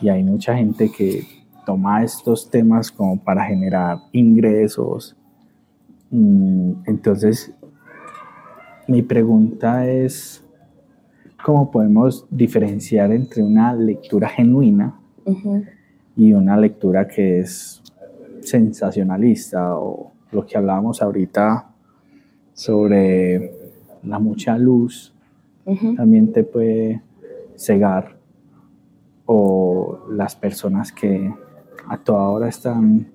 y 0.00 0.08
hay 0.08 0.24
mucha 0.24 0.56
gente 0.56 0.90
que 0.90 1.41
toma 1.64 2.02
estos 2.02 2.50
temas 2.50 2.90
como 2.90 3.18
para 3.22 3.44
generar 3.44 3.98
ingresos. 4.12 5.16
Mm, 6.10 6.72
entonces, 6.86 7.52
mi 8.88 9.02
pregunta 9.02 9.88
es, 9.88 10.44
¿cómo 11.44 11.70
podemos 11.70 12.26
diferenciar 12.30 13.12
entre 13.12 13.42
una 13.42 13.74
lectura 13.74 14.28
genuina 14.28 14.98
y 16.16 16.32
una 16.32 16.56
lectura 16.56 17.06
que 17.06 17.40
es 17.40 17.82
sensacionalista 18.40 19.76
o 19.76 20.12
lo 20.32 20.44
que 20.44 20.56
hablábamos 20.56 21.00
ahorita 21.00 21.68
sobre 22.52 23.52
la 24.02 24.18
mucha 24.18 24.58
luz 24.58 25.12
también 25.96 26.32
te 26.32 26.42
puede 26.42 27.02
cegar 27.56 28.16
o 29.26 30.06
las 30.10 30.34
personas 30.34 30.90
que 30.90 31.32
a 31.88 31.98
toda 31.98 32.28
hora 32.28 32.48
están 32.48 33.10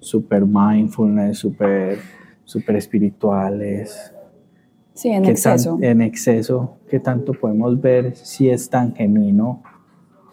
súper 0.00 0.44
mindfulness, 0.44 1.38
súper 1.38 1.98
super 2.44 2.76
espirituales. 2.76 4.12
Sí, 4.92 5.08
en 5.08 5.24
exceso. 5.24 5.78
en 5.80 6.02
exceso, 6.02 6.76
¿qué 6.88 7.00
tanto 7.00 7.32
podemos 7.32 7.80
ver 7.80 8.14
si 8.14 8.48
es 8.48 8.70
tan 8.70 8.94
genuino 8.94 9.62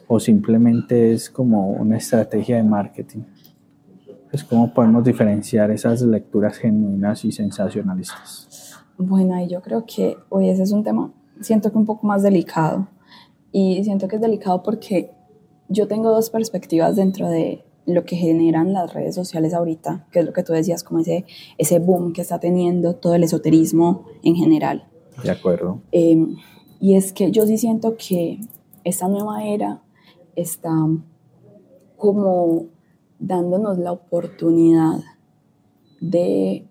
o 0.07 0.20
simplemente 0.20 1.14
es 1.14 1.30
como 1.30 1.72
una 1.72 1.97
estrategia 1.97 2.57
de 2.57 2.64
marketing? 2.64 3.22
Pues 4.30 4.43
cómo 4.43 4.72
podemos 4.72 5.03
diferenciar 5.03 5.72
esas 5.72 6.01
lecturas 6.03 6.57
genuinas 6.57 7.26
y 7.26 7.32
sensacionalistas. 7.32 8.78
Bueno, 8.97 9.41
y 9.43 9.47
yo 9.47 9.62
creo 9.62 9.84
que 9.86 10.16
hoy 10.30 10.49
ese 10.49 10.64
es 10.64 10.72
un 10.72 10.84
tema, 10.84 11.12
siento 11.39 11.72
que 11.72 11.78
un 11.78 11.88
poco 11.88 12.05
más 12.05 12.22
delicado, 12.22 12.88
y 13.51 13.84
siento 13.84 14.07
que 14.07 14.18
es 14.18 14.22
delicado 14.22 14.62
porque 14.62 15.12
yo 15.72 15.88
tengo 15.88 16.11
dos 16.11 16.30
perspectivas 16.30 16.95
dentro 16.95 17.30
de 17.30 17.63
lo 17.86 18.03
que 18.05 18.15
generan 18.15 18.74
las 18.74 18.93
redes 18.93 19.15
sociales 19.15 19.53
ahorita, 19.53 20.07
que 20.11 20.19
es 20.19 20.26
lo 20.26 20.34
que 20.34 20.43
tú 20.43 20.53
decías, 20.53 20.84
como 20.84 20.99
ese, 20.99 21.26
ese 21.57 21.80
boom 21.80 22.13
que 22.13 22.22
está 22.22 22.39
teniendo 22.39 22.95
todo 22.95 23.15
el 23.15 23.24
esoterismo 23.24 24.05
en 24.24 24.36
general. 24.36 24.88
De 25.24 25.32
acuerdo. 25.32 25.82
Em, 25.91 26.36
y 26.80 26.95
es 26.95 27.13
que 27.13 27.32
yo 27.32 27.45
sí 27.45 27.57
siento 27.57 27.95
que 27.95 28.39
esta 28.84 29.07
nueva 29.07 29.45
era 29.45 29.82
está 30.36 30.72
como 31.97 32.65
dándonos 33.19 33.78
la 33.78 33.91
oportunidad 33.91 34.99
de 35.99 36.65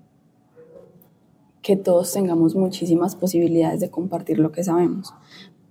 que 1.63 1.77
todos 1.77 2.13
tengamos 2.13 2.55
muchísimas 2.55 3.15
posibilidades 3.15 3.81
de 3.81 3.91
compartir 3.91 4.39
lo 4.39 4.51
que 4.51 4.65
sabemos 4.65 5.15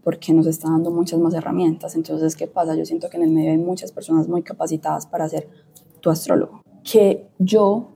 porque 0.03 0.33
nos 0.33 0.47
está 0.47 0.69
dando 0.69 0.91
muchas 0.91 1.19
más 1.19 1.33
herramientas. 1.33 1.95
Entonces, 1.95 2.35
¿qué 2.35 2.47
pasa? 2.47 2.75
Yo 2.75 2.85
siento 2.85 3.09
que 3.09 3.17
en 3.17 3.23
el 3.23 3.31
medio 3.31 3.51
hay 3.51 3.57
muchas 3.57 3.91
personas 3.91 4.27
muy 4.27 4.43
capacitadas 4.43 5.05
para 5.05 5.27
ser 5.27 5.47
tu 6.01 6.09
astrólogo. 6.09 6.61
Que 6.83 7.27
yo 7.37 7.91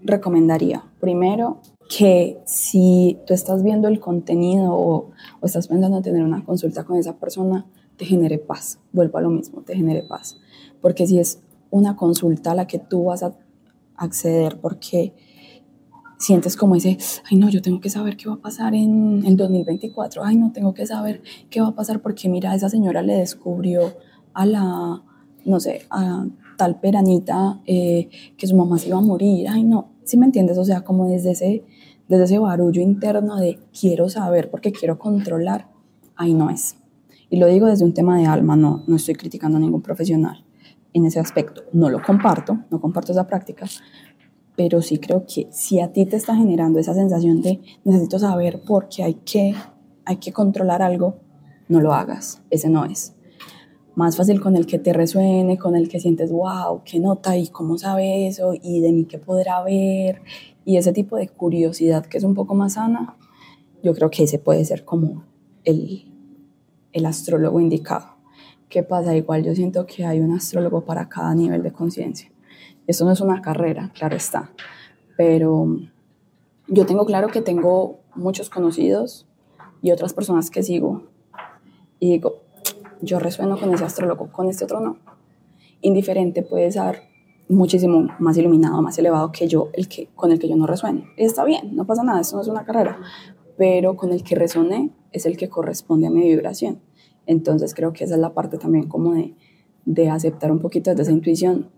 recomendaría, 0.00 0.84
primero, 1.00 1.60
que 1.88 2.40
si 2.44 3.18
tú 3.26 3.34
estás 3.34 3.62
viendo 3.62 3.88
el 3.88 3.98
contenido 3.98 4.74
o, 4.74 5.10
estás 5.42 5.68
pensando 5.68 5.96
en 5.96 6.02
tener 6.02 6.22
una 6.22 6.44
consulta 6.44 6.84
con 6.84 6.96
esa 6.96 7.16
persona, 7.16 7.66
te 7.96 8.04
genere 8.04 8.38
paz. 8.38 8.78
Vuelvo 8.92 9.18
a 9.18 9.22
lo 9.22 9.30
mismo, 9.30 9.62
te 9.62 9.74
genere 9.74 10.02
paz. 10.02 10.38
Porque 10.80 11.06
si 11.06 11.18
es 11.18 11.40
una 11.70 11.96
consulta 11.96 12.52
a 12.52 12.54
la 12.54 12.66
que 12.66 12.78
tú 12.78 13.04
vas 13.04 13.22
a 13.22 13.36
acceder 13.96 14.60
porque 14.60 15.14
sientes 16.18 16.56
como 16.56 16.74
ese, 16.74 16.98
ay 17.30 17.38
no, 17.38 17.48
yo 17.48 17.62
tengo 17.62 17.80
que 17.80 17.90
saber 17.90 18.16
qué 18.16 18.28
va 18.28 18.34
a 18.34 18.40
pasar 18.40 18.74
en 18.74 19.24
el 19.24 19.36
2024, 19.36 20.24
ay 20.24 20.36
no, 20.36 20.52
tengo 20.52 20.74
que 20.74 20.86
saber 20.86 21.22
qué 21.48 21.60
va 21.60 21.68
a 21.68 21.74
pasar 21.74 22.02
porque 22.02 22.28
mira, 22.28 22.54
esa 22.54 22.68
señora 22.68 23.02
le 23.02 23.14
descubrió 23.14 23.94
a 24.34 24.44
la, 24.44 25.02
no 25.44 25.60
sé, 25.60 25.82
a 25.90 26.26
tal 26.56 26.80
peranita 26.80 27.60
eh, 27.66 28.08
que 28.36 28.46
su 28.46 28.56
mamá 28.56 28.78
se 28.78 28.88
iba 28.88 28.98
a 28.98 29.00
morir, 29.00 29.48
ay 29.48 29.64
no, 29.64 29.92
¿sí 30.04 30.16
me 30.16 30.26
entiendes? 30.26 30.58
O 30.58 30.64
sea, 30.64 30.82
como 30.82 31.08
desde 31.08 31.30
ese, 31.30 31.64
desde 32.08 32.24
ese 32.24 32.38
barullo 32.38 32.82
interno 32.82 33.36
de 33.36 33.60
quiero 33.78 34.08
saber 34.08 34.50
porque 34.50 34.72
quiero 34.72 34.98
controlar, 34.98 35.68
ahí 36.16 36.34
no 36.34 36.50
es. 36.50 36.76
Y 37.30 37.38
lo 37.38 37.46
digo 37.46 37.66
desde 37.66 37.84
un 37.84 37.94
tema 37.94 38.18
de 38.18 38.26
alma, 38.26 38.56
no, 38.56 38.82
no 38.86 38.96
estoy 38.96 39.14
criticando 39.14 39.58
a 39.58 39.60
ningún 39.60 39.82
profesional 39.82 40.44
en 40.92 41.04
ese 41.04 41.20
aspecto. 41.20 41.62
No 41.72 41.90
lo 41.90 42.02
comparto, 42.02 42.58
no 42.70 42.80
comparto 42.80 43.12
esa 43.12 43.26
práctica, 43.26 43.66
pero 44.58 44.82
sí 44.82 44.98
creo 44.98 45.24
que 45.24 45.46
si 45.52 45.78
a 45.78 45.92
ti 45.92 46.04
te 46.04 46.16
está 46.16 46.34
generando 46.34 46.80
esa 46.80 46.92
sensación 46.92 47.40
de 47.42 47.60
necesito 47.84 48.18
saber 48.18 48.60
por 48.66 48.88
qué 48.88 49.04
hay 49.04 49.14
que, 49.14 49.54
hay 50.04 50.16
que 50.16 50.32
controlar 50.32 50.82
algo, 50.82 51.14
no 51.68 51.80
lo 51.80 51.92
hagas, 51.94 52.42
ese 52.50 52.68
no 52.68 52.84
es. 52.84 53.14
Más 53.94 54.16
fácil 54.16 54.40
con 54.40 54.56
el 54.56 54.66
que 54.66 54.80
te 54.80 54.92
resuene, 54.92 55.58
con 55.58 55.76
el 55.76 55.88
que 55.88 56.00
sientes, 56.00 56.32
wow, 56.32 56.82
qué 56.84 56.98
nota 56.98 57.36
y 57.36 57.46
cómo 57.46 57.78
sabe 57.78 58.26
eso 58.26 58.52
y 58.60 58.80
de 58.80 58.90
mí 58.90 59.04
qué 59.04 59.18
podrá 59.18 59.62
ver 59.62 60.22
y 60.64 60.76
ese 60.76 60.92
tipo 60.92 61.16
de 61.16 61.28
curiosidad 61.28 62.04
que 62.06 62.18
es 62.18 62.24
un 62.24 62.34
poco 62.34 62.56
más 62.56 62.72
sana, 62.72 63.16
yo 63.84 63.94
creo 63.94 64.10
que 64.10 64.24
ese 64.24 64.40
puede 64.40 64.64
ser 64.64 64.84
como 64.84 65.22
el, 65.62 66.12
el 66.92 67.06
astrólogo 67.06 67.60
indicado. 67.60 68.16
¿Qué 68.68 68.82
pasa? 68.82 69.14
Igual 69.14 69.44
yo 69.44 69.54
siento 69.54 69.86
que 69.86 70.04
hay 70.04 70.18
un 70.18 70.32
astrólogo 70.32 70.84
para 70.84 71.08
cada 71.08 71.32
nivel 71.32 71.62
de 71.62 71.70
conciencia. 71.70 72.32
Esto 72.88 73.04
no 73.04 73.12
es 73.12 73.20
una 73.20 73.42
carrera, 73.42 73.92
claro 73.94 74.16
está, 74.16 74.50
pero 75.18 75.76
yo 76.68 76.86
tengo 76.86 77.04
claro 77.04 77.28
que 77.28 77.42
tengo 77.42 77.98
muchos 78.14 78.48
conocidos 78.48 79.26
y 79.82 79.90
otras 79.90 80.14
personas 80.14 80.50
que 80.50 80.62
sigo 80.62 81.02
y 82.00 82.12
digo, 82.12 82.36
yo 83.02 83.18
resueno 83.18 83.60
con 83.60 83.74
ese 83.74 83.84
astrólogo, 83.84 84.32
con 84.32 84.48
este 84.48 84.64
otro 84.64 84.80
no. 84.80 84.96
Indiferente 85.82 86.42
puede 86.42 86.72
ser 86.72 87.02
muchísimo 87.50 88.08
más 88.18 88.38
iluminado, 88.38 88.80
más 88.80 88.98
elevado 88.98 89.32
que 89.32 89.48
yo, 89.48 89.68
el 89.74 89.86
que, 89.86 90.08
con 90.14 90.32
el 90.32 90.38
que 90.38 90.48
yo 90.48 90.56
no 90.56 90.66
resueno. 90.66 91.02
Está 91.18 91.44
bien, 91.44 91.76
no 91.76 91.86
pasa 91.86 92.02
nada, 92.02 92.22
esto 92.22 92.36
no 92.36 92.42
es 92.42 92.48
una 92.48 92.64
carrera, 92.64 92.98
pero 93.58 93.96
con 93.96 94.12
el 94.12 94.22
que 94.22 94.34
resoné 94.34 94.92
es 95.12 95.26
el 95.26 95.36
que 95.36 95.50
corresponde 95.50 96.06
a 96.06 96.10
mi 96.10 96.22
vibración. 96.22 96.80
Entonces 97.26 97.74
creo 97.74 97.92
que 97.92 98.04
esa 98.04 98.14
es 98.14 98.20
la 98.20 98.32
parte 98.32 98.56
también 98.56 98.88
como 98.88 99.12
de, 99.12 99.34
de 99.84 100.08
aceptar 100.08 100.50
un 100.50 100.60
poquito 100.60 100.94
de 100.94 101.02
esa 101.02 101.12
intuición 101.12 101.68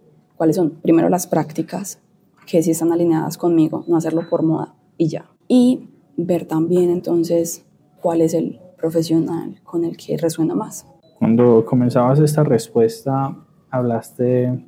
cuáles 0.41 0.57
son 0.57 0.71
primero 0.71 1.11
las 1.11 1.27
prácticas 1.27 2.01
que 2.47 2.63
sí 2.63 2.71
están 2.71 2.93
alineadas 2.93 3.37
conmigo, 3.37 3.85
no 3.89 3.99
hacerlo 3.99 4.23
por 4.31 4.43
moda 4.43 4.75
y 4.97 5.09
ya. 5.09 5.27
Y 5.49 5.91
ver 6.17 6.47
también 6.47 6.89
entonces 6.89 7.67
cuál 8.01 8.23
es 8.23 8.33
el 8.33 8.59
profesional 8.79 9.61
con 9.65 9.85
el 9.85 9.99
que 9.99 10.17
resuena 10.17 10.55
más. 10.55 10.87
Cuando 11.19 11.67
comenzabas 11.67 12.21
esta 12.21 12.43
respuesta, 12.43 13.37
hablaste 13.69 14.65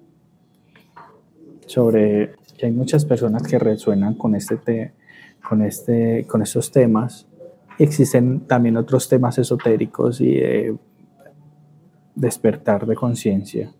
sobre 1.65 2.35
que 2.59 2.67
hay 2.67 2.73
muchas 2.73 3.07
personas 3.07 3.43
que 3.43 3.59
resuenan 3.59 4.13
con, 4.17 4.35
este 4.35 4.93
con, 5.49 5.63
este, 5.63 6.27
con 6.27 6.43
estos 6.43 6.71
temas. 6.71 7.27
Existen 7.79 8.41
también 8.41 8.77
otros 8.77 9.09
temas 9.09 9.39
esotéricos 9.39 10.21
y 10.21 10.35
de 10.35 10.77
despertar 12.15 12.85
de 12.85 12.95
conciencia. 12.95 13.73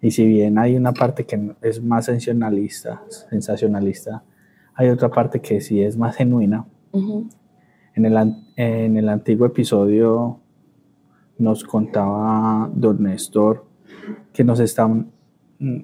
Y 0.00 0.10
si 0.10 0.26
bien 0.26 0.58
hay 0.58 0.76
una 0.76 0.92
parte 0.92 1.24
que 1.24 1.54
es 1.62 1.82
más 1.82 2.06
sensacionalista, 2.06 3.02
sensacionalista 3.30 4.22
hay 4.76 4.90
otra 4.90 5.08
parte 5.08 5.40
que 5.40 5.60
sí 5.60 5.82
es 5.82 5.96
más 5.96 6.16
genuina. 6.16 6.66
en, 6.92 8.04
el, 8.04 8.34
en 8.56 8.96
el 8.96 9.08
antiguo 9.08 9.46
episodio 9.46 10.38
nos 11.38 11.64
contaba 11.64 12.70
don 12.72 13.02
Néstor 13.02 13.66
que 14.32 14.44
nos 14.44 14.60
están 14.60 15.10
mm, 15.58 15.80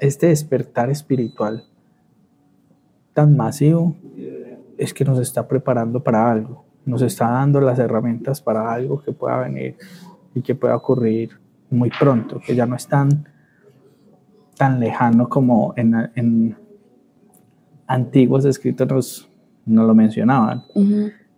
este 0.00 0.28
despertar 0.28 0.90
espiritual 0.90 1.64
tan 3.12 3.36
masivo 3.36 3.94
es 4.76 4.92
que 4.92 5.04
nos 5.04 5.18
está 5.20 5.46
preparando 5.46 6.02
para 6.02 6.30
algo, 6.30 6.64
nos 6.84 7.00
está 7.02 7.30
dando 7.30 7.60
las 7.60 7.78
herramientas 7.78 8.40
para 8.40 8.72
algo 8.72 9.00
que 9.00 9.12
pueda 9.12 9.38
venir 9.38 9.76
y 10.34 10.42
que 10.42 10.54
pueda 10.54 10.76
ocurrir 10.76 11.30
muy 11.70 11.90
pronto, 11.90 12.40
que 12.44 12.56
ya 12.56 12.66
no 12.66 12.74
es 12.74 12.88
tan, 14.56 14.80
lejano 14.80 15.28
como 15.28 15.74
en, 15.76 15.94
en 16.14 16.56
antiguos 17.86 18.44
escritos 18.44 18.88
nos, 18.88 19.28
nos 19.66 19.86
lo 19.86 19.94
mencionaban. 19.94 20.64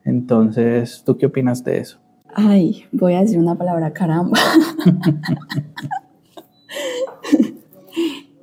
Entonces, 0.04 1.02
¿tú 1.04 1.16
qué 1.16 1.26
opinas 1.26 1.64
de 1.64 1.78
eso? 1.78 1.98
Ay, 2.34 2.84
voy 2.92 3.14
a 3.14 3.20
decir 3.20 3.38
una 3.38 3.56
palabra 3.56 3.92
caramba. 3.92 4.38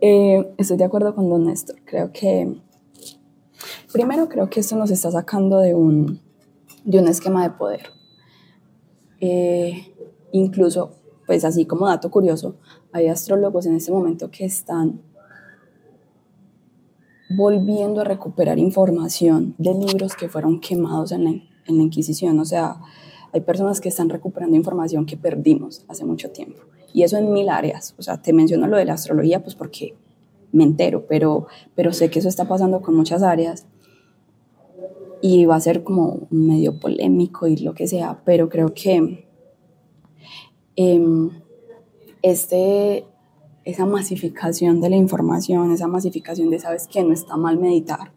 Eh, 0.05 0.53
estoy 0.57 0.75
de 0.75 0.83
acuerdo 0.83 1.15
con 1.15 1.29
Don 1.29 1.45
Néstor. 1.45 1.77
Creo 1.85 2.11
que, 2.11 2.61
primero 3.93 4.27
creo 4.27 4.49
que 4.49 4.59
esto 4.59 4.75
nos 4.75 4.91
está 4.91 5.09
sacando 5.11 5.59
de 5.59 5.75
un, 5.75 6.19
de 6.83 6.99
un 6.99 7.07
esquema 7.07 7.43
de 7.43 7.51
poder. 7.51 7.83
Eh, 9.21 9.95
incluso, 10.33 10.91
pues 11.25 11.45
así 11.45 11.65
como 11.65 11.87
dato 11.87 12.11
curioso, 12.11 12.57
hay 12.93 13.07
astrólogos 13.07 13.65
en 13.65 13.75
este 13.75 13.91
momento 13.91 14.29
que 14.31 14.45
están 14.45 15.01
volviendo 17.29 18.01
a 18.01 18.03
recuperar 18.03 18.59
información 18.59 19.55
de 19.57 19.73
libros 19.73 20.15
que 20.15 20.29
fueron 20.29 20.59
quemados 20.59 21.11
en 21.11 21.23
la, 21.23 21.29
en 21.31 21.77
la 21.77 21.83
Inquisición. 21.83 22.39
O 22.39 22.45
sea, 22.45 22.77
hay 23.31 23.41
personas 23.41 23.81
que 23.81 23.89
están 23.89 24.09
recuperando 24.09 24.55
información 24.55 25.05
que 25.05 25.17
perdimos 25.17 25.83
hace 25.87 26.05
mucho 26.05 26.29
tiempo. 26.29 26.61
Y 26.93 27.01
eso 27.01 27.17
en 27.17 27.33
mil 27.33 27.49
áreas. 27.49 27.95
O 27.97 28.03
sea, 28.03 28.21
te 28.21 28.31
menciono 28.33 28.67
lo 28.67 28.77
de 28.77 28.85
la 28.85 28.93
astrología, 28.93 29.41
pues 29.41 29.55
porque 29.55 29.95
me 30.51 30.63
entero, 30.63 31.05
pero, 31.07 31.47
pero 31.73 31.91
sé 31.91 32.11
que 32.11 32.19
eso 32.19 32.29
está 32.29 32.47
pasando 32.47 32.81
con 32.81 32.95
muchas 32.95 33.23
áreas. 33.23 33.65
Y 35.19 35.45
va 35.45 35.55
a 35.55 35.61
ser 35.61 35.83
como 35.83 36.27
medio 36.29 36.79
polémico 36.79 37.47
y 37.47 37.57
lo 37.57 37.73
que 37.73 37.87
sea, 37.87 38.21
pero 38.23 38.49
creo 38.49 38.73
que 38.73 39.25
em, 40.75 41.31
este, 42.23 43.05
esa 43.63 43.85
masificación 43.85 44.81
de 44.81 44.89
la 44.89 44.95
información, 44.95 45.71
esa 45.71 45.87
masificación 45.87 46.49
de, 46.49 46.57
¿sabes 46.57 46.87
qué? 46.87 47.03
No 47.03 47.13
está 47.13 47.37
mal 47.37 47.59
meditar 47.59 48.11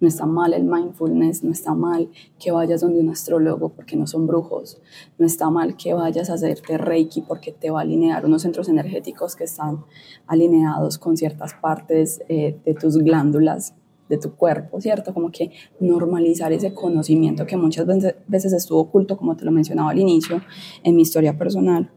no 0.00 0.08
está 0.08 0.26
mal 0.26 0.54
el 0.54 0.64
mindfulness, 0.64 1.42
no 1.44 1.52
está 1.52 1.74
mal 1.74 2.08
que 2.38 2.52
vayas 2.52 2.80
donde 2.80 3.00
un 3.00 3.10
astrólogo 3.10 3.70
porque 3.70 3.96
no 3.96 4.06
son 4.06 4.26
brujos, 4.26 4.80
no 5.18 5.26
está 5.26 5.50
mal 5.50 5.76
que 5.76 5.94
vayas 5.94 6.30
a 6.30 6.34
hacerte 6.34 6.78
reiki 6.78 7.22
porque 7.22 7.52
te 7.52 7.70
va 7.70 7.80
a 7.80 7.82
alinear 7.82 8.24
unos 8.24 8.42
centros 8.42 8.68
energéticos 8.68 9.36
que 9.36 9.44
están 9.44 9.84
alineados 10.26 10.98
con 10.98 11.16
ciertas 11.16 11.54
partes 11.54 12.20
eh, 12.28 12.58
de 12.64 12.74
tus 12.74 12.98
glándulas 12.98 13.74
de 14.08 14.16
tu 14.16 14.34
cuerpo, 14.36 14.80
¿cierto? 14.80 15.12
Como 15.12 15.30
que 15.30 15.50
normalizar 15.80 16.50
ese 16.50 16.72
conocimiento 16.72 17.44
que 17.44 17.58
muchas 17.58 17.86
veces 18.26 18.54
estuvo 18.54 18.80
oculto, 18.80 19.18
como 19.18 19.36
te 19.36 19.44
lo 19.44 19.52
mencionaba 19.52 19.90
al 19.90 19.98
inicio, 19.98 20.40
en 20.82 20.96
mi 20.96 21.02
historia 21.02 21.36
personal. 21.36 21.90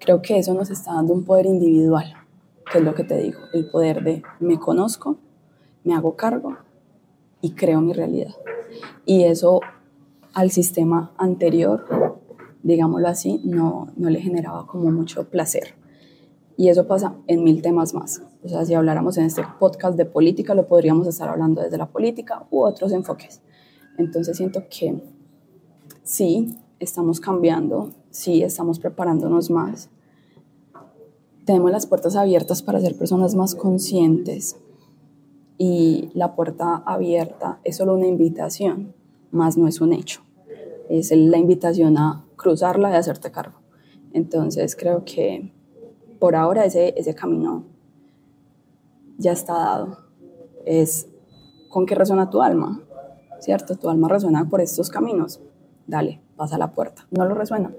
Creo 0.00 0.22
que 0.22 0.38
eso 0.38 0.54
nos 0.54 0.70
está 0.70 0.94
dando 0.94 1.12
un 1.12 1.24
poder 1.24 1.46
individual, 1.46 2.14
que 2.72 2.78
es 2.78 2.84
lo 2.84 2.94
que 2.94 3.04
te 3.04 3.18
digo, 3.18 3.38
el 3.52 3.70
poder 3.70 4.02
de 4.02 4.22
me 4.40 4.58
conozco, 4.58 5.18
me 5.84 5.94
hago 5.94 6.16
cargo 6.16 6.56
y 7.40 7.52
creo 7.52 7.80
mi 7.80 7.92
realidad. 7.92 8.34
Y 9.04 9.24
eso 9.24 9.60
al 10.32 10.50
sistema 10.50 11.12
anterior, 11.18 12.18
digámoslo 12.62 13.08
así, 13.08 13.40
no, 13.44 13.88
no 13.96 14.10
le 14.10 14.20
generaba 14.20 14.66
como 14.66 14.90
mucho 14.90 15.28
placer. 15.28 15.74
Y 16.56 16.68
eso 16.68 16.86
pasa 16.86 17.14
en 17.26 17.42
mil 17.42 17.62
temas 17.62 17.94
más. 17.94 18.22
O 18.42 18.48
sea, 18.48 18.64
si 18.64 18.74
habláramos 18.74 19.16
en 19.18 19.24
este 19.24 19.42
podcast 19.58 19.96
de 19.96 20.04
política, 20.04 20.54
lo 20.54 20.66
podríamos 20.66 21.06
estar 21.06 21.28
hablando 21.28 21.62
desde 21.62 21.78
la 21.78 21.86
política 21.86 22.46
u 22.50 22.62
otros 22.62 22.92
enfoques. 22.92 23.40
Entonces 23.96 24.36
siento 24.36 24.64
que 24.70 25.02
sí, 26.02 26.58
estamos 26.78 27.20
cambiando, 27.20 27.90
sí, 28.10 28.42
estamos 28.42 28.78
preparándonos 28.78 29.50
más. 29.50 29.88
Tenemos 31.44 31.70
las 31.70 31.86
puertas 31.86 32.16
abiertas 32.16 32.62
para 32.62 32.80
ser 32.80 32.96
personas 32.96 33.34
más 33.34 33.54
conscientes, 33.54 34.56
y 35.62 36.08
la 36.14 36.34
puerta 36.34 36.82
abierta 36.86 37.60
es 37.64 37.76
solo 37.76 37.92
una 37.92 38.06
invitación, 38.06 38.94
más 39.30 39.58
no 39.58 39.68
es 39.68 39.82
un 39.82 39.92
hecho. 39.92 40.22
Es 40.88 41.12
la 41.12 41.36
invitación 41.36 41.98
a 41.98 42.24
cruzarla 42.36 42.90
y 42.90 42.94
hacerte 42.94 43.30
cargo. 43.30 43.60
Entonces 44.14 44.74
creo 44.74 45.04
que 45.04 45.52
por 46.18 46.34
ahora 46.34 46.64
ese, 46.64 46.94
ese 46.96 47.14
camino 47.14 47.64
ya 49.18 49.32
está 49.32 49.52
dado. 49.52 49.98
Es 50.64 51.08
con 51.68 51.84
qué 51.84 51.94
resuena 51.94 52.30
tu 52.30 52.40
alma, 52.40 52.80
¿cierto? 53.40 53.76
Tu 53.76 53.90
alma 53.90 54.08
resuena 54.08 54.48
por 54.48 54.62
estos 54.62 54.88
caminos. 54.88 55.42
Dale, 55.86 56.22
pasa 56.36 56.56
la 56.56 56.72
puerta. 56.72 57.06
No 57.10 57.26
lo 57.26 57.34
resuena, 57.34 57.70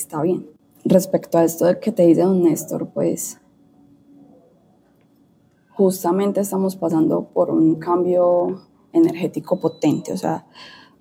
está 0.00 0.22
bien. 0.22 0.50
Respecto 0.84 1.38
a 1.38 1.44
esto 1.44 1.66
que 1.80 1.92
te 1.92 2.06
dice 2.06 2.22
don 2.22 2.42
Néstor, 2.42 2.88
pues 2.88 3.38
justamente 5.68 6.40
estamos 6.40 6.74
pasando 6.76 7.28
por 7.28 7.50
un 7.50 7.76
cambio 7.76 8.62
energético 8.92 9.60
potente, 9.60 10.12
o 10.12 10.16
sea, 10.16 10.46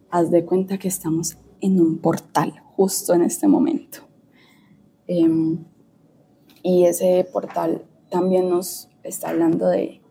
haz 0.09 0.29
de 0.31 0.45
cuenta 0.45 0.77
que 0.77 0.89
estamos 0.89 1.37
en 1.61 1.79
un 1.79 1.97
portal 1.99 2.61
justo 2.75 3.13
en 3.13 3.21
este 3.21 3.47
momento. 3.47 3.99
Em, 5.07 5.63
y 6.61 6.83
ese 6.85 7.27
portal 7.31 7.85
también 8.09 8.49
nos 8.49 8.89
está 9.03 9.29
hablando 9.29 9.67
de 9.67 10.01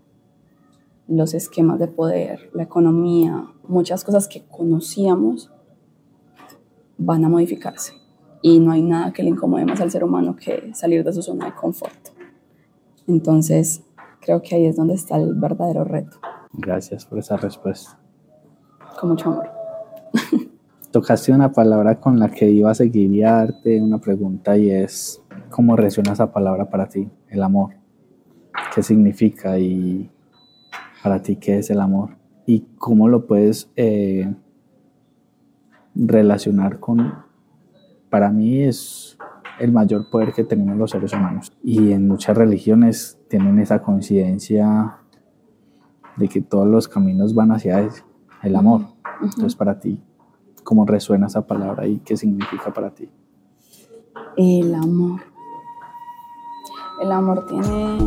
los 1.07 1.35
esquemas 1.35 1.79
de 1.79 1.89
poder, 1.89 2.51
la 2.55 2.63
economía, 2.63 3.53
muchas 3.67 4.03
cosas 4.03 4.29
que 4.29 4.45
conocíamos 4.47 5.51
van 6.99 7.25
a 7.25 7.29
modificarse. 7.29 7.93
Y 8.43 8.61
no 8.61 8.73
hay 8.73 8.83
nada 8.83 9.13
que 9.13 9.23
le 9.23 9.31
incomode 9.31 9.65
más 9.65 9.81
al 9.81 9.91
ser 9.91 10.05
humano 10.05 10.37
que 10.37 10.73
salir 10.75 11.05
de 11.05 11.13
su 11.13 11.23
zona 11.23 11.47
de 11.47 11.55
confort. 11.55 12.11
Entonces, 13.07 13.83
Creo 14.29 14.43
que 14.43 14.57
ahí 14.57 14.67
es 14.67 14.77
donde 14.77 14.95
está 14.95 15.17
el 15.17 15.35
verdadero 15.35 15.85
reto. 15.85 16.19
Gracias 16.53 17.07
por 17.07 17.19
esa 17.19 17.37
respuesta. 17.37 17.99
Con 19.01 19.11
mucho 19.11 19.31
amor. 19.31 19.49
Tocaste 20.91 21.33
una 21.33 21.53
palabra 21.53 22.01
con 22.01 22.19
la 22.19 22.29
que 22.29 22.51
iba 22.51 22.71
a 22.71 22.75
seguir 22.75 23.13
y 23.13 23.21
darte 23.21 23.81
una 23.81 23.99
pregunta 23.99 24.57
y 24.57 24.71
es, 24.71 25.23
¿cómo 25.51 25.77
resuena 25.77 26.13
esa 26.13 26.33
palabra 26.33 26.69
para 26.69 26.89
ti, 26.89 27.09
el 27.29 27.43
amor? 27.43 27.75
¿Qué 28.75 28.83
significa 28.83 29.59
y 29.59 30.11
para 31.03 31.23
ti 31.23 31.37
qué 31.37 31.59
es 31.59 31.71
el 31.71 31.81
amor? 31.81 32.11
¿Y 32.47 32.67
cómo 32.77 33.09
lo 33.09 33.27
puedes 33.27 33.71
eh, 33.77 34.31
relacionar 35.95 36.81
con, 36.81 37.15
para 38.11 38.31
mí 38.31 38.63
es 38.63 39.19
el 39.59 39.73
mayor 39.73 40.09
poder 40.11 40.33
que 40.33 40.45
tenemos 40.45 40.77
los 40.77 40.91
seres 40.91 41.13
humanos. 41.13 41.53
Y 41.63 41.93
en 41.93 42.09
muchas 42.09 42.37
religiones 42.37 43.19
tienen 43.29 43.59
esa 43.59 43.83
conciencia 43.83 44.99
de 46.17 46.29
que 46.29 46.41
todos 46.41 46.67
los 46.67 46.89
caminos 46.89 47.35
van 47.35 47.53
hacia 47.53 47.89
el 48.43 48.57
amor. 48.57 48.83
Entonces, 49.23 49.55
para 49.57 49.79
ti, 49.79 50.03
¿cómo 50.65 50.85
resuena 50.85 51.27
esa 51.27 51.47
palabra 51.47 51.87
y 51.87 51.99
qué 51.99 52.17
significa 52.17 52.73
para 52.73 52.91
ti? 52.95 53.11
El 54.37 54.75
amor. 54.75 55.21
El 57.03 57.13
amor 57.13 57.47
tiene 57.47 57.99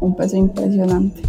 un 0.00 0.16
peso 0.16 0.36
impresionante 0.36 1.22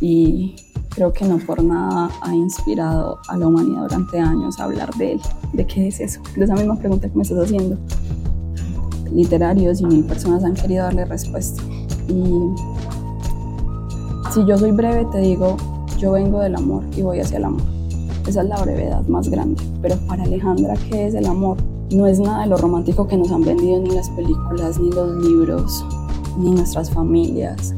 y 0.00 0.56
creo 0.94 1.12
que 1.12 1.24
no 1.24 1.38
por 1.38 1.62
nada 1.62 2.08
ha 2.20 2.34
inspirado 2.34 3.18
a 3.28 3.36
la 3.36 3.48
humanidad 3.48 3.82
durante 3.82 4.18
años 4.18 4.58
a 4.60 4.64
hablar 4.64 4.94
de 4.94 5.12
él. 5.12 5.20
¿De 5.52 5.66
qué 5.66 5.88
es 5.88 6.00
eso? 6.00 6.20
De 6.36 6.44
esa 6.44 6.54
misma 6.54 6.76
pregunta 6.76 7.08
que 7.08 7.16
me 7.16 7.22
estás 7.22 7.38
haciendo. 7.38 7.76
Literarios 9.12 9.80
y 9.80 9.86
mil 9.86 10.04
personas 10.04 10.44
han 10.44 10.54
querido 10.54 10.84
darle 10.84 11.04
respuesta. 11.04 11.62
Y 12.08 12.50
si 14.32 14.44
yo 14.46 14.56
soy 14.56 14.72
breve, 14.72 15.06
te 15.12 15.18
digo, 15.18 15.56
yo 15.98 16.12
vengo 16.12 16.40
del 16.40 16.54
amor 16.56 16.84
y 16.96 17.02
voy 17.02 17.20
hacia 17.20 17.38
el 17.38 17.44
amor. 17.44 17.62
Esa 18.26 18.42
es 18.42 18.48
la 18.48 18.60
brevedad 18.62 19.06
más 19.06 19.28
grande. 19.28 19.62
Pero 19.82 19.96
para 20.06 20.22
Alejandra, 20.22 20.74
¿qué 20.88 21.06
es 21.06 21.14
el 21.14 21.26
amor? 21.26 21.58
No 21.90 22.06
es 22.06 22.18
nada 22.18 22.42
de 22.42 22.48
lo 22.48 22.56
romántico 22.56 23.06
que 23.06 23.16
nos 23.16 23.30
han 23.30 23.42
vendido 23.42 23.80
ni 23.80 23.90
las 23.90 24.08
películas, 24.10 24.80
ni 24.80 24.90
los 24.90 25.22
libros, 25.24 25.84
ni 26.38 26.50
nuestras 26.50 26.90
familias, 26.90 27.74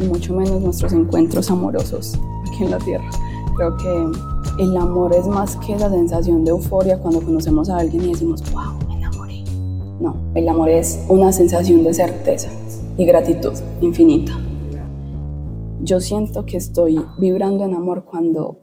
y 0.00 0.04
mucho 0.04 0.34
menos 0.34 0.60
nuestros 0.60 0.92
encuentros 0.92 1.50
amorosos 1.50 2.18
aquí 2.48 2.64
en 2.64 2.70
la 2.70 2.78
tierra. 2.78 3.08
Creo 3.56 3.76
que 3.76 4.62
el 4.62 4.76
amor 4.76 5.14
es 5.14 5.26
más 5.26 5.56
que 5.56 5.76
la 5.76 5.90
sensación 5.90 6.44
de 6.44 6.50
euforia 6.50 6.98
cuando 6.98 7.20
conocemos 7.20 7.68
a 7.70 7.78
alguien 7.78 8.04
y 8.04 8.12
decimos, 8.12 8.42
wow, 8.52 8.88
me 8.88 8.94
enamoré. 8.94 9.44
No, 10.00 10.16
el 10.34 10.48
amor 10.48 10.68
es 10.68 11.04
una 11.08 11.32
sensación 11.32 11.82
de 11.84 11.94
certeza 11.94 12.48
y 12.96 13.04
gratitud 13.04 13.52
infinita. 13.80 14.32
Yo 15.82 16.00
siento 16.00 16.44
que 16.46 16.56
estoy 16.56 16.98
vibrando 17.18 17.64
en 17.64 17.74
amor 17.74 18.04
cuando 18.04 18.58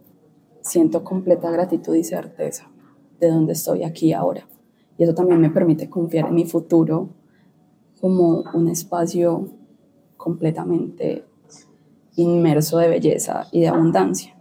siento 0.61 1.03
completa 1.03 1.51
gratitud 1.51 1.95
y 1.95 2.03
certeza 2.03 2.69
de 3.19 3.29
dónde 3.29 3.53
estoy 3.53 3.83
aquí 3.83 4.13
ahora. 4.13 4.47
Y 4.97 5.03
eso 5.03 5.13
también 5.13 5.39
me 5.39 5.49
permite 5.49 5.89
confiar 5.89 6.27
en 6.27 6.35
mi 6.35 6.45
futuro 6.45 7.09
como 7.99 8.43
un 8.53 8.67
espacio 8.67 9.49
completamente 10.23 11.25
inmerso 12.15 12.77
de 12.77 12.87
belleza 12.87 13.47
y 13.51 13.59
de 13.59 13.67
abundancia. 13.67 14.33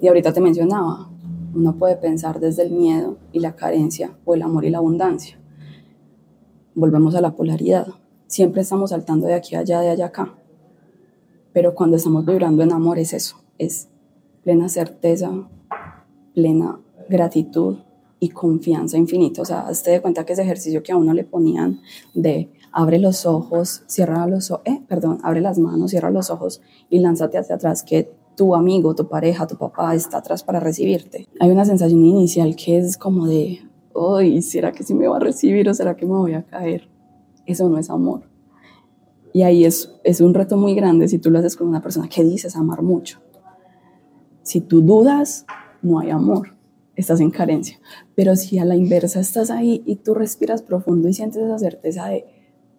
Y 0.00 0.08
ahorita 0.08 0.32
te 0.32 0.40
mencionaba, 0.40 1.10
uno 1.54 1.76
puede 1.76 1.96
pensar 1.96 2.40
desde 2.40 2.62
el 2.62 2.70
miedo 2.70 3.18
y 3.30 3.40
la 3.40 3.54
carencia 3.54 4.16
o 4.24 4.34
el 4.34 4.40
amor 4.40 4.64
y 4.64 4.70
la 4.70 4.78
abundancia. 4.78 5.38
Volvemos 6.74 7.14
a 7.14 7.20
la 7.20 7.36
polaridad. 7.36 7.88
Siempre 8.26 8.62
estamos 8.62 8.88
saltando 8.88 9.26
de 9.26 9.34
aquí 9.34 9.54
a 9.54 9.58
allá, 9.58 9.80
de 9.80 9.90
allá 9.90 10.04
a 10.04 10.08
acá. 10.08 10.34
Pero 11.52 11.74
cuando 11.74 11.98
estamos 11.98 12.24
vibrando 12.24 12.62
en 12.62 12.72
amor 12.72 12.98
es 12.98 13.12
eso, 13.12 13.36
es 13.58 13.90
plena 14.42 14.70
certeza, 14.70 15.30
plena 16.32 16.80
gratitud 17.10 17.76
y 18.18 18.30
confianza 18.30 18.96
infinita. 18.96 19.42
O 19.42 19.44
sea, 19.44 19.68
hazte 19.68 19.90
de 19.90 20.00
cuenta 20.00 20.24
que 20.24 20.32
ese 20.32 20.42
ejercicio 20.42 20.82
que 20.82 20.92
a 20.92 20.96
uno 20.96 21.12
le 21.12 21.24
ponían 21.24 21.82
de 22.14 22.50
abre 22.72 22.98
los 22.98 23.26
ojos, 23.26 23.82
cierra 23.86 24.26
los 24.26 24.50
ojos, 24.50 24.62
eh, 24.66 24.82
perdón, 24.88 25.18
abre 25.22 25.40
las 25.40 25.58
manos, 25.58 25.90
cierra 25.90 26.10
los 26.10 26.30
ojos 26.30 26.62
y 26.88 26.98
lánzate 26.98 27.38
hacia 27.38 27.56
atrás, 27.56 27.82
que 27.82 28.10
tu 28.36 28.54
amigo, 28.54 28.94
tu 28.94 29.08
pareja, 29.08 29.46
tu 29.46 29.56
papá 29.56 29.94
está 29.94 30.18
atrás 30.18 30.42
para 30.42 30.58
recibirte. 30.58 31.28
Hay 31.38 31.50
una 31.50 31.64
sensación 31.64 32.04
inicial 32.04 32.56
que 32.56 32.78
es 32.78 32.96
como 32.96 33.26
de, 33.26 33.60
uy, 33.94 34.40
¿será 34.42 34.72
que 34.72 34.82
sí 34.82 34.94
me 34.94 35.06
va 35.06 35.18
a 35.18 35.20
recibir 35.20 35.68
o 35.68 35.74
será 35.74 35.96
que 35.96 36.06
me 36.06 36.14
voy 36.14 36.34
a 36.34 36.42
caer? 36.42 36.88
Eso 37.46 37.68
no 37.68 37.78
es 37.78 37.90
amor. 37.90 38.22
Y 39.34 39.42
ahí 39.42 39.64
es, 39.64 39.94
es 40.04 40.20
un 40.20 40.34
reto 40.34 40.56
muy 40.56 40.74
grande 40.74 41.08
si 41.08 41.18
tú 41.18 41.30
lo 41.30 41.38
haces 41.38 41.56
con 41.56 41.68
una 41.68 41.82
persona 41.82 42.08
que 42.08 42.24
dices 42.24 42.56
amar 42.56 42.82
mucho. 42.82 43.20
Si 44.42 44.60
tú 44.60 44.82
dudas, 44.82 45.46
no 45.82 46.00
hay 46.00 46.10
amor, 46.10 46.54
estás 46.96 47.20
en 47.20 47.30
carencia. 47.30 47.78
Pero 48.14 48.36
si 48.36 48.58
a 48.58 48.64
la 48.64 48.76
inversa 48.76 49.20
estás 49.20 49.50
ahí 49.50 49.82
y 49.86 49.96
tú 49.96 50.14
respiras 50.14 50.62
profundo 50.62 51.08
y 51.08 51.14
sientes 51.14 51.42
esa 51.42 51.58
certeza 51.58 52.08
de, 52.08 52.26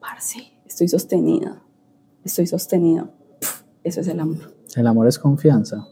parce, 0.04 0.52
estoy 0.66 0.90
sostenida, 0.90 1.64
estoy 2.26 2.46
sostenida, 2.46 3.10
eso 3.86 4.02
es 4.02 4.08
el 4.10 4.20
amor. 4.20 4.54
El 4.76 4.86
amor 4.88 5.08
es 5.08 5.18
confianza. 5.18 5.88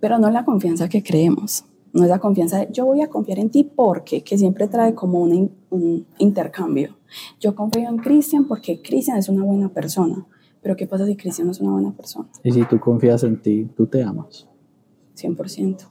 Pero 0.00 0.18
no 0.18 0.30
la 0.30 0.44
confianza 0.44 0.88
que 0.88 1.02
creemos. 1.02 1.66
No 1.92 2.02
es 2.02 2.08
la 2.08 2.18
confianza 2.18 2.58
de 2.58 2.68
yo 2.72 2.86
voy 2.86 3.02
a 3.02 3.08
confiar 3.08 3.38
en 3.38 3.50
ti 3.50 3.62
porque, 3.62 4.24
que 4.24 4.38
siempre 4.38 4.66
trae 4.68 4.94
como 4.94 5.20
un, 5.20 5.52
un 5.70 6.06
intercambio. 6.18 6.96
Yo 7.40 7.54
confío 7.54 7.88
en 7.88 7.98
Cristian 7.98 8.46
porque 8.46 8.80
Cristian 8.82 9.18
es 9.18 9.28
una 9.28 9.44
buena 9.44 9.68
persona. 9.68 10.26
Pero 10.62 10.74
¿qué 10.74 10.86
pasa 10.86 11.06
si 11.06 11.14
Cristian 11.14 11.46
no 11.46 11.52
es 11.52 11.60
una 11.60 11.72
buena 11.72 11.92
persona? 11.92 12.28
Y 12.42 12.50
si 12.52 12.64
tú 12.64 12.80
confías 12.80 13.22
en 13.22 13.40
ti, 13.40 13.68
tú 13.76 13.86
te 13.86 14.02
amas. 14.02 14.48
100%. 15.16 15.86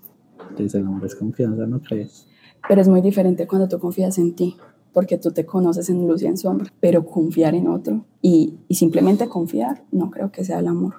Entonces 0.50 0.76
el 0.76 0.86
amor 0.86 1.06
es 1.06 1.16
confianza, 1.16 1.66
¿no 1.68 1.80
crees? 1.80 2.28
Pero 2.68 2.82
es 2.82 2.88
muy 2.88 3.02
diferente 3.02 3.48
cuando 3.48 3.68
tú 3.68 3.80
confías 3.80 4.18
en 4.18 4.36
ti, 4.36 4.58
porque 4.94 5.18
tú 5.18 5.32
te 5.32 5.46
conoces 5.46 5.90
en 5.90 6.08
luz 6.08 6.22
y 6.22 6.28
en 6.28 6.38
sombra, 6.38 6.72
pero 6.80 7.06
confiar 7.06 7.56
en 7.56 7.68
otro 7.68 8.06
y, 8.22 8.60
y 8.68 8.76
simplemente 8.76 9.28
confiar, 9.28 9.84
no 9.92 10.12
creo 10.12 10.32
que 10.32 10.44
sea 10.44 10.60
el 10.60 10.68
amor. 10.68 10.96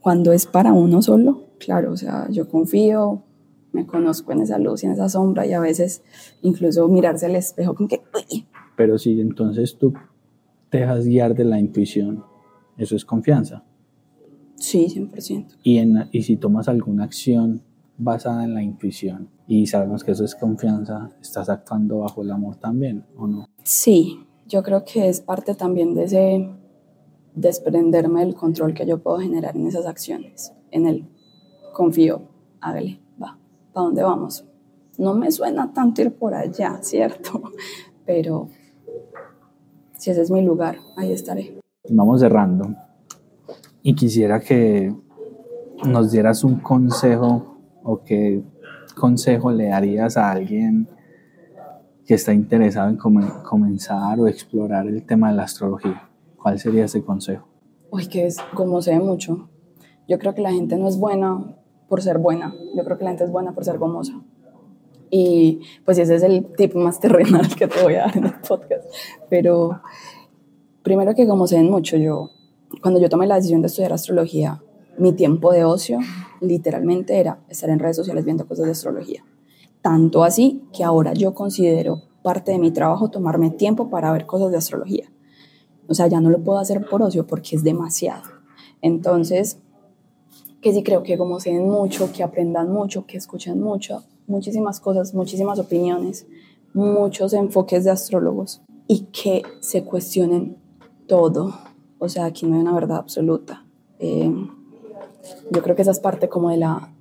Cuando 0.00 0.32
es 0.32 0.46
para 0.46 0.72
uno 0.72 1.02
solo, 1.02 1.44
claro, 1.58 1.92
o 1.92 1.96
sea, 1.96 2.28
yo 2.30 2.48
confío, 2.48 3.22
me 3.72 3.86
conozco 3.86 4.32
en 4.32 4.40
esa 4.40 4.58
luz 4.58 4.82
y 4.82 4.86
en 4.86 4.92
esa 4.92 5.08
sombra 5.08 5.46
y 5.46 5.52
a 5.52 5.60
veces 5.60 6.02
incluso 6.42 6.88
mirarse 6.88 7.26
al 7.26 7.36
espejo 7.36 7.74
con 7.74 7.88
que... 7.88 8.00
Uy. 8.14 8.46
Pero 8.76 8.98
si 8.98 9.20
entonces 9.20 9.76
tú 9.76 9.92
te 10.70 10.78
dejas 10.78 11.04
guiar 11.04 11.34
de 11.34 11.44
la 11.44 11.58
intuición, 11.58 12.24
eso 12.76 12.96
es 12.96 13.04
confianza. 13.04 13.64
Sí, 14.54 14.86
100%. 14.88 15.58
Y, 15.62 15.78
en, 15.78 16.08
y 16.12 16.22
si 16.22 16.36
tomas 16.36 16.68
alguna 16.68 17.04
acción 17.04 17.62
basada 17.98 18.44
en 18.44 18.54
la 18.54 18.62
intuición 18.62 19.28
y 19.46 19.66
sabemos 19.66 20.04
que 20.04 20.12
eso 20.12 20.24
es 20.24 20.34
confianza, 20.34 21.10
¿estás 21.20 21.48
actuando 21.48 21.98
bajo 21.98 22.22
el 22.22 22.30
amor 22.30 22.56
también 22.56 23.04
o 23.16 23.26
no? 23.26 23.46
Sí, 23.64 24.24
yo 24.46 24.62
creo 24.62 24.84
que 24.84 25.08
es 25.08 25.20
parte 25.20 25.54
también 25.54 25.94
de 25.94 26.04
ese 26.04 26.50
desprenderme 27.34 28.20
del 28.20 28.34
control 28.34 28.72
que 28.72 28.86
yo 28.86 29.02
puedo 29.02 29.18
generar 29.18 29.56
en 29.56 29.66
esas 29.66 29.86
acciones, 29.86 30.52
en 30.70 30.86
el 30.86 31.08
confío, 31.72 32.22
hágale, 32.60 33.00
va, 33.20 33.36
¿para 33.72 33.84
dónde 33.84 34.02
vamos? 34.02 34.44
No 34.96 35.14
me 35.14 35.30
suena 35.30 35.72
tanto 35.72 36.02
ir 36.02 36.12
por 36.12 36.34
allá, 36.34 36.78
¿cierto? 36.82 37.42
Pero 38.06 38.48
si 39.96 40.10
ese 40.10 40.22
es 40.22 40.30
mi 40.30 40.42
lugar, 40.42 40.78
ahí 40.96 41.12
estaré. 41.12 41.60
Vamos 41.90 42.20
cerrando. 42.20 42.74
Y 43.82 43.94
quisiera 43.94 44.40
que 44.40 44.94
nos 45.84 46.10
dieras 46.10 46.44
un 46.44 46.56
consejo 46.60 47.57
o 47.88 48.02
qué 48.04 48.42
consejo 48.94 49.50
le 49.50 49.68
darías 49.68 50.18
a 50.18 50.30
alguien 50.30 50.86
que 52.04 52.14
está 52.14 52.34
interesado 52.34 52.90
en 52.90 52.96
comenzar 52.96 54.20
o 54.20 54.28
explorar 54.28 54.86
el 54.86 55.04
tema 55.06 55.30
de 55.30 55.36
la 55.36 55.44
astrología. 55.44 56.06
¿Cuál 56.36 56.58
sería 56.58 56.84
ese 56.84 57.02
consejo? 57.02 57.48
Uy, 57.90 58.06
que 58.06 58.26
es 58.26 58.36
como 58.52 58.80
ve 58.80 59.00
mucho. 59.00 59.48
Yo 60.06 60.18
creo 60.18 60.34
que 60.34 60.42
la 60.42 60.52
gente 60.52 60.76
no 60.76 60.86
es 60.86 60.98
buena 60.98 61.56
por 61.88 62.02
ser 62.02 62.18
buena. 62.18 62.54
Yo 62.76 62.84
creo 62.84 62.98
que 62.98 63.04
la 63.04 63.10
gente 63.10 63.24
es 63.24 63.30
buena 63.30 63.52
por 63.52 63.64
ser 63.64 63.78
gomosa. 63.78 64.20
Y 65.10 65.60
pues 65.86 65.96
ese 65.96 66.16
es 66.16 66.22
el 66.22 66.44
tip 66.56 66.74
más 66.74 67.00
terrenal 67.00 67.48
que 67.56 67.68
te 67.68 67.82
voy 67.82 67.94
a 67.94 68.00
dar 68.00 68.18
en 68.18 68.26
el 68.26 68.34
podcast. 68.46 68.84
Pero 69.30 69.80
primero 70.82 71.14
que 71.14 71.26
como 71.26 71.46
se 71.46 71.62
mucho, 71.62 71.96
yo, 71.96 72.32
cuando 72.82 73.00
yo 73.00 73.08
tomé 73.08 73.26
la 73.26 73.36
decisión 73.36 73.62
de 73.62 73.68
estudiar 73.68 73.94
astrología, 73.94 74.62
mi 74.98 75.12
tiempo 75.12 75.52
de 75.52 75.64
ocio 75.64 75.98
literalmente 76.40 77.18
era 77.18 77.40
estar 77.48 77.70
en 77.70 77.78
redes 77.78 77.96
sociales 77.96 78.24
viendo 78.24 78.46
cosas 78.46 78.66
de 78.66 78.72
astrología. 78.72 79.24
Tanto 79.82 80.24
así 80.24 80.62
que 80.72 80.84
ahora 80.84 81.14
yo 81.14 81.34
considero 81.34 82.02
parte 82.22 82.52
de 82.52 82.58
mi 82.58 82.70
trabajo 82.70 83.10
tomarme 83.10 83.50
tiempo 83.50 83.90
para 83.90 84.12
ver 84.12 84.26
cosas 84.26 84.50
de 84.50 84.58
astrología. 84.58 85.10
O 85.86 85.94
sea, 85.94 86.06
ya 86.08 86.20
no 86.20 86.30
lo 86.30 86.42
puedo 86.42 86.58
hacer 86.58 86.84
por 86.86 87.02
ocio 87.02 87.26
porque 87.26 87.56
es 87.56 87.64
demasiado. 87.64 88.24
Entonces, 88.82 89.58
que 90.60 90.72
sí 90.72 90.82
creo 90.82 91.02
que 91.02 91.16
como 91.16 91.40
se 91.40 91.52
ven 91.52 91.68
mucho, 91.68 92.12
que 92.12 92.22
aprendan 92.22 92.70
mucho, 92.70 93.06
que 93.06 93.16
escuchen 93.16 93.60
mucho, 93.60 94.02
muchísimas 94.26 94.80
cosas, 94.80 95.14
muchísimas 95.14 95.58
opiniones, 95.58 96.26
muchos 96.74 97.32
enfoques 97.32 97.84
de 97.84 97.90
astrólogos 97.90 98.60
y 98.86 99.06
que 99.06 99.42
se 99.60 99.84
cuestionen 99.84 100.58
todo. 101.06 101.54
O 101.98 102.08
sea, 102.08 102.26
aquí 102.26 102.46
no 102.46 102.56
hay 102.56 102.62
una 102.62 102.74
verdad 102.74 102.98
absoluta. 102.98 103.64
Eh, 103.98 104.30
yo 105.50 105.62
creo 105.62 105.76
que 105.76 105.82
esa 105.82 105.90
es 105.90 106.00
parte 106.00 106.28
como 106.28 106.50
de 106.50 106.58
la, 106.58 106.92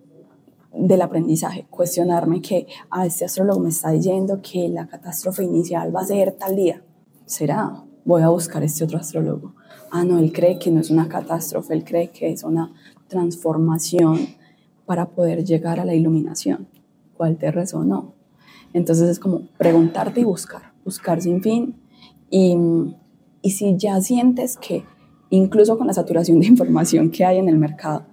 del 0.73 1.01
aprendizaje, 1.01 1.65
cuestionarme 1.69 2.41
que 2.41 2.67
a 2.89 3.01
ah, 3.01 3.05
este 3.05 3.25
astrólogo 3.25 3.59
me 3.59 3.69
está 3.69 3.91
diciendo 3.91 4.39
que 4.41 4.69
la 4.69 4.88
catástrofe 4.88 5.43
inicial 5.43 5.95
va 5.95 6.01
a 6.01 6.05
ser 6.05 6.34
tal 6.34 6.55
día. 6.55 6.84
¿Será? 7.25 7.84
voy 8.07 8.21
a 8.21 8.30
buscar 8.30 8.63
este 8.63 8.86
otro 8.86 8.97
astrólogo. 8.97 9.53
Ah, 9.91 10.05
no, 10.05 10.17
él 10.17 10.32
cree 10.32 10.57
que 10.57 10.71
no 10.71 10.80
es 10.80 10.89
una 10.89 11.09
catástrofe, 11.09 11.73
él 11.73 11.84
cree 11.84 12.09
que 12.09 12.32
es 12.32 12.41
una 12.43 12.71
transformación 13.09 14.17
para 14.86 15.09
poder 15.09 15.43
llegar 15.43 15.82
a 15.82 15.86
la 15.86 15.93
iluminación. 15.93 16.69
¿Cuál 17.17 17.36
te 17.36 17.51
resonó? 17.51 18.13
Entonces 18.71 19.09
es 19.09 19.19
como 19.19 19.49
preguntarte 19.57 20.21
y 20.21 20.23
buscar, 20.23 20.71
buscar 20.86 21.21
sin 21.21 21.43
fin. 21.43 21.75
Y, 22.30 22.55
y 23.41 23.51
si 23.51 23.75
ya 23.75 23.99
sientes 23.99 24.55
que 24.55 24.86
incluso 25.30 25.78
con 25.78 25.88
la 25.88 25.93
saturación 25.93 26.39
de 26.39 26.47
información 26.53 27.11
que 27.11 27.25
hay 27.25 27.39
en 27.39 27.49
el 27.49 27.57
mercado, 27.57 28.05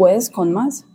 puedes 0.00 0.30
con 0.30 0.50
más, 0.50 0.86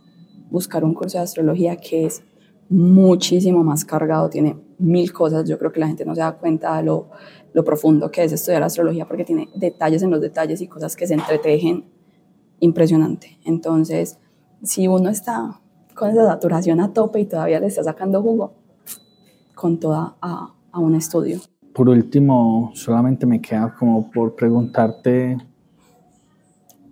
buscar 0.50 0.82
un 0.82 0.92
curso 0.92 1.18
de 1.18 1.22
astrología 1.22 1.76
que 1.76 2.06
es 2.06 2.24
muchísimo 2.68 3.62
más 3.62 3.84
cargado, 3.84 4.28
tiene 4.28 4.56
mil 4.80 5.12
cosas. 5.12 5.48
Yo 5.48 5.60
creo 5.60 5.70
que 5.70 5.78
la 5.78 5.86
gente 5.86 6.04
no 6.04 6.12
se 6.12 6.22
da 6.22 6.32
cuenta 6.32 6.76
de 6.78 6.82
lo, 6.82 7.10
lo 7.52 7.62
profundo 7.62 8.10
que 8.10 8.24
es 8.24 8.32
estudiar 8.32 8.64
astrología 8.64 9.06
porque 9.06 9.24
tiene 9.24 9.48
detalles 9.54 10.02
en 10.02 10.10
los 10.10 10.20
detalles 10.20 10.60
y 10.60 10.66
cosas 10.66 10.96
que 10.96 11.06
se 11.06 11.14
entretejen 11.14 11.84
impresionante. 12.58 13.38
Entonces, 13.44 14.18
si 14.64 14.88
uno 14.88 15.08
está 15.08 15.60
con 15.94 16.10
esa 16.10 16.26
saturación 16.26 16.80
a 16.80 16.92
tope 16.92 17.20
y 17.20 17.26
todavía 17.26 17.60
le 17.60 17.68
está 17.68 17.84
sacando 17.84 18.20
jugo, 18.22 18.54
con 19.54 19.78
toda 19.78 20.16
a, 20.20 20.52
a 20.72 20.80
un 20.80 20.96
estudio. 20.96 21.38
Por 21.72 21.88
último, 21.88 22.72
solamente 22.74 23.24
me 23.24 23.40
queda 23.40 23.72
como 23.78 24.10
por 24.10 24.34
preguntarte 24.34 25.36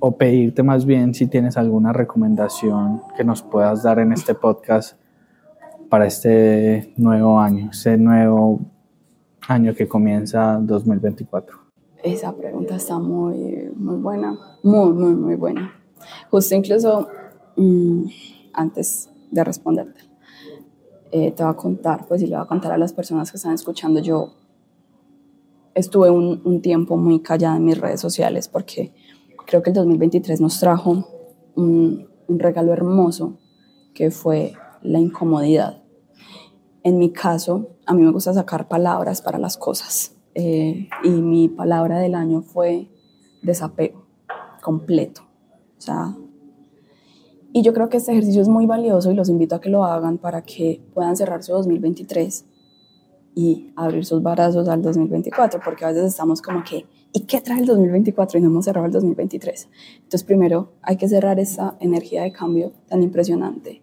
o 0.07 0.19
pedirte 0.19 0.63
más 0.63 0.85
bien 0.85 1.15
si 1.15 1.27
tienes 1.29 1.57
alguna 1.57 1.91
recomendación 1.91 3.01
que 3.17 3.25
nos 3.25 3.41
puedas 3.41 3.85
dar 3.85 3.99
en 3.99 4.13
este 4.13 4.35
podcast 4.35 4.99
para 5.89 6.07
este 6.07 6.93
nuevo 6.99 7.41
año, 7.41 7.71
este 7.73 7.97
nuevo 7.97 8.61
año 9.49 9.75
que 9.75 9.89
comienza 9.89 10.59
2024? 10.61 11.59
Esa 12.03 12.37
pregunta 12.37 12.77
está 12.77 12.99
muy, 12.99 13.71
muy 13.75 13.97
buena, 13.97 14.39
muy, 14.63 14.93
muy, 14.93 15.15
muy 15.15 15.37
buena. 15.37 15.73
Justo 16.31 16.55
incluso 16.55 17.09
mm, 17.57 18.05
antes 18.53 19.09
de 19.31 19.43
responderte, 19.43 20.01
eh, 21.13 21.31
te 21.31 21.43
voy 21.43 21.53
a 21.53 21.57
contar, 21.57 22.05
pues 22.07 22.21
y 22.21 22.27
le 22.27 22.37
voy 22.37 22.45
a 22.45 22.47
contar 22.47 22.73
a 22.73 22.77
las 22.77 22.93
personas 22.93 23.31
que 23.31 23.39
están 23.39 23.55
escuchando, 23.55 24.01
yo 24.01 24.35
estuve 25.75 26.11
un, 26.11 26.43
un, 26.45 26.61
tiempo 26.61 26.99
muy 26.99 27.21
callada 27.21 27.57
en 27.57 27.65
mis 27.65 27.79
redes 27.79 28.03
sociales 28.03 28.49
porque 28.49 28.93
creo 29.47 29.63
que 29.63 29.71
el 29.71 29.75
2023 29.75 30.41
nos 30.41 30.59
trajo 30.61 31.09
un, 31.55 32.09
un 32.27 32.39
regalo 32.39 32.73
hermoso 32.73 33.39
que 33.95 34.11
fue 34.11 34.53
la 34.83 34.99
incomodidad. 34.99 35.83
En 36.83 36.99
mi 36.99 37.13
caso, 37.13 37.77
a 37.87 37.95
mí 37.95 38.03
me 38.03 38.13
gusta 38.13 38.35
sacar 38.35 38.69
palabras 38.69 39.23
para 39.23 39.39
las 39.39 39.57
cosas. 39.57 40.15
Eh, 40.35 40.89
y 41.05 41.11
mi 41.11 41.49
palabra 41.49 41.99
del 41.99 42.15
año 42.15 42.43
fue 42.43 42.91
desapego 43.43 44.07
completo. 44.63 45.23
O 45.79 45.81
sea, 45.81 46.17
y 47.53 47.63
yo 47.63 47.73
creo 47.73 47.89
que 47.89 47.99
este 47.99 48.13
ejercicio 48.13 48.43
es 48.43 48.49
muy 48.49 48.67
valioso 48.67 49.13
y 49.13 49.15
los 49.15 49.29
invito 49.29 49.55
a 49.55 49.61
que 49.61 49.71
lo 49.71 49.85
hagan 49.85 50.19
para 50.19 50.43
que 50.43 50.85
puedan 50.93 51.17
cerrar 51.17 51.43
su 51.43 51.53
2023 51.53 52.47
y 53.37 53.73
abrir 53.77 54.05
sus 54.05 54.23
brazos 54.23 54.69
al 54.69 54.83
2024, 54.83 55.61
porque 55.65 55.85
a 55.85 55.89
veces 55.89 56.07
estamos 56.07 56.43
como 56.43 56.65
que, 56.65 56.87
¿y 57.15 57.21
qué 57.21 57.41
trae 57.41 57.61
el 57.61 57.67
2024? 57.67 58.39
Y 58.39 58.43
no 58.43 58.49
hemos 58.49 58.65
cerrado 58.67 58.87
el 58.87 58.93
2023. 58.93 59.69
Entonces, 59.99 60.25
primero 60.25 60.73
hay 60.83 60.97
que 60.97 61.09
cerrar 61.09 61.39
esa 61.39 61.77
energía 61.81 62.25
de 62.25 62.33
cambio 62.33 62.73
tan 62.89 63.03
impresionante, 63.03 63.81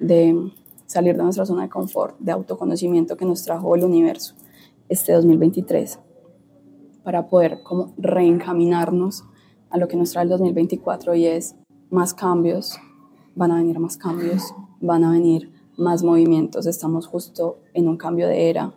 de 0.00 0.50
salir 0.86 1.16
de 1.16 1.22
nuestra 1.22 1.44
zona 1.44 1.62
de 1.62 1.68
confort, 1.68 2.18
de 2.18 2.32
autoconocimiento 2.32 3.16
que 3.16 3.26
nos 3.26 3.44
trajo 3.44 3.76
el 3.76 3.84
universo 3.84 4.34
este 4.88 5.12
2023, 5.12 6.00
para 7.04 7.28
poder 7.28 7.62
como 7.62 7.92
reencaminarnos 7.98 9.24
a 9.68 9.76
lo 9.76 9.86
que 9.86 9.96
nos 9.96 10.10
trae 10.10 10.24
el 10.24 10.30
2024 10.30 11.14
y 11.14 11.26
es 11.26 11.56
más 11.90 12.14
cambios, 12.14 12.78
van 13.34 13.52
a 13.52 13.56
venir 13.56 13.78
más 13.78 13.98
cambios, 13.98 14.54
van 14.80 15.04
a 15.04 15.12
venir 15.12 15.52
más 15.76 16.02
movimientos, 16.02 16.66
estamos 16.66 17.06
justo 17.06 17.58
en 17.74 17.88
un 17.88 17.98
cambio 17.98 18.26
de 18.26 18.48
era, 18.48 18.74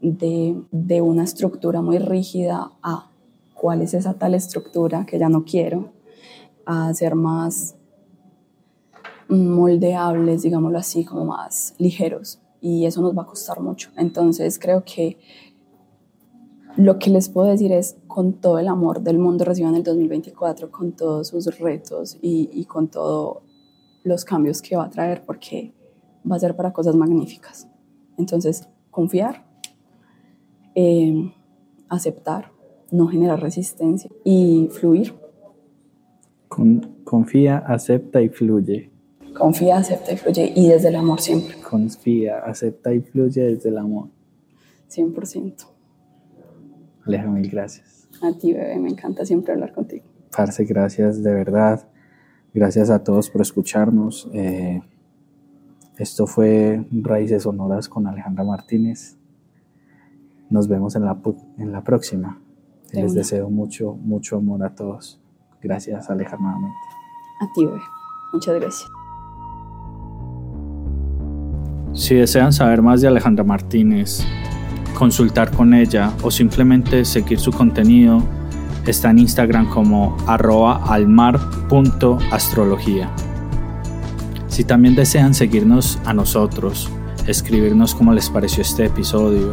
de, 0.00 0.60
de 0.70 1.00
una 1.02 1.24
estructura 1.24 1.82
muy 1.82 1.98
rígida 1.98 2.72
a 2.82 3.07
cuál 3.60 3.82
es 3.82 3.94
esa 3.94 4.14
tal 4.14 4.34
estructura 4.34 5.04
que 5.04 5.18
ya 5.18 5.28
no 5.28 5.44
quiero, 5.44 5.92
a 6.64 6.92
ser 6.94 7.14
más 7.14 7.76
moldeables, 9.28 10.42
digámoslo 10.42 10.78
así, 10.78 11.04
como 11.04 11.24
más 11.24 11.74
ligeros. 11.78 12.40
Y 12.60 12.86
eso 12.86 13.02
nos 13.02 13.16
va 13.16 13.22
a 13.22 13.26
costar 13.26 13.60
mucho. 13.60 13.90
Entonces 13.96 14.58
creo 14.58 14.84
que 14.84 15.18
lo 16.76 16.98
que 16.98 17.10
les 17.10 17.28
puedo 17.28 17.48
decir 17.48 17.72
es, 17.72 17.96
con 18.06 18.34
todo 18.34 18.58
el 18.58 18.68
amor 18.68 19.00
del 19.00 19.18
mundo 19.18 19.44
reciban 19.44 19.74
el 19.74 19.82
2024, 19.82 20.70
con 20.70 20.92
todos 20.92 21.28
sus 21.28 21.58
retos 21.58 22.16
y, 22.22 22.64
con 22.66 22.88
todos 22.88 23.38
los 24.04 24.24
cambios 24.24 24.62
que 24.62 24.76
va 24.76 24.84
a 24.84 24.90
traer, 24.90 25.24
porque 25.24 25.74
va 26.30 26.36
a 26.36 26.38
ser 26.38 26.54
para 26.54 26.72
cosas 26.72 26.94
magníficas. 26.94 27.68
Entonces, 28.16 28.68
confiar, 28.90 29.44
eh, 30.74 31.32
aceptar, 31.88 32.52
no 32.90 33.08
generar 33.08 33.40
resistencia 33.40 34.10
y 34.24 34.68
fluir. 34.70 35.14
confía, 37.04 37.58
acepta 37.58 38.20
y 38.22 38.28
fluye. 38.28 38.90
Confía, 39.36 39.78
acepta 39.78 40.12
y 40.12 40.16
fluye 40.16 40.52
y 40.56 40.68
desde 40.68 40.88
el 40.88 40.96
amor 40.96 41.20
siempre. 41.20 41.56
Confía, 41.60 42.38
acepta 42.40 42.92
y 42.92 43.00
fluye 43.00 43.42
desde 43.42 43.68
el 43.68 43.78
amor. 43.78 44.08
100%. 44.90 45.66
Aleja, 47.06 47.26
mil 47.26 47.48
gracias. 47.48 48.08
A 48.22 48.32
ti, 48.32 48.52
bebé, 48.52 48.78
me 48.78 48.90
encanta 48.90 49.24
siempre 49.24 49.52
hablar 49.52 49.72
contigo. 49.72 50.04
Parce, 50.36 50.64
gracias 50.64 51.22
de 51.22 51.32
verdad. 51.32 51.88
Gracias 52.52 52.90
a 52.90 53.04
todos 53.04 53.30
por 53.30 53.42
escucharnos. 53.42 54.28
Eh, 54.32 54.82
esto 55.98 56.26
fue 56.26 56.84
Raíces 56.90 57.44
Sonoras 57.44 57.88
con 57.88 58.06
Alejandra 58.06 58.44
Martínez. 58.44 59.16
Nos 60.50 60.66
vemos 60.66 60.96
en 60.96 61.04
la, 61.04 61.20
en 61.58 61.72
la 61.72 61.84
próxima. 61.84 62.40
Les 62.92 63.14
deseo 63.14 63.50
mucho, 63.50 63.94
mucho 63.94 64.36
amor 64.36 64.64
a 64.64 64.74
todos. 64.74 65.20
Gracias, 65.62 66.08
Alejandra, 66.08 66.38
nuevamente. 66.40 66.78
A 67.40 67.52
ti, 67.52 67.64
bebé. 67.64 67.80
Muchas 68.32 68.54
gracias. 68.54 68.88
Si 71.92 72.14
desean 72.14 72.52
saber 72.52 72.80
más 72.82 73.00
de 73.00 73.08
Alejandra 73.08 73.42
Martínez, 73.44 74.24
consultar 74.96 75.50
con 75.50 75.74
ella 75.74 76.12
o 76.22 76.30
simplemente 76.30 77.04
seguir 77.04 77.40
su 77.40 77.50
contenido, 77.50 78.22
está 78.86 79.10
en 79.10 79.18
Instagram 79.18 79.68
como 79.68 80.16
arroba 80.26 80.84
almar.astrología. 80.86 83.10
Si 84.48 84.62
también 84.64 84.94
desean 84.94 85.34
seguirnos 85.34 85.98
a 86.04 86.14
nosotros, 86.14 86.88
escribirnos 87.26 87.94
cómo 87.94 88.12
les 88.12 88.30
pareció 88.30 88.62
este 88.62 88.86
episodio, 88.86 89.50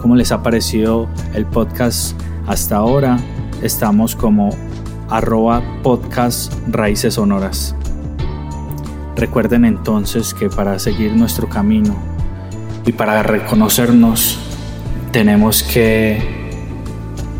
cómo 0.00 0.16
les 0.16 0.32
ha 0.32 0.42
parecido 0.42 1.06
el 1.34 1.44
podcast 1.46 2.18
hasta 2.48 2.76
ahora, 2.76 3.18
estamos 3.62 4.16
como 4.16 4.48
arroba 5.10 5.62
podcast 5.82 6.50
raíces 6.70 7.14
sonoras. 7.14 7.74
Recuerden 9.16 9.66
entonces 9.66 10.32
que 10.32 10.48
para 10.48 10.78
seguir 10.78 11.12
nuestro 11.12 11.48
camino 11.50 11.94
y 12.86 12.92
para 12.92 13.22
reconocernos 13.22 14.38
tenemos 15.12 15.62
que 15.62 16.22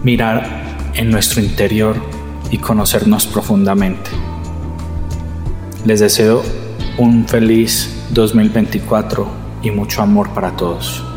mirar 0.03 0.47
en 0.93 1.11
nuestro 1.11 1.41
interior 1.41 1.97
y 2.51 2.59
conocernos 2.59 3.27
profundamente. 3.27 4.11
Les 5.87 6.01
deseo 6.01 6.43
un 6.99 7.27
feliz 7.27 8.05
2024 8.11 9.27
y 9.63 9.71
mucho 9.71 10.03
amor 10.03 10.29
para 10.35 10.51
todos. 10.51 11.08